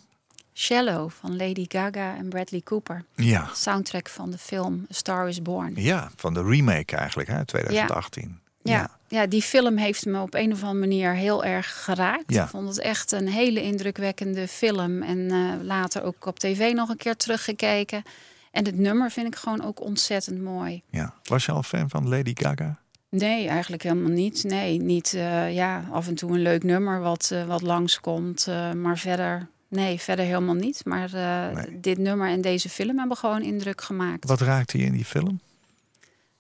Shallow 0.54 1.10
van 1.10 1.36
Lady 1.38 1.66
Gaga 1.68 2.16
en 2.16 2.30
Bradley 2.30 2.62
Cooper. 2.62 3.04
Ja, 3.16 3.50
Soundtrack 3.54 4.10
van 4.10 4.32
de 4.32 4.38
film 4.38 4.86
A 4.92 4.94
Star 4.94 5.28
is 5.28 5.42
Born. 5.42 5.74
ja 5.76 6.12
van 6.16 6.34
de 6.34 6.44
remake 6.44 6.96
eigenlijk, 6.96 7.30
hè, 7.30 7.46
2018. 7.46 8.40
Ja, 8.64 8.90
ja, 9.08 9.28
die 9.28 9.42
film 9.42 9.78
heeft 9.78 10.06
me 10.06 10.22
op 10.22 10.34
een 10.34 10.52
of 10.52 10.64
andere 10.64 10.80
manier 10.80 11.14
heel 11.14 11.44
erg 11.44 11.84
geraakt. 11.84 12.24
Ja. 12.34 12.44
Ik 12.44 12.50
vond 12.50 12.68
het 12.68 12.80
echt 12.80 13.12
een 13.12 13.28
hele 13.28 13.62
indrukwekkende 13.62 14.48
film. 14.48 15.02
En 15.04 15.32
eh, 15.32 15.66
later 15.66 16.04
ook 16.04 16.26
op 16.26 16.40
tv 16.40 16.74
nog 16.74 16.90
een 16.90 16.98
keer 16.98 17.16
teruggekeken. 17.16 18.04
En 18.52 18.66
het 18.66 18.78
nummer 18.78 19.12
vind 19.12 19.28
ik 19.28 19.36
gewoon 19.36 19.64
ook 19.64 19.82
ontzettend 19.82 20.42
mooi. 20.42 20.82
ja. 20.90 21.14
Was 21.24 21.46
je 21.46 21.52
al 21.52 21.64
fan 21.64 21.90
van 21.90 22.08
Lady 22.10 22.32
Gaga? 22.36 22.78
Nee, 23.10 23.48
eigenlijk 23.48 23.84
helemaal 23.84 24.12
niet. 24.12 24.44
Nee, 24.44 24.82
niet. 24.82 25.14
eh, 25.14 25.54
ja, 25.54 25.84
af 25.92 26.08
en 26.08 26.16
toe 26.16 26.32
een 26.32 26.42
leuk 26.42 26.64
nummer 26.64 27.00
wat, 27.00 27.30
eh, 27.34 27.46
wat 27.46 27.62
langskomt. 27.62 28.48
eh, 28.48 28.72
maar 28.72 28.98
verder, 28.98 29.48
nee, 29.68 30.00
verder 30.00 30.26
helemaal 30.26 30.56
niet. 30.56 30.86
Maar 30.86 31.10
Nee. 31.54 31.80
dit 31.80 31.98
nummer 31.98 32.28
en 32.30 32.42
deze 32.42 32.70
film 32.70 32.98
hebben 33.00 33.18
gewoon 33.18 33.42
indruk 33.42 33.82
gemaakt. 33.82 34.28
Wat 34.28 34.42
raakte 34.42 34.78
je 34.78 34.86
in 34.86 34.92
die 34.94 35.06
film? 35.06 35.40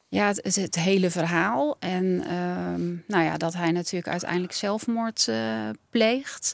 Ja, 0.08 0.28
het, 0.28 0.39
het, 0.43 0.56
het 0.56 0.76
hele 0.76 1.10
verhaal. 1.10 1.76
En 1.80 2.24
ehm, 2.30 2.88
nou 3.08 3.24
ja, 3.24 3.38
dat 3.38 3.54
hij 3.54 3.72
natuurlijk 3.72 4.12
uiteindelijk 4.12 4.54
zelfmoord 4.54 5.32
pleegt. 5.89 6.54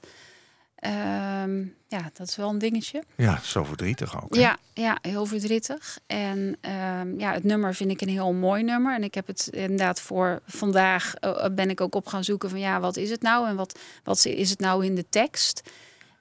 Ehm, 0.86 1.60
ja, 1.88 2.10
dat 2.14 2.28
is 2.28 2.36
wel 2.36 2.50
een 2.50 2.58
dingetje. 2.58 3.04
Ja, 3.16 3.40
zo 3.44 3.64
verdrietig 3.64 4.24
ook. 4.24 4.36
hè? 4.36 4.42
Ja, 4.42 4.58
ja, 4.74 4.98
heel 5.02 5.26
verdrietig. 5.26 6.00
En 6.08 6.58
ehm, 6.62 7.20
ja, 7.20 7.34
het 7.34 7.44
nummer 7.44 7.76
vind 7.76 7.92
ik 7.92 8.02
een 8.02 8.10
heel 8.10 8.34
mooi 8.34 8.64
nummer. 8.64 8.96
En 8.96 9.04
ik 9.04 9.14
heb 9.14 9.28
het 9.28 9.48
inderdaad 9.52 10.02
voor 10.02 10.42
vandaag 10.46 11.14
eh, 11.16 11.46
ben 11.52 11.70
ik 11.70 11.82
ook 11.82 11.96
op 11.96 12.08
gaan 12.08 12.24
zoeken 12.24 12.50
van 12.50 12.60
ja, 12.60 12.80
wat 12.80 12.98
is 12.98 13.10
het 13.10 13.22
nou? 13.22 13.48
En 13.48 13.56
wat, 13.56 13.80
wat 14.04 14.26
is 14.26 14.50
het 14.50 14.60
nou 14.60 14.86
in 14.86 14.96
de 14.96 15.06
tekst? 15.10 15.62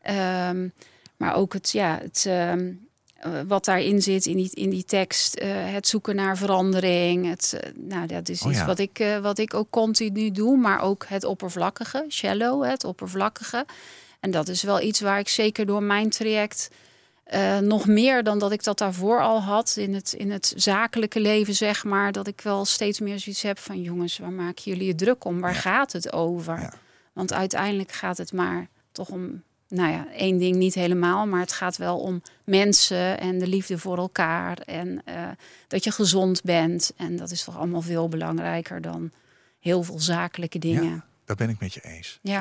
Ehm, 0.03 0.69
maar 1.17 1.35
ook 1.35 1.53
het, 1.53 1.71
ja, 1.71 1.99
het, 2.03 2.25
eh, 2.27 2.53
wat 3.47 3.65
daarin 3.65 4.03
zit 4.03 4.27
in 4.27 4.37
die, 4.37 4.51
in 4.55 4.71
die 4.71 4.85
tekst. 4.85 5.35
eh, 5.35 5.49
het 5.73 5.89
zoeken 5.89 6.15
naar 6.17 6.37
verandering. 6.37 7.29
Het, 7.29 7.59
eh, 7.61 7.71
nou, 7.77 8.07
dat 8.07 8.29
is 8.29 8.43
Oh 8.43 8.51
iets 8.51 8.61
ja. 8.61 8.67
wat, 8.67 8.79
ik, 8.79 8.99
eh, 8.99 9.19
wat 9.19 9.39
ik 9.39 9.55
ook 9.55 9.71
continu 9.71 10.31
doe. 10.31 10.57
Maar 10.57 10.81
ook 10.81 11.05
het 11.09 11.25
oppervlakkige, 11.25 12.05
shallow, 12.09 12.65
het 12.65 12.85
oppervlakkige. 12.85 13.67
En 14.25 14.31
dat 14.31 14.49
is 14.49 14.63
wel 14.63 14.81
iets 14.81 15.01
waar 15.01 15.19
ik 15.19 15.29
zeker 15.29 15.67
door 15.67 15.83
mijn 15.83 16.11
traject 16.11 16.71
eh, 17.25 17.59
nog 17.59 17.87
meer 17.87 18.23
dan 18.23 18.39
dat 18.39 18.53
ik 18.53 18.65
dat 18.65 18.79
daarvoor 18.79 19.21
al 19.23 19.43
had 19.43 19.77
in 19.77 19.95
het, 19.95 20.13
in 20.13 20.31
het 20.31 20.53
zakelijke 20.57 21.21
leven, 21.21 21.55
zeg 21.55 21.85
maar. 21.85 22.13
Dat 22.13 22.27
ik 22.27 22.41
wel 22.41 22.65
steeds 22.65 23.01
meer 23.01 23.19
zoiets 23.19 23.43
heb 23.43 23.59
van 23.59 23.83
jongens, 23.83 24.19
waar 24.19 24.33
maken 24.33 24.63
jullie 24.65 24.87
je 24.87 24.95
druk 24.95 25.25
om? 25.25 25.41
Waar 25.41 25.53
Ja. 25.53 25.59
gaat 25.61 25.93
het 25.93 26.13
over? 26.13 26.61
Ja. 26.61 26.73
Want 27.13 27.33
uiteindelijk 27.33 27.93
gaat 27.93 28.19
het 28.19 28.33
maar 28.33 28.69
toch 28.93 29.09
om, 29.09 29.43
nou 29.69 29.93
ja, 29.93 30.07
één 30.17 30.39
ding 30.39 30.57
niet 30.57 30.75
helemaal, 30.75 31.27
maar 31.27 31.41
het 31.41 31.53
gaat 31.53 31.77
wel 31.77 31.99
om 31.99 32.23
mensen 32.45 33.21
en 33.21 33.39
de 33.39 33.47
liefde 33.47 33.79
voor 33.79 33.97
elkaar 33.99 34.59
en 34.59 35.03
eh, 35.05 35.15
dat 35.69 35.85
je 35.85 35.91
gezond 35.91 36.43
bent. 36.43 36.93
En 36.97 37.17
dat 37.17 37.31
is 37.31 37.45
toch 37.45 37.57
allemaal 37.59 37.83
veel 37.83 38.09
belangrijker 38.09 38.81
dan 38.81 39.11
heel 39.61 39.83
veel 39.83 39.99
zakelijke 39.99 40.59
dingen. 40.59 40.85
Ja, 40.95 41.05
daar 41.25 41.37
ben 41.37 41.49
ik 41.49 41.61
met 41.61 41.75
je 41.75 41.81
eens. 41.81 42.19
Ja. 42.23 42.41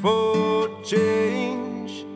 for 0.00 0.82
change. 0.82 2.06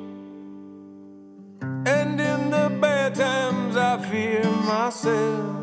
And 1.87 2.19
in 2.21 2.51
the 2.51 2.77
bad 2.81 3.15
times, 3.15 3.77
I 3.77 3.99
fear 3.99 4.45
myself. 4.45 5.54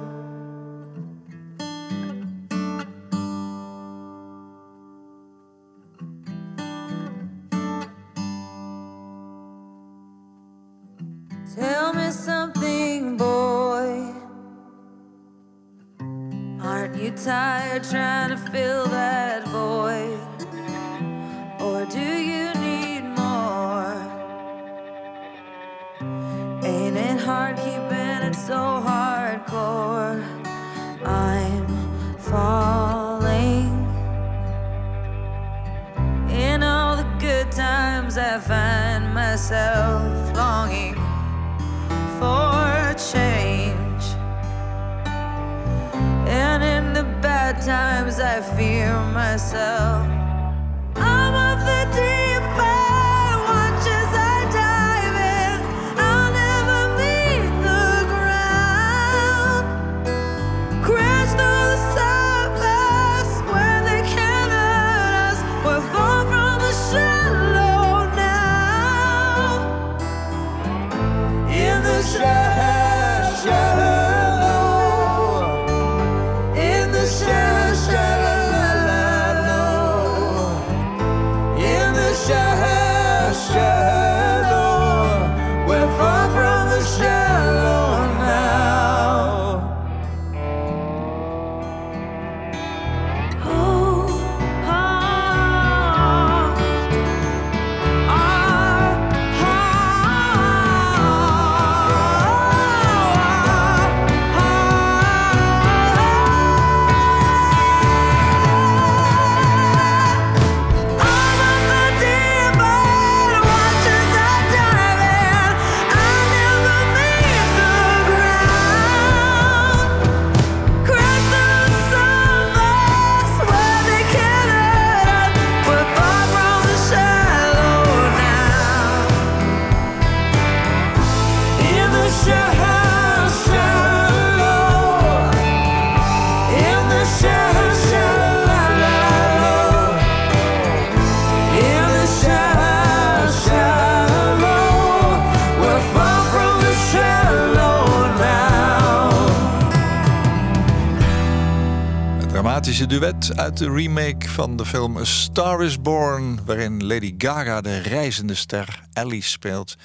Duet 152.92 153.38
uit 153.38 153.58
de 153.58 153.72
remake 153.72 154.30
van 154.30 154.56
de 154.56 154.66
film 154.66 154.98
A 154.98 155.04
Star 155.04 155.64
is 155.64 155.82
Born... 155.82 156.46
waarin 156.46 156.86
Lady 156.86 157.14
Gaga 157.18 157.62
de 157.62 157.78
reizende 157.78 158.36
ster 158.36 158.84
Alice 158.94 159.30
speelt... 159.30 159.76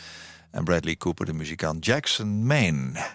en 0.51 0.65
Bradley 0.65 0.97
Cooper 0.97 1.27
de 1.27 1.33
muzikant 1.33 1.85
Jackson 1.85 2.47
Maine. 2.47 3.07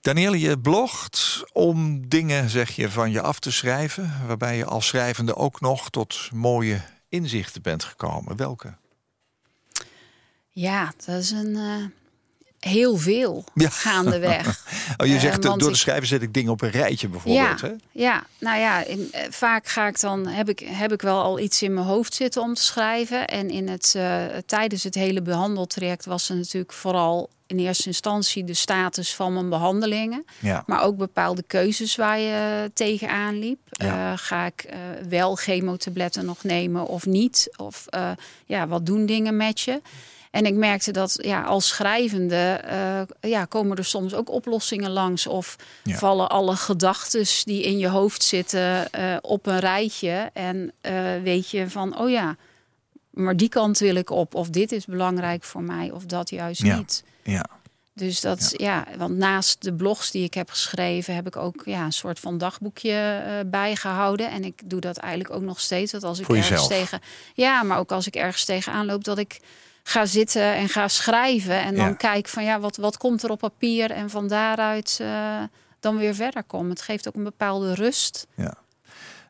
Danielle, 0.00 0.40
je 0.40 0.58
blogt 0.58 1.44
om 1.52 2.08
dingen, 2.08 2.50
zeg 2.50 2.70
je, 2.70 2.90
van 2.90 3.10
je 3.10 3.20
af 3.20 3.38
te 3.38 3.52
schrijven... 3.52 4.12
waarbij 4.26 4.56
je 4.56 4.64
als 4.64 4.86
schrijvende 4.86 5.36
ook 5.36 5.60
nog 5.60 5.90
tot 5.90 6.28
mooie 6.32 6.80
inzichten 7.08 7.62
bent 7.62 7.84
gekomen. 7.84 8.36
Welke? 8.36 8.74
Ja, 10.48 10.92
dat 11.04 11.20
is 11.20 11.30
een 11.30 11.56
eh, 11.56 11.84
heel 12.68 12.96
veel 12.96 13.44
Ja. 13.54 13.68
gaandeweg. 13.68 14.46
Oh, 14.96 15.06
je 15.06 15.14
Eh, 15.14 15.20
zegt, 15.20 15.44
eh, 15.44 15.54
door 15.56 15.70
de 15.70 15.76
schrijven 15.76 16.06
zet 16.06 16.22
ik 16.22 16.34
dingen 16.34 16.52
op 16.52 16.62
een 16.62 16.70
rijtje 16.70 17.08
bijvoorbeeld. 17.08 17.60
ja, 17.60 17.66
Hè? 17.68 17.74
ja, 17.92 18.24
nou 18.38 18.58
ja, 18.60 18.84
in, 18.84 19.08
eh, 19.12 19.22
vaak 19.30 19.66
ga 19.66 19.86
ik 19.86 20.00
dan 20.00 20.26
heb 20.26 20.48
ik, 20.48 20.58
heb 20.58 20.92
ik 20.92 21.02
wel 21.02 21.22
al 21.22 21.38
iets 21.38 21.62
in 21.62 21.74
mijn 21.74 21.86
hoofd 21.86 22.14
zitten 22.14 22.42
om 22.42 22.54
te 22.54 22.62
schrijven. 22.62 23.26
En 23.26 23.50
in 23.50 23.68
het, 23.68 23.94
tijdens 24.46 24.82
het 24.82 24.94
hele 24.94 25.22
behandeltraject 25.22 26.04
was 26.04 26.28
er 26.28 26.36
natuurlijk 26.36 26.72
vooral 26.72 27.28
in 27.46 27.58
eerste 27.58 27.86
instantie 27.86 28.44
de 28.44 28.54
status 28.54 29.14
van 29.14 29.32
mijn 29.32 29.48
behandelingen. 29.48 30.24
Ja. 30.38 30.62
Maar 30.66 30.82
ook 30.82 30.96
bepaalde 30.96 31.44
keuzes 31.46 31.96
waar 31.96 32.18
je 32.18 32.70
tegenaan 32.74 33.38
liep. 33.38 33.58
Ja. 33.70 34.16
Ga 34.16 34.46
ik 34.46 34.62
eh, 34.62 34.78
wel 35.08 35.34
chemotabletten 35.36 36.24
nog 36.24 36.42
nemen 36.44 36.86
of 36.86 37.06
niet? 37.06 37.48
Of 37.56 37.84
ja, 38.46 38.66
wat 38.68 38.86
doen 38.86 39.06
dingen 39.06 39.36
met 39.36 39.60
je? 39.60 39.80
En 40.34 40.46
ik 40.46 40.54
merkte 40.54 40.90
dat 40.90 41.18
ja, 41.22 41.42
als 41.42 41.68
schrijvende 41.68 42.60
eh, 42.64 43.30
ja, 43.30 43.44
komen 43.44 43.76
er 43.76 43.84
soms 43.84 44.14
ook 44.14 44.30
oplossingen 44.30 44.90
langs. 44.90 45.26
Of 45.26 45.56
Ja. 45.82 45.96
vallen 45.98 46.28
alle 46.28 46.56
gedachten 46.56 47.24
die 47.44 47.62
in 47.62 47.78
je 47.78 47.88
hoofd 47.88 48.22
zitten 48.22 48.90
eh, 48.92 49.16
op 49.20 49.46
een 49.46 49.58
rijtje. 49.58 50.30
En 50.32 50.72
eh, 50.80 50.94
weet 51.22 51.50
je 51.50 51.70
van, 51.70 51.98
oh 51.98 52.10
ja, 52.10 52.36
maar 53.10 53.36
die 53.36 53.48
kant 53.48 53.78
wil 53.78 53.94
ik 53.94 54.10
op. 54.10 54.34
Of 54.34 54.48
dit 54.50 54.72
is 54.72 54.84
belangrijk 54.84 55.44
voor 55.44 55.62
mij, 55.62 55.90
of 55.90 56.04
dat 56.04 56.30
juist 56.30 56.62
Ja. 56.62 56.76
niet. 56.76 57.04
Ja. 57.22 57.44
Dus 57.92 58.20
dat, 58.20 58.54
ja. 58.56 58.86
want 58.98 59.16
naast 59.16 59.62
de 59.62 59.72
blogs 59.74 60.10
die 60.10 60.24
ik 60.24 60.34
heb 60.34 60.50
geschreven, 60.50 61.14
heb 61.14 61.26
ik 61.26 61.36
ook 61.36 61.62
ja, 61.64 61.84
een 61.84 61.92
soort 61.92 62.20
van 62.20 62.38
dagboekje 62.38 62.92
eh, 63.26 63.32
bijgehouden. 63.46 64.30
En 64.30 64.44
ik 64.44 64.60
doe 64.64 64.80
dat 64.80 64.96
eigenlijk 64.96 65.34
ook 65.34 65.42
nog 65.42 65.60
steeds. 65.60 65.92
Dat 65.92 66.02
als 66.04 66.18
ik 66.18 66.24
Voor 66.24 66.36
ergens 66.36 66.50
jezelf? 66.60 66.68
tegen, 66.80 67.00
ja, 67.34 67.62
maar 67.62 67.78
ook 67.78 67.92
als 67.92 68.06
ik 68.06 68.14
ergens 68.16 68.44
tegenaan 68.44 68.86
loop, 68.86 69.04
dat 69.04 69.18
ik 69.18 69.40
ga 69.86 70.06
zitten 70.06 70.54
en 70.54 70.68
ga 70.68 70.88
schrijven. 70.88 71.60
En 71.62 71.74
dan 71.74 71.88
Ja. 71.88 71.94
kijk 71.94 72.28
van 72.28 72.44
ja, 72.44 72.60
wat, 72.60 72.76
wat 72.76 72.96
komt 72.96 73.22
er 73.22 73.30
op 73.30 73.38
papier? 73.38 73.90
En 73.90 74.10
van 74.10 74.28
daaruit 74.28 74.98
eh, 75.00 75.42
dan 75.80 75.96
weer 75.96 76.14
verder 76.14 76.44
komen. 76.44 76.70
Het 76.70 76.82
geeft 76.82 77.08
ook 77.08 77.14
een 77.14 77.24
bepaalde 77.24 77.74
rust. 77.74 78.26
Ja. 78.34 78.54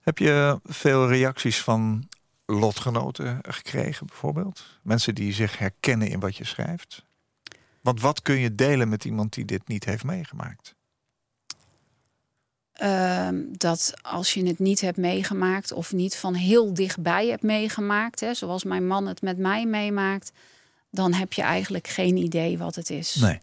Heb 0.03 0.19
je 0.19 0.61
veel 0.65 1.09
reacties 1.09 1.63
van 1.63 2.09
lotgenoten 2.47 3.39
gekregen, 3.43 4.07
bijvoorbeeld? 4.07 4.65
Mensen 4.83 5.15
die 5.15 5.33
zich 5.33 5.59
herkennen 5.59 6.09
in 6.09 6.21
wat 6.21 6.37
je 6.37 6.45
schrijft? 6.45 7.05
Want 7.81 8.01
wat 8.01 8.23
kun 8.23 8.39
je 8.39 8.55
delen 8.55 8.89
met 8.89 9.05
iemand 9.05 9.33
die 9.33 9.45
dit 9.45 9.69
niet 9.69 9.85
heeft 9.85 10.05
meegemaakt? 10.05 10.75
Ehm, 12.75 13.43
dat 13.51 13.93
als 14.03 14.35
je 14.35 14.47
het 14.47 14.59
niet 14.59 14.81
hebt 14.81 14.97
meegemaakt 14.97 15.73
of 15.73 15.93
niet 15.93 16.17
van 16.17 16.35
heel 16.35 16.75
dichtbij 16.75 17.27
hebt 17.27 17.43
meegemaakt, 17.43 18.21
hè, 18.21 18.35
zoals 18.35 18.65
mijn 18.65 18.87
man 18.87 19.07
het 19.07 19.23
met 19.23 19.39
mij 19.39 19.67
meemaakt, 19.67 20.33
dan 20.91 21.13
heb 21.13 21.33
je 21.33 21.43
eigenlijk 21.43 21.89
geen 21.89 22.17
idee 22.17 22.59
wat 22.59 22.75
het 22.75 22.91
is. 22.91 23.15
Nee. 23.15 23.41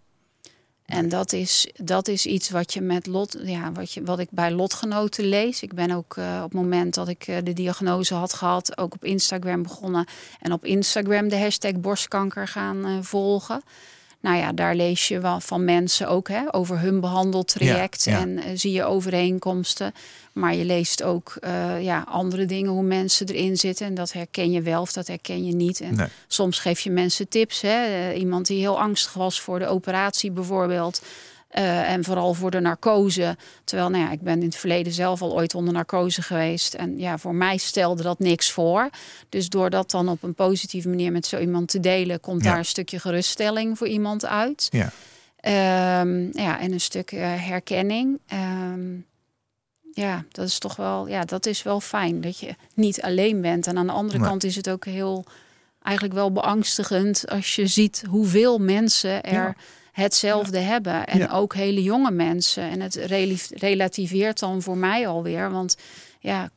En 0.92 1.10
dat 1.10 1.34
is, 1.34 1.72
dat 1.76 2.08
is 2.08 2.26
iets 2.26 2.50
wat 2.50 2.74
je 2.74 2.82
met 2.82 3.08
lot, 3.08 3.38
ja, 3.44 3.72
wat, 3.72 3.94
je, 3.94 4.04
wat 4.04 4.20
ik 4.20 4.28
bij 4.32 4.52
lotgenoten 4.52 5.26
lees. 5.26 5.62
Ik 5.62 5.74
ben 5.74 5.92
ook 5.92 6.18
eh, 6.18 6.36
op 6.38 6.52
het 6.52 6.62
moment 6.62 6.94
dat 6.94 7.08
ik 7.08 7.28
eh, 7.28 7.38
de 7.44 7.54
diagnose 7.54 8.14
had 8.14 8.34
gehad, 8.34 8.78
ook 8.78 8.94
op 8.94 9.06
Instagram 9.06 9.64
begonnen. 9.64 10.06
En 10.40 10.52
op 10.52 10.66
Instagram 10.66 11.30
de 11.30 11.38
hashtag 11.38 11.74
borstkanker 11.74 12.48
gaan 12.48 12.86
eh, 12.86 12.92
volgen. 13.02 13.62
Nou 14.22 14.38
ja, 14.38 14.52
daar 14.52 14.76
lees 14.76 15.08
je 15.08 15.20
wel 15.20 15.40
van 15.40 15.66
mensen 15.66 16.08
ook 16.08 16.28
hè, 16.28 16.54
over 16.54 16.80
hun 16.80 17.00
behandeltraject 17.00 18.04
Ja, 18.04 18.12
ja. 18.12 18.20
en 18.20 18.38
eh, 18.44 18.52
zie 18.54 18.72
je 18.72 18.84
overeenkomsten. 18.84 19.94
Maar 20.34 20.56
je 20.56 20.66
leest 20.66 21.04
ook 21.04 21.36
eh, 21.40 21.82
ja, 21.84 22.06
andere 22.08 22.46
dingen, 22.46 22.72
hoe 22.72 22.84
mensen 22.84 23.28
erin 23.28 23.58
zitten. 23.58 23.86
En 23.86 23.94
dat 23.94 24.12
herken 24.14 24.52
je 24.52 24.62
wel 24.62 24.82
of 24.82 24.92
dat 24.94 25.08
herken 25.08 25.46
je 25.46 25.56
niet. 25.56 25.82
En 25.82 25.96
Nee. 25.96 26.08
soms 26.28 26.60
geef 26.60 26.80
je 26.80 26.90
mensen 26.92 27.28
tips. 27.30 27.62
Hè? 27.62 27.86
Eh, 27.86 28.20
iemand 28.20 28.48
die 28.48 28.60
heel 28.60 28.80
angstig 28.80 29.14
was 29.14 29.42
voor 29.42 29.60
de 29.60 29.68
operatie 29.68 30.32
bijvoorbeeld. 30.32 31.02
Eh, 31.52 31.92
en 31.92 32.04
vooral 32.04 32.34
voor 32.34 32.52
de 32.52 32.60
narcose. 32.60 33.38
Terwijl, 33.64 33.90
nou 33.90 34.04
ja, 34.04 34.12
ik 34.12 34.22
ben 34.22 34.40
in 34.40 34.46
het 34.46 34.56
verleden 34.56 34.94
zelf 34.94 35.22
al 35.22 35.34
ooit 35.34 35.56
onder 35.56 35.74
narcose 35.74 36.22
geweest. 36.22 36.74
En 36.74 36.98
ja, 37.00 37.18
voor 37.18 37.36
mij 37.36 37.58
stelde 37.58 38.04
dat 38.04 38.20
niks 38.20 38.52
voor. 38.52 38.90
Dus 39.30 39.50
door 39.50 39.70
dat 39.70 39.92
dan 39.92 40.10
op 40.10 40.24
een 40.24 40.34
positieve 40.36 40.90
manier 40.90 41.12
met 41.12 41.26
zo 41.26 41.40
iemand 41.40 41.68
te 41.68 41.80
delen, 41.80 42.20
komt 42.20 42.44
Ja. 42.44 42.50
daar 42.50 42.58
een 42.60 42.66
stukje 42.66 43.00
geruststelling 43.00 43.78
voor 43.78 43.88
iemand 43.88 44.26
uit. 44.26 44.68
Ja. 44.70 44.92
Ehm, 45.42 46.38
ja, 46.42 46.60
en 46.60 46.72
een 46.72 46.82
stuk 46.82 47.12
eh, 47.12 47.20
herkenning. 47.48 48.20
Ehm, 48.28 48.90
ja, 49.94 50.24
dat 50.32 50.48
is 50.48 50.60
toch 50.60 50.76
wel, 50.76 51.08
ja, 51.08 51.26
dat 51.26 51.46
is 51.46 51.64
wel 51.64 51.80
fijn 51.82 52.22
dat 52.22 52.40
je 52.40 52.56
niet 52.74 53.02
alleen 53.02 53.42
bent. 53.42 53.68
En 53.68 53.78
aan 53.78 53.86
de 53.88 53.92
andere 53.94 54.20
Nee. 54.20 54.28
kant 54.28 54.44
is 54.44 54.56
het 54.56 54.70
ook 54.70 54.86
heel, 54.86 55.26
eigenlijk 55.82 56.16
wel 56.16 56.32
beangstigend 56.32 57.28
als 57.30 57.56
je 57.56 57.68
ziet 57.68 58.04
hoeveel 58.10 58.58
mensen 58.60 59.24
er 59.24 59.34
Ja. 59.34 59.56
Hetzelfde 59.92 60.60
hebben. 60.60 61.06
En 61.08 61.18
Ja. 61.20 61.28
ook 61.32 61.54
hele 61.56 61.84
jonge 61.84 62.12
mensen. 62.12 62.64
En 62.64 62.82
het 62.82 62.96
rela- 62.96 63.36
relativeert 63.50 64.40
dan 64.40 64.62
voor 64.62 64.78
mij 64.78 65.08
alweer. 65.08 65.52
Want 65.52 65.78
ja, 66.20 66.50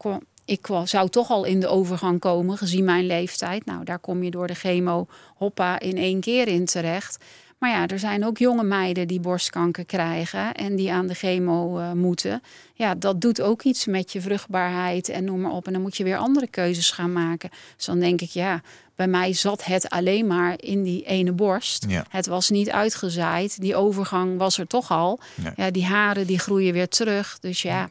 ik 0.45 0.67
zou 0.85 1.09
toch 1.09 1.31
al 1.31 1.45
in 1.45 1.61
de 1.61 1.69
overgang 1.69 2.21
komen, 2.21 2.59
gezien 2.59 2.85
mijn 2.85 3.07
leeftijd. 3.07 3.65
Nou, 3.67 3.85
daar 3.85 3.99
kom 3.99 4.23
je 4.23 4.31
door 4.31 4.47
de 4.47 4.55
chemo 4.55 5.07
hoppa 5.35 5.79
in 5.81 5.97
één 5.97 6.21
keer 6.21 6.49
in 6.49 6.65
terecht. 6.65 7.25
Maar 7.59 7.71
ja, 7.73 7.87
er 7.87 7.99
zijn 7.99 8.25
ook 8.27 8.39
jonge 8.39 8.63
meiden 8.65 9.09
die 9.09 9.21
borstkanker 9.21 9.85
krijgen 9.85 10.55
en 10.55 10.77
die 10.77 10.93
aan 10.93 11.07
de 11.07 11.15
chemo 11.15 11.79
eh, 11.79 11.93
moeten. 11.93 12.43
Ja, 12.75 12.95
dat 12.95 13.21
doet 13.21 13.41
ook 13.41 13.63
iets 13.63 13.87
met 13.87 14.13
je 14.13 14.21
vruchtbaarheid 14.21 15.09
en 15.09 15.25
noem 15.25 15.41
maar 15.41 15.53
op. 15.53 15.67
En 15.67 15.73
dan 15.73 15.83
moet 15.83 15.97
je 15.97 16.05
weer 16.05 16.17
andere 16.17 16.47
keuzes 16.49 16.91
gaan 16.91 17.13
maken. 17.13 17.51
Dus 17.77 17.87
dan 17.87 17.99
denk 18.01 18.21
ik, 18.21 18.31
ja, 18.31 18.61
bij 18.95 19.07
mij 19.09 19.33
zat 19.33 19.65
het 19.65 19.89
alleen 19.89 20.27
maar 20.27 20.55
in 20.57 20.83
die 20.83 21.05
ene 21.05 21.33
borst. 21.33 21.85
Ja. 21.89 22.05
Het 22.09 22.27
was 22.27 22.51
niet 22.51 22.71
uitgezaaid. 22.71 23.61
Die 23.61 23.77
overgang 23.77 24.39
was 24.39 24.59
er 24.59 24.67
toch 24.67 24.91
al. 24.91 25.21
Nee. 25.35 25.53
Ja, 25.57 25.71
die 25.71 25.85
haren 25.85 26.27
die 26.27 26.39
groeien 26.39 26.73
weer 26.73 26.89
terug. 26.89 27.39
Dus 27.41 27.63
ja, 27.63 27.91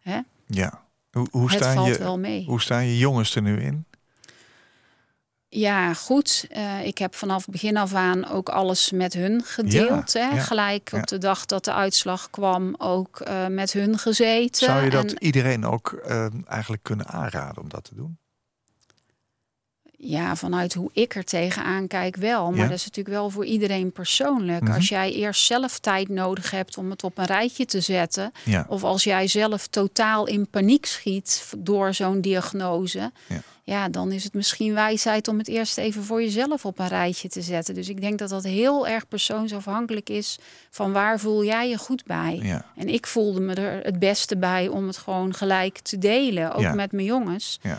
hè? 0.00 0.20
Ja. 0.46 0.80
Hoe, 1.10 1.28
hoe, 1.30 1.50
het 1.50 1.60
staan 1.60 1.74
valt 1.74 1.86
je, 1.86 1.98
wel 1.98 2.18
mee. 2.18 2.44
hoe 2.44 2.60
staan 2.60 2.86
je 2.86 2.98
jongens 2.98 3.34
er 3.34 3.42
nu 3.42 3.62
in? 3.62 3.84
Ja, 5.54 5.94
goed. 5.94 6.46
Eh, 6.50 6.86
ik 6.86 6.98
heb 6.98 7.14
vanaf 7.14 7.46
begin 7.46 7.76
af 7.76 7.94
aan 7.94 8.28
ook 8.28 8.48
alles 8.48 8.90
met 8.90 9.12
hun 9.12 9.42
gedeeld. 9.44 10.12
Ja, 10.12 10.28
hè? 10.28 10.36
ja, 10.36 10.42
Gelijk 10.42 10.90
ja. 10.90 10.98
op 10.98 11.06
de 11.06 11.18
dag 11.18 11.46
dat 11.46 11.64
de 11.64 11.72
uitslag 11.72 12.30
kwam 12.30 12.74
ook 12.78 13.20
eh, 13.20 13.46
met 13.46 13.72
hun 13.72 13.98
gezeten. 13.98 14.66
Zou 14.66 14.84
je 14.84 14.90
dat 14.90 15.04
En 15.04 15.22
iedereen 15.22 15.66
ook 15.66 15.92
eh, 15.92 16.26
eigenlijk 16.46 16.82
kunnen 16.82 17.06
aanraden 17.06 17.62
om 17.62 17.68
dat 17.68 17.84
te 17.84 17.94
doen? 17.94 18.18
Ja, 20.04 20.36
vanuit 20.36 20.74
hoe 20.74 20.90
ik 20.92 21.14
er 21.14 21.24
tegenaan 21.24 21.86
kijk 21.86 22.16
wel. 22.16 22.50
Maar 22.50 22.58
Ja. 22.60 22.66
dat 22.66 22.76
is 22.76 22.84
natuurlijk 22.84 23.16
wel 23.16 23.30
voor 23.30 23.44
iedereen 23.44 23.92
persoonlijk. 23.92 24.62
Mhm. 24.62 24.72
Als 24.72 24.88
jij 24.88 25.12
eerst 25.12 25.44
zelf 25.44 25.78
tijd 25.78 26.08
nodig 26.08 26.50
hebt 26.50 26.76
om 26.76 26.90
het 26.90 27.04
op 27.04 27.18
een 27.18 27.24
rijtje 27.24 27.64
te 27.64 27.80
zetten... 27.80 28.32
Ja. 28.44 28.66
of 28.68 28.84
als 28.84 29.04
jij 29.04 29.26
zelf 29.26 29.66
totaal 29.66 30.26
in 30.26 30.46
paniek 30.48 30.86
schiet 30.86 31.52
door 31.58 31.94
zo'n 31.94 32.20
diagnose... 32.20 33.10
Ja. 33.28 33.40
Ja. 33.64 33.88
dan 33.88 34.12
is 34.12 34.24
het 34.24 34.34
misschien 34.34 34.74
wijsheid 34.74 35.28
om 35.28 35.38
het 35.38 35.48
eerst 35.48 35.78
even 35.78 36.04
voor 36.04 36.22
jezelf 36.22 36.64
op 36.64 36.78
een 36.78 36.88
rijtje 36.88 37.28
te 37.28 37.42
zetten. 37.42 37.74
Dus 37.74 37.88
ik 37.88 38.00
denk 38.00 38.18
dat 38.18 38.28
dat 38.28 38.44
heel 38.44 38.86
erg 38.86 39.08
persoonsafhankelijk 39.08 40.08
is... 40.10 40.38
van 40.70 40.92
waar 40.92 41.20
voel 41.20 41.44
jij 41.44 41.68
je 41.68 41.78
goed 41.78 42.04
bij? 42.04 42.62
En 42.76 42.88
ik 42.88 43.06
voelde 43.06 43.40
me 43.40 43.54
er 43.54 43.84
het 43.84 43.98
beste 43.98 44.36
bij 44.36 44.68
om 44.68 44.86
het 44.86 44.96
gewoon 44.96 45.34
gelijk 45.34 45.78
te 45.78 45.98
delen. 45.98 46.52
Ook 46.54 46.74
met 46.74 46.92
mijn 46.92 47.06
jongens. 47.06 47.58
Ja. 47.62 47.78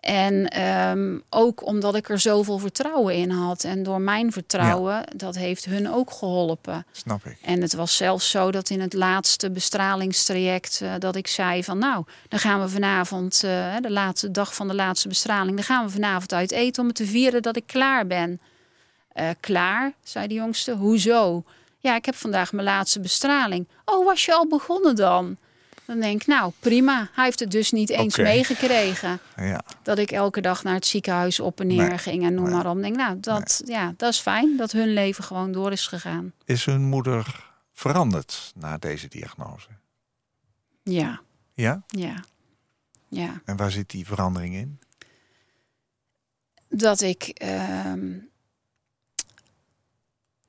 En 0.00 0.48
ehm, 0.48 1.18
ook 1.30 1.66
omdat 1.66 1.94
ik 1.94 2.08
er 2.08 2.18
zoveel 2.18 2.58
vertrouwen 2.58 3.14
in 3.14 3.30
had. 3.30 3.64
En 3.64 3.82
door 3.82 4.00
mijn 4.00 4.32
vertrouwen, 4.32 5.04
dat 5.16 5.36
heeft 5.36 5.64
hun 5.64 5.92
ook 5.92 6.10
geholpen. 6.10 6.86
Snap 6.92 7.24
ik. 7.24 7.38
En 7.42 7.62
het 7.62 7.74
was 7.74 7.96
zelfs 7.96 8.30
zo 8.30 8.50
dat 8.50 8.70
in 8.70 8.80
het 8.80 8.92
laatste 8.92 9.50
bestralingstraject... 9.50 10.80
eh, 10.82 10.92
dat 10.98 11.16
ik 11.16 11.26
zei 11.26 11.64
van 11.64 11.78
nou, 11.78 12.04
dan 12.28 12.38
gaan 12.38 12.60
we 12.60 12.68
vanavond... 12.68 13.44
eh, 13.44 13.76
de 13.80 13.90
laatste 13.90 14.30
dag 14.30 14.54
van 14.54 14.68
de 14.68 14.74
laatste 14.74 15.08
bestraling... 15.08 15.54
dan 15.56 15.64
gaan 15.64 15.84
we 15.84 15.90
vanavond 15.90 16.32
uit 16.32 16.50
eten 16.50 16.82
om 16.82 16.88
het 16.88 16.96
te 16.96 17.06
vieren 17.06 17.42
dat 17.42 17.56
ik 17.56 17.66
klaar 17.66 18.06
ben. 18.06 18.40
Eh, 19.12 19.28
klaar, 19.40 19.92
zei 20.02 20.26
de 20.26 20.34
jongste. 20.34 20.72
Hoezo? 20.72 21.44
Ja, 21.78 21.96
ik 21.96 22.04
heb 22.04 22.14
vandaag 22.14 22.52
mijn 22.52 22.66
laatste 22.66 23.00
bestraling. 23.00 23.68
Oh, 23.84 24.04
was 24.04 24.24
je 24.24 24.34
al 24.34 24.46
begonnen 24.46 24.96
dan? 24.96 25.36
Dan 25.90 26.00
denk 26.00 26.20
ik, 26.20 26.26
nou 26.26 26.52
prima. 26.58 27.08
Hij 27.12 27.24
heeft 27.24 27.40
het 27.40 27.50
dus 27.50 27.70
niet 27.70 27.88
eens 27.90 28.16
meegekregen 28.16 29.18
Ja. 29.36 29.62
dat 29.82 29.98
ik 29.98 30.10
elke 30.10 30.40
dag 30.40 30.62
naar 30.62 30.74
het 30.74 30.86
ziekenhuis 30.86 31.40
op 31.40 31.60
en 31.60 31.66
neer 31.66 31.88
Nee, 31.88 31.98
ging 31.98 32.22
en 32.24 32.34
noem 32.34 32.44
nee. 32.44 32.54
maar 32.54 32.66
op. 32.70 32.80
Denk, 32.80 32.96
nou, 32.96 33.20
dat, 33.20 33.62
ja, 33.64 33.94
dat 33.96 34.12
is 34.12 34.18
fijn 34.18 34.56
dat 34.56 34.72
hun 34.72 34.92
leven 34.92 35.24
gewoon 35.24 35.52
door 35.52 35.72
is 35.72 35.86
gegaan. 35.86 36.32
Is 36.44 36.64
hun 36.64 36.82
moeder 36.82 37.50
veranderd 37.72 38.52
na 38.56 38.78
deze 38.78 39.08
diagnose? 39.08 39.68
Ja, 40.82 41.20
Ja? 41.54 41.82
ja, 41.86 42.24
ja. 43.08 43.40
En 43.44 43.56
waar 43.56 43.70
zit 43.70 43.90
die 43.90 44.06
verandering 44.06 44.54
in? 44.54 44.78
Dat 46.68 47.00
ik 47.00 47.22
ehm, 47.22 48.18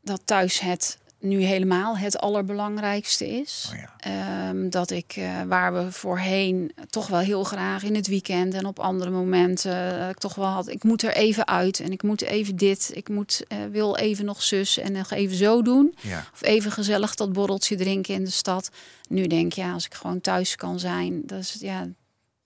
dat 0.01 0.21
thuis 0.25 0.59
het 0.59 0.97
nu 1.21 1.41
helemaal 1.41 1.97
het 1.97 2.17
allerbelangrijkste 2.17 3.29
is. 3.29 3.69
Oh 3.71 3.77
ja. 3.77 3.93
Ehm, 3.97 4.69
dat 4.69 4.91
ik, 4.91 5.13
eh, 5.15 5.41
waar 5.47 5.73
we 5.73 5.91
voorheen 5.91 6.71
toch 6.89 7.07
wel 7.07 7.19
heel 7.19 7.43
graag 7.43 7.83
in 7.83 7.95
het 7.95 8.07
weekend 8.07 8.53
en 8.53 8.65
op 8.65 8.79
andere 8.79 9.11
momenten 9.11 9.99
eh, 9.99 10.09
ik 10.09 10.17
toch 10.17 10.35
wel 10.35 10.45
had, 10.45 10.67
ik 10.67 10.83
moet 10.83 11.03
er 11.03 11.13
even 11.13 11.47
uit 11.47 11.79
en 11.79 11.91
ik 11.91 12.03
moet 12.03 12.21
even 12.21 12.55
dit, 12.55 12.91
ik 12.93 13.09
moet, 13.09 13.43
eh, 13.47 13.57
wil 13.71 13.95
even 13.95 14.25
nog 14.25 14.43
zus 14.43 14.77
en 14.77 14.91
nog 14.91 15.11
even 15.11 15.35
zo 15.35 15.61
doen. 15.61 15.95
Ja. 16.01 16.25
Of 16.33 16.43
even 16.43 16.71
gezellig 16.71 17.15
dat 17.15 17.33
borreltje 17.33 17.75
drinken 17.75 18.13
in 18.13 18.23
de 18.23 18.31
stad. 18.31 18.69
Nu 19.09 19.27
denk 19.27 19.53
ja, 19.53 19.73
als 19.73 19.85
ik 19.85 19.93
gewoon 19.93 20.21
thuis 20.21 20.55
kan 20.55 20.79
zijn, 20.79 21.21
dat 21.25 21.39
is, 21.39 21.57
ja, 21.59 21.87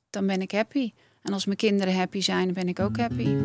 dan 0.09 0.27
ben 0.27 0.41
ik 0.41 0.51
happy. 0.51 0.91
En 1.21 1.33
als 1.33 1.45
mijn 1.45 1.57
kinderen 1.57 1.95
happy 1.95 2.21
zijn, 2.21 2.53
ben 2.53 2.67
ik 2.67 2.79
ook 2.79 2.97
happy. 2.97 3.35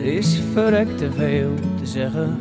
Er 0.00 0.06
is 0.06 0.40
verrekt 0.52 0.98
te 0.98 1.12
veel 1.12 1.54
te 1.80 1.86
zeggen. 1.86 2.38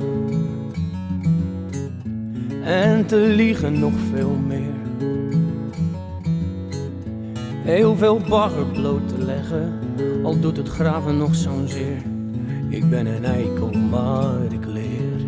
En 2.64 3.06
te 3.06 3.18
liegen 3.18 3.80
nog 3.80 3.94
veel 4.14 4.38
meer. 4.48 4.78
Heel 7.64 7.96
veel 7.96 8.22
bagger 8.30 8.66
bloot 8.66 9.08
te 9.08 9.24
leggen, 9.26 9.80
al 10.24 10.40
doet 10.40 10.58
het 10.58 10.68
graven 10.68 11.18
nog 11.18 11.36
zo'n 11.36 11.68
zeer. 11.68 12.02
Ik 12.70 12.90
ben 12.90 13.06
een 13.06 13.26
eikel, 13.26 13.72
maar 13.72 14.44
ik 14.50 14.66
leer. 14.66 15.20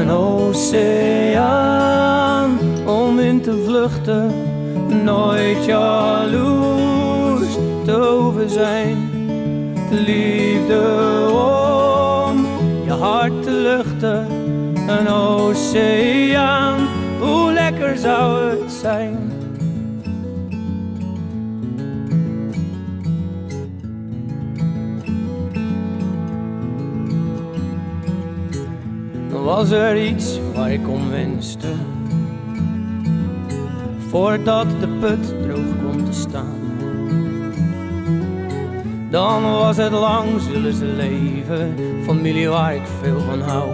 Een 0.00 0.10
oceaan 0.10 1.48
om 2.86 3.18
in 3.18 3.40
te 3.40 3.62
vluchten, 3.66 4.32
nooit 5.04 5.64
jaloers 5.64 7.54
te 7.84 7.92
hoeven 7.92 8.50
zijn. 8.50 9.17
Liefde 9.90 10.80
om 11.32 12.46
je 12.84 12.90
hart 12.90 13.42
te 13.42 13.50
luchten, 13.50 14.26
een 14.88 15.08
oceaan, 15.08 16.88
hoe 17.20 17.52
lekker 17.52 17.96
zou 17.96 18.50
het 18.50 18.72
zijn. 18.72 19.32
Was 29.30 29.70
er 29.70 30.04
iets 30.04 30.40
waar 30.54 30.72
ik 30.72 30.88
om 30.88 31.10
wenste. 31.10 31.72
Voordat 34.08 34.66
de 34.80 34.88
put 35.00 35.42
droog 35.42 35.77
Dan 39.18 39.42
was 39.42 39.76
het 39.76 39.92
lang 39.92 40.40
zullen 40.40 40.74
ze 40.74 40.84
leven. 40.84 41.74
Familie 42.04 42.48
waar 42.48 42.74
ik 42.74 42.82
veel 43.02 43.20
van 43.20 43.40
hou. 43.40 43.70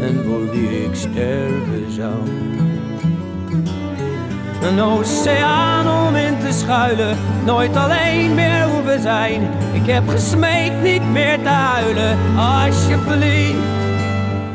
En 0.00 0.22
voor 0.26 0.50
wie 0.50 0.84
ik 0.84 0.94
sterven 0.94 1.86
zou. 1.90 2.14
Een 4.62 4.80
oceaan 4.80 6.06
om 6.06 6.14
in 6.14 6.38
te 6.38 6.52
schuilen. 6.52 7.16
Nooit 7.44 7.76
alleen 7.76 8.34
meer 8.34 8.62
hoeven 8.62 9.00
zijn. 9.00 9.42
Ik 9.72 9.86
heb 9.86 10.08
gesmeekt 10.08 10.82
niet 10.82 11.10
meer 11.12 11.42
te 11.42 11.48
huilen. 11.48 12.18
Alsjeblieft. 12.36 13.58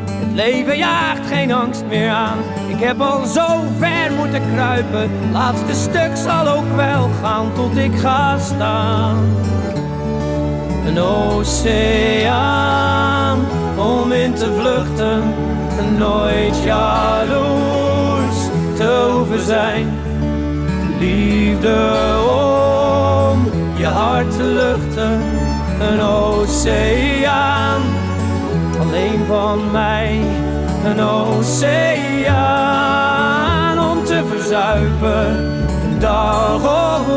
Het 0.06 0.34
leven 0.34 0.78
jaagt 0.78 1.28
geen 1.28 1.52
angst 1.52 1.84
meer 1.86 2.10
aan. 2.10 2.38
Ik 2.68 2.80
heb 2.80 3.02
al 3.02 3.26
zo 3.26 3.48
ver 3.80 4.12
moeten 4.18 4.42
kruipen. 4.54 5.10
Laatste 5.32 5.74
stuk 5.74 6.12
zal 6.16 6.48
ook 6.48 6.76
wel 6.76 7.10
gaan 7.22 7.54
tot 7.54 7.78
ik 7.78 7.96
ga 7.96 8.38
staan. 8.40 9.42
Een 10.86 11.00
oceaan 11.00 12.72
om 13.78 14.12
in 14.12 14.34
te 14.34 14.54
vluchten. 14.60 15.34
En 15.78 15.98
nooit 15.98 16.64
jaloers 16.64 18.38
te 18.76 19.10
hoeven 19.12 19.46
zijn. 19.46 19.90
Liefde 21.00 21.76
om 22.30 23.50
je 23.78 23.86
hart 23.86 24.32
te 24.32 24.44
luchten. 24.44 25.22
Een 25.80 26.02
oceaan 26.02 27.82
alleen 28.80 29.26
van 29.28 29.72
mij. 29.72 30.22
Een 30.86 31.00
oceaan 31.00 32.30
om 33.90 34.04
te 34.04 34.24
verzuipen. 34.30 35.28
Een 35.84 36.00
dag 36.00 36.56
of 36.56 37.08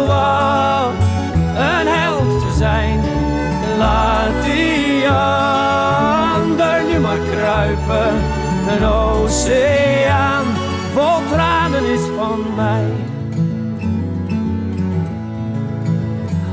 Laat 3.85 4.45
die 4.45 5.09
ander 5.09 7.01
maar 7.01 7.18
kruipen. 7.18 8.14
Een 8.68 8.85
oceaan 8.85 10.45
vol 10.93 11.28
tranen 11.30 11.85
is 11.85 12.01
van 12.16 12.55
mij. 12.57 12.87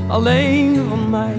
Alleen 0.08 0.88
van 0.88 1.10
mij. 1.10 1.36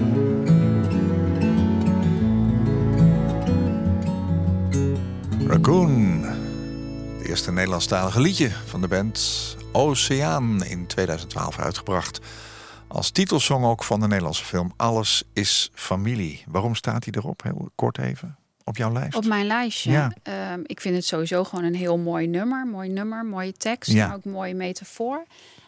Raccoon. 5.46 6.22
Het 7.18 7.28
eerste 7.28 7.52
Nederlandstalige 7.52 8.20
liedje 8.20 8.50
van 8.66 8.80
de 8.80 8.88
band 8.88 9.56
Oceaan 9.72 10.64
in 10.64 10.86
2012 10.86 11.58
uitgebracht. 11.58 12.20
Als 12.94 13.10
titelsong 13.10 13.64
ook 13.64 13.84
van 13.84 14.00
de 14.00 14.06
Nederlandse 14.06 14.44
film 14.44 14.72
Alles 14.76 15.22
is 15.32 15.70
familie. 15.74 16.44
Waarom 16.48 16.74
staat 16.74 17.04
hij 17.04 17.14
erop? 17.16 17.42
Heel 17.42 17.70
kort 17.74 17.98
even. 17.98 18.36
Op 18.64 18.76
jouw 18.76 18.92
lijst? 18.92 19.14
Op 19.16 19.24
mijn 19.24 19.46
lijstje. 19.46 19.90
Ja. 19.90 20.12
Ehm, 20.22 20.60
ik 20.66 20.80
vind 20.80 20.94
het 20.94 21.04
sowieso 21.04 21.44
gewoon 21.44 21.64
een 21.64 21.74
heel 21.74 21.98
mooi 21.98 22.26
nummer. 22.26 22.66
Mooi 22.66 22.88
nummer, 22.88 23.24
mooie 23.24 23.52
tekst. 23.52 23.92
Ja. 23.92 24.12
Ook 24.14 24.24
mooie 24.24 24.54
metafoor. 24.54 25.24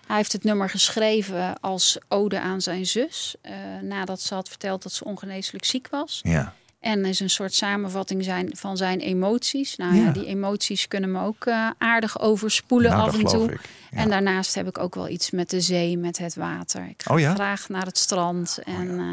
Hij 0.07 0.16
heeft 0.16 0.33
het 0.33 0.45
nummer 0.45 0.70
geschreven 0.70 1.61
als 1.61 1.99
ode 2.09 2.41
aan 2.41 2.61
zijn 2.61 2.87
zus. 2.87 3.35
eh, 3.43 3.53
nadat 3.83 4.20
ze 4.20 4.35
had 4.35 4.49
verteld 4.49 4.83
dat 4.83 4.93
ze 4.93 5.05
ongeneeslijk 5.05 5.64
ziek 5.64 5.89
was. 5.91 6.20
Ja. 6.22 6.55
En 6.87 7.05
is 7.05 7.20
een 7.20 7.30
soort 7.30 7.55
samenvatting 7.55 8.24
zijn, 8.24 8.51
van 8.57 8.76
zijn 8.76 9.01
emoties. 9.01 9.76
Nou 9.76 9.95
ja, 9.95 10.03
Ja. 10.05 10.11
die 10.11 10.26
emoties 10.26 10.89
kunnen 10.89 11.12
me 11.12 11.20
ook 11.24 11.45
eh, 11.47 11.70
aardig 11.78 12.20
overspoelen 12.20 12.91
Nou, 12.91 13.09
af 13.09 13.18
en 13.18 13.24
toe. 13.24 13.53
ik. 13.53 13.61
Ja. 13.91 13.99
En 13.99 14.09
daarnaast 14.09 14.55
heb 14.55 14.68
ik 14.68 14.78
ook 14.78 14.95
wel 14.95 15.09
iets 15.09 15.30
met 15.30 15.51
de 15.51 15.61
zee, 15.61 15.99
met 15.99 16.18
het 16.18 16.34
water. 16.34 16.87
Ik 16.89 17.03
ga 17.03 17.14
Oh 17.14 17.20
ja? 17.20 17.34
graag 17.34 17.68
naar 17.68 17.87
het 17.87 17.99
strand. 17.99 18.59
En 18.64 18.99
eh, 18.99 19.05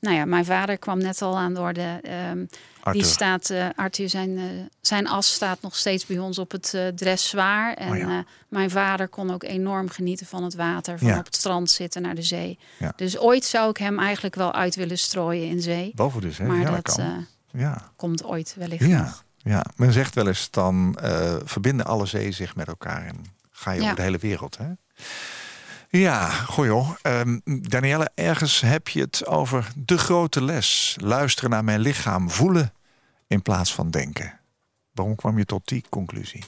nou 0.00 0.16
ja, 0.16 0.24
mijn 0.24 0.44
vader 0.44 0.78
kwam 0.78 0.98
net 0.98 1.22
al 1.22 1.38
aan 1.38 1.54
de 1.54 1.60
orde. 1.60 1.98
Ehm, 2.02 2.44
die 2.92 3.04
staat, 3.04 3.50
eh 3.50 3.66
Arthur, 3.76 4.08
zijn, 4.08 4.38
eh, 4.38 4.44
zijn 4.80 5.08
as 5.08 5.32
staat 5.34 5.62
nog 5.62 5.76
steeds 5.76 6.06
bij 6.06 6.18
ons 6.18 6.38
op 6.38 6.50
het 6.50 6.74
dressoir. 6.96 7.74
En 7.76 7.90
Oh 7.90 7.96
ja. 7.98 8.08
eh, 8.18 8.24
mijn 8.48 8.70
vader 8.70 9.08
kon 9.08 9.32
ook 9.32 9.42
enorm 9.42 9.88
genieten 9.88 10.26
van 10.26 10.44
het 10.44 10.54
water, 10.54 10.98
van 10.98 11.08
Ja. 11.08 11.18
op 11.18 11.24
het 11.24 11.36
strand 11.36 11.70
zitten 11.70 12.02
naar 12.02 12.14
de 12.14 12.22
zee. 12.22 12.58
Ja. 12.78 12.92
Dus 12.96 13.18
ooit 13.18 13.44
zou 13.44 13.70
ik 13.70 13.76
hem 13.76 13.98
eigenlijk 13.98 14.34
wel 14.34 14.52
uit 14.52 14.74
willen 14.74 14.98
strooien 14.98 15.48
in 15.48 15.62
zee. 15.62 15.92
Boven 15.94 16.20
dus, 16.20 16.38
hè? 16.38 16.46
Maar 16.46 16.56
ja, 16.58 16.70
dat 16.70 16.84
dat 16.86 16.94
kan. 16.96 17.26
ja. 17.50 17.90
komt 17.96 18.24
ooit 18.24 18.54
wellicht 18.58 18.84
Ja. 18.86 19.00
nog. 19.02 19.24
ja, 19.36 19.64
men 19.76 19.92
zegt 19.92 20.14
wel 20.14 20.26
eens 20.26 20.50
dan 20.50 20.98
verbinden 21.44 21.86
alle 21.86 22.06
zeeën 22.06 22.34
zich 22.34 22.56
met 22.56 22.66
elkaar 22.68 23.06
en 23.06 23.24
ga 23.50 23.70
je 23.72 23.82
over 23.82 23.94
de 23.96 24.02
hele 24.02 24.18
wereld. 24.18 24.56
Hè? 24.58 24.66
Ja, 25.90 26.28
goh 26.30 26.64
joh. 26.66 26.90
Ehm, 27.02 27.38
Danielle, 27.44 28.10
ergens 28.14 28.60
heb 28.60 28.88
je 28.88 29.00
het 29.00 29.26
over 29.26 29.72
de 29.76 29.98
grote 29.98 30.42
les. 30.44 30.96
Luisteren 31.00 31.50
naar 31.50 31.64
mijn 31.64 31.80
lichaam, 31.80 32.30
voelen 32.30 32.72
in 33.26 33.42
plaats 33.42 33.74
van 33.74 33.90
denken. 33.90 34.38
Waarom 34.92 35.14
kwam 35.14 35.38
je 35.38 35.44
tot 35.44 35.68
die 35.68 35.84
conclusie? 35.88 36.44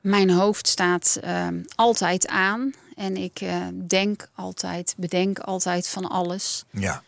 Mijn 0.00 0.30
hoofd 0.30 0.68
staat 0.68 1.18
ehm, 1.22 1.62
altijd 1.74 2.26
aan. 2.28 2.72
En 2.96 3.16
ik 3.16 3.40
eh, 3.40 3.56
denk 3.86 4.28
altijd, 4.34 4.94
bedenk 4.96 5.38
altijd 5.38 5.88
van 5.88 6.08
alles. 6.08 6.64
Ja, 6.70 7.02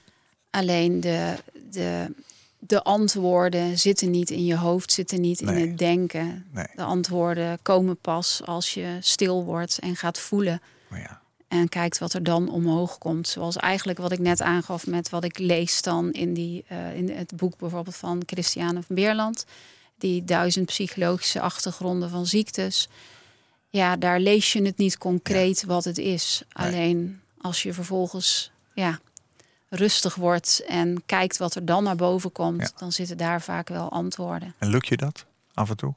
Alleen 0.50 1.00
de, 1.00 1.34
de, 1.70 2.14
de 2.58 2.82
antwoorden 2.82 3.78
zitten 3.78 4.10
niet 4.10 4.30
in 4.30 4.44
je 4.44 4.56
hoofd, 4.56 4.92
zitten 4.92 5.20
niet 5.20 5.40
Nee. 5.40 5.62
in 5.62 5.68
het 5.68 5.78
denken. 5.78 6.46
nee. 6.50 6.66
De 6.74 6.82
antwoorden 6.82 7.58
komen 7.62 7.96
pas 8.00 8.40
als 8.44 8.74
je 8.74 8.96
stil 9.00 9.44
wordt 9.44 9.78
en 9.78 9.96
gaat 9.96 10.18
voelen. 10.18 10.60
Ja. 10.90 11.20
En 11.48 11.68
kijkt 11.68 11.98
wat 11.98 12.12
er 12.12 12.22
dan 12.22 12.48
omhoog 12.50 12.98
komt. 12.98 13.28
Zoals 13.28 13.56
eigenlijk 13.56 13.98
wat 13.98 14.12
ik 14.12 14.18
net 14.18 14.42
aangaf 14.42 14.86
met 14.86 15.08
wat 15.08 15.24
ik 15.24 15.38
lees 15.38 15.82
dan 15.82 16.12
in, 16.12 16.34
die, 16.34 16.64
eh, 16.68 16.96
in 16.96 17.10
het 17.10 17.32
boek 17.36 17.56
bijvoorbeeld 17.58 17.96
van 17.96 18.22
Christiane 18.26 18.82
van 18.82 18.94
Beerland. 18.96 19.44
Die 19.98 20.24
duizend 20.24 20.66
psychologische 20.66 21.40
achtergronden 21.40 22.10
van 22.10 22.26
ziektes. 22.26 22.88
Ja, 23.70 23.96
daar 23.96 24.20
lees 24.20 24.52
je 24.52 24.62
het 24.62 24.76
niet 24.76 24.98
concreet 24.98 25.64
wat 25.64 25.84
het 25.84 25.98
is. 25.98 26.42
Nee. 26.52 26.66
Alleen 26.66 27.20
als 27.40 27.62
je 27.62 27.72
vervolgens 27.72 28.50
ja, 28.74 28.98
rustig 29.68 30.14
wordt 30.14 30.64
en 30.68 31.02
kijkt 31.06 31.36
wat 31.36 31.54
er 31.54 31.64
dan 31.64 31.84
naar 31.84 31.96
boven 31.96 32.32
komt, 32.32 32.60
Ja. 32.60 32.70
dan 32.76 32.92
zitten 32.92 33.16
daar 33.16 33.42
vaak 33.42 33.68
wel 33.68 33.90
antwoorden. 33.90 34.54
En 34.58 34.68
lukt 34.68 34.86
je 34.86 34.96
dat 34.96 35.24
af 35.54 35.70
en 35.70 35.76
toe? 35.76 35.94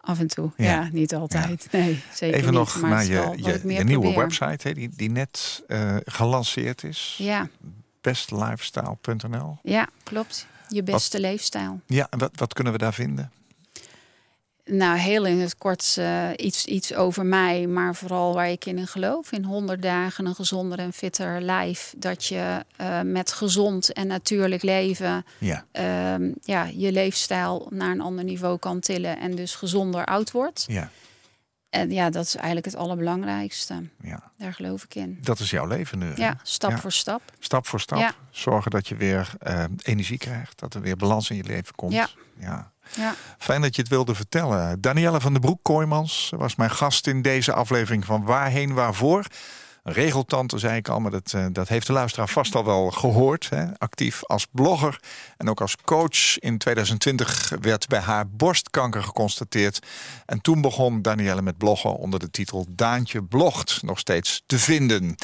Af 0.00 0.18
en 0.18 0.26
toe. 0.26 0.50
Ja. 0.56 0.64
Ja, 0.64 0.88
niet 0.92 1.14
altijd. 1.14 1.68
Nee, 1.72 2.02
zeker 2.14 2.36
Even 2.38 2.50
niet. 2.50 2.58
nog 2.58 2.80
Maar 2.80 2.90
naar 2.90 3.04
je, 3.04 3.32
je, 3.36 3.60
nieuwe 3.84 4.02
probeer. 4.02 4.18
website, 4.18 4.74
die, 4.74 4.90
die 4.96 5.10
net 5.10 5.62
eh, 5.68 5.96
gelanceerd 6.04 6.84
is. 6.84 7.14
Ja, 7.18 7.48
Bestlifestyle.nl. 8.00 9.58
ja, 9.62 9.88
klopt. 10.02 10.46
Je 10.68 10.82
beste 10.82 11.20
leefstijl. 11.20 11.80
Ja, 11.86 12.06
en 12.10 12.18
wat, 12.18 12.30
wat 12.34 12.52
kunnen 12.52 12.72
we 12.72 12.78
daar 12.78 12.94
vinden? 12.94 13.32
Nou, 14.72 14.98
heel 14.98 15.24
in 15.26 15.38
het 15.40 15.56
kort 15.58 15.94
eh, 15.98 16.28
iets, 16.36 16.64
iets 16.64 16.94
over 16.94 17.26
mij, 17.26 17.66
maar 17.66 17.94
vooral 17.94 18.34
waar 18.34 18.48
ik 18.50 18.64
in 18.64 18.86
geloof. 18.86 19.32
In 19.32 19.44
100 19.44 19.82
dagen 19.82 20.26
een 20.26 20.34
gezonder 20.34 20.78
en 20.78 20.92
fitter 20.92 21.40
lijf. 21.40 21.94
Dat 21.96 22.24
je 22.26 22.64
eh, 22.76 23.00
met 23.00 23.32
gezond 23.32 23.92
en 23.92 24.06
natuurlijk 24.06 24.62
leven 24.62 25.24
Ja, 25.38 25.64
ehm, 25.72 26.32
ja, 26.42 26.64
je 26.74 26.92
leefstijl 26.92 27.66
naar 27.70 27.90
een 27.90 28.00
ander 28.00 28.24
niveau 28.24 28.58
kan 28.58 28.80
tillen 28.80 29.18
en 29.18 29.34
dus 29.34 29.54
gezonder 29.54 30.04
oud 30.04 30.30
wordt. 30.30 30.64
ja, 30.68 30.90
En 31.70 31.90
ja, 31.90 32.10
dat 32.10 32.24
is 32.24 32.34
eigenlijk 32.36 32.66
het 32.66 32.76
allerbelangrijkste. 32.76 33.82
ja. 34.02 34.30
Daar 34.38 34.54
geloof 34.54 34.84
ik 34.84 34.94
in. 34.94 35.18
Dat 35.22 35.38
is 35.38 35.50
jouw 35.50 35.66
leven 35.66 35.98
nu. 35.98 36.06
hè? 36.06 36.14
Ja, 36.16 36.38
stap 36.42 36.70
Ja. 36.70 36.78
voor 36.78 36.92
stap. 36.92 37.22
Stap 37.38 37.66
voor 37.66 37.80
stap. 37.80 37.98
Ja. 37.98 38.12
Zorgen 38.30 38.70
dat 38.70 38.88
je 38.88 38.96
weer 38.96 39.32
eh, 39.38 39.64
energie 39.82 40.18
krijgt. 40.18 40.58
Dat 40.58 40.74
er 40.74 40.80
weer 40.80 40.96
balans 40.96 41.30
in 41.30 41.36
je 41.36 41.44
leven 41.44 41.74
komt. 41.74 41.92
Ja. 41.92 42.08
ja. 42.38 42.72
Ja. 42.96 43.14
Fijn 43.38 43.60
dat 43.60 43.74
je 43.74 43.82
het 43.82 43.90
wilde 43.90 44.14
vertellen. 44.14 44.80
Danielle 44.80 45.20
van 45.20 45.32
den 45.32 45.40
Broek 45.40 45.58
Kooijmans 45.62 46.32
was 46.36 46.56
mijn 46.56 46.70
gast 46.70 47.06
in 47.06 47.22
deze 47.22 47.52
aflevering 47.52 48.04
van 48.04 48.24
Waarheen 48.24 48.74
Waarvoor. 48.74 49.24
Regeltante, 49.82 50.58
zei 50.58 50.76
ik 50.76 50.88
al, 50.88 51.00
maar 51.00 51.10
dat, 51.10 51.32
eh, 51.32 51.46
dat 51.52 51.68
heeft 51.68 51.86
de 51.86 51.92
luisteraar 51.92 52.28
vast 52.28 52.54
al 52.54 52.64
wel 52.64 52.90
gehoord. 52.90 53.50
Hè? 53.50 53.78
Actief 53.78 54.24
als 54.24 54.46
blogger 54.50 55.00
en 55.36 55.50
ook 55.50 55.60
als 55.60 55.76
coach. 55.84 56.38
In 56.38 56.58
2020 56.58 57.52
werd 57.60 57.88
bij 57.88 58.00
haar 58.00 58.28
borstkanker 58.28 59.02
geconstateerd. 59.02 59.86
En 60.26 60.40
toen 60.40 60.60
begon 60.60 61.02
Danielle 61.02 61.42
met 61.42 61.58
bloggen 61.58 61.96
onder 61.96 62.20
de 62.20 62.30
titel 62.30 62.66
Daantje 62.68 63.22
blogt. 63.22 63.82
Nog 63.82 63.98
steeds 63.98 64.42
te 64.46 64.58
vinden. 64.58 65.16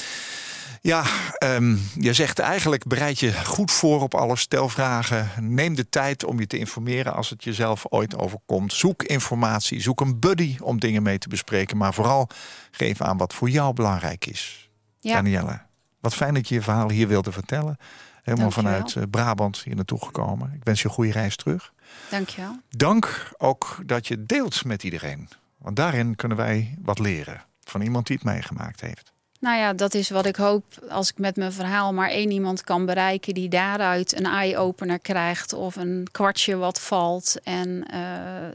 Ja, 0.87 1.05
ehm, 1.39 1.77
je 1.99 2.13
zegt 2.13 2.39
eigenlijk 2.39 2.87
bereid 2.87 3.19
je 3.19 3.45
goed 3.45 3.71
voor 3.71 4.03
op 4.03 4.15
alles. 4.15 4.41
Stel 4.41 4.69
vragen. 4.69 5.31
Neem 5.55 5.75
de 5.75 5.89
tijd 5.89 6.25
om 6.25 6.39
je 6.39 6.47
te 6.47 6.59
informeren 6.59 7.15
als 7.15 7.31
het 7.31 7.45
jezelf 7.45 7.85
ooit 7.89 8.17
overkomt. 8.17 8.73
Zoek 8.73 9.03
informatie. 9.03 9.81
Zoek 9.81 10.01
een 10.01 10.21
buddy 10.21 10.57
om 10.61 10.81
dingen 10.81 11.03
mee 11.03 11.19
te 11.19 11.29
bespreken. 11.29 11.77
Maar 11.77 11.95
vooral 11.95 12.29
geef 12.71 13.01
aan 13.01 13.17
wat 13.17 13.35
voor 13.35 13.51
jou 13.51 13.75
belangrijk 13.75 14.27
is. 14.27 14.71
Ja. 15.01 15.15
Danielle, 15.15 15.61
wat 16.01 16.15
fijn 16.15 16.35
dat 16.35 16.49
je 16.49 16.55
je 16.55 16.63
verhaal 16.63 16.91
hier 16.91 17.09
wilde 17.09 17.33
vertellen. 17.33 17.77
Helemaal 18.23 18.51
Dankjewel. 18.51 18.73
vanuit 18.73 18.97
eh, 18.97 19.03
Brabant 19.11 19.63
hier 19.65 19.77
naartoe 19.77 20.05
gekomen. 20.05 20.53
Ik 20.55 20.65
wens 20.65 20.83
je 20.83 20.89
een 20.89 20.95
goede 20.95 21.13
reis 21.13 21.37
terug. 21.37 21.73
Dankjewel. 22.11 22.61
Dank 22.71 23.33
ook 23.37 23.79
dat 23.87 24.07
je 24.07 24.25
deelt 24.25 24.65
met 24.65 24.83
iedereen. 24.83 25.29
Want 25.59 25.77
daarin 25.77 26.17
kunnen 26.17 26.37
wij 26.37 26.79
wat 26.83 26.99
leren. 26.99 27.45
Van 27.65 27.81
iemand 27.81 28.07
die 28.07 28.17
het 28.17 28.25
meegemaakt 28.25 28.81
heeft. 28.81 29.15
Nou 29.41 29.59
ja, 29.59 29.73
dat 29.73 29.95
is 29.95 30.11
wat 30.11 30.27
ik 30.27 30.37
hoop 30.37 30.65
als 30.89 31.11
ik 31.11 31.19
met 31.19 31.37
mijn 31.37 31.53
verhaal 31.53 31.93
maar 31.93 32.09
één 32.09 32.31
iemand 32.31 32.65
kan 32.65 32.87
bereiken 32.87 33.35
die 33.35 33.49
daaruit 33.49 34.17
een 34.19 34.27
eye-opener 34.27 34.99
krijgt 34.99 35.53
of 35.53 35.77
een 35.77 36.07
kwartje 36.13 36.57
wat 36.57 36.81
valt 36.81 37.37
en 37.43 37.85
eh, 37.91 38.01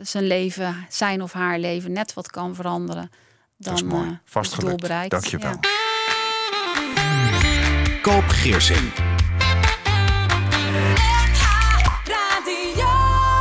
zijn 0.01 0.27
leven, 0.27 0.85
zijn 0.89 1.21
of 1.21 1.33
haar 1.33 1.59
leven 1.59 1.91
net 1.91 2.13
wat 2.13 2.29
kan 2.31 2.55
veranderen. 2.55 3.09
Dan 3.57 3.73
dat 3.73 3.83
is 3.83 3.83
mooi. 3.83 4.07
eh. 4.09 4.15
Dank 5.09 5.25
je 5.25 5.37
wel. 5.37 5.51
Ja. 5.51 5.59
Koop 8.01 8.27
Geersing. 8.27 8.91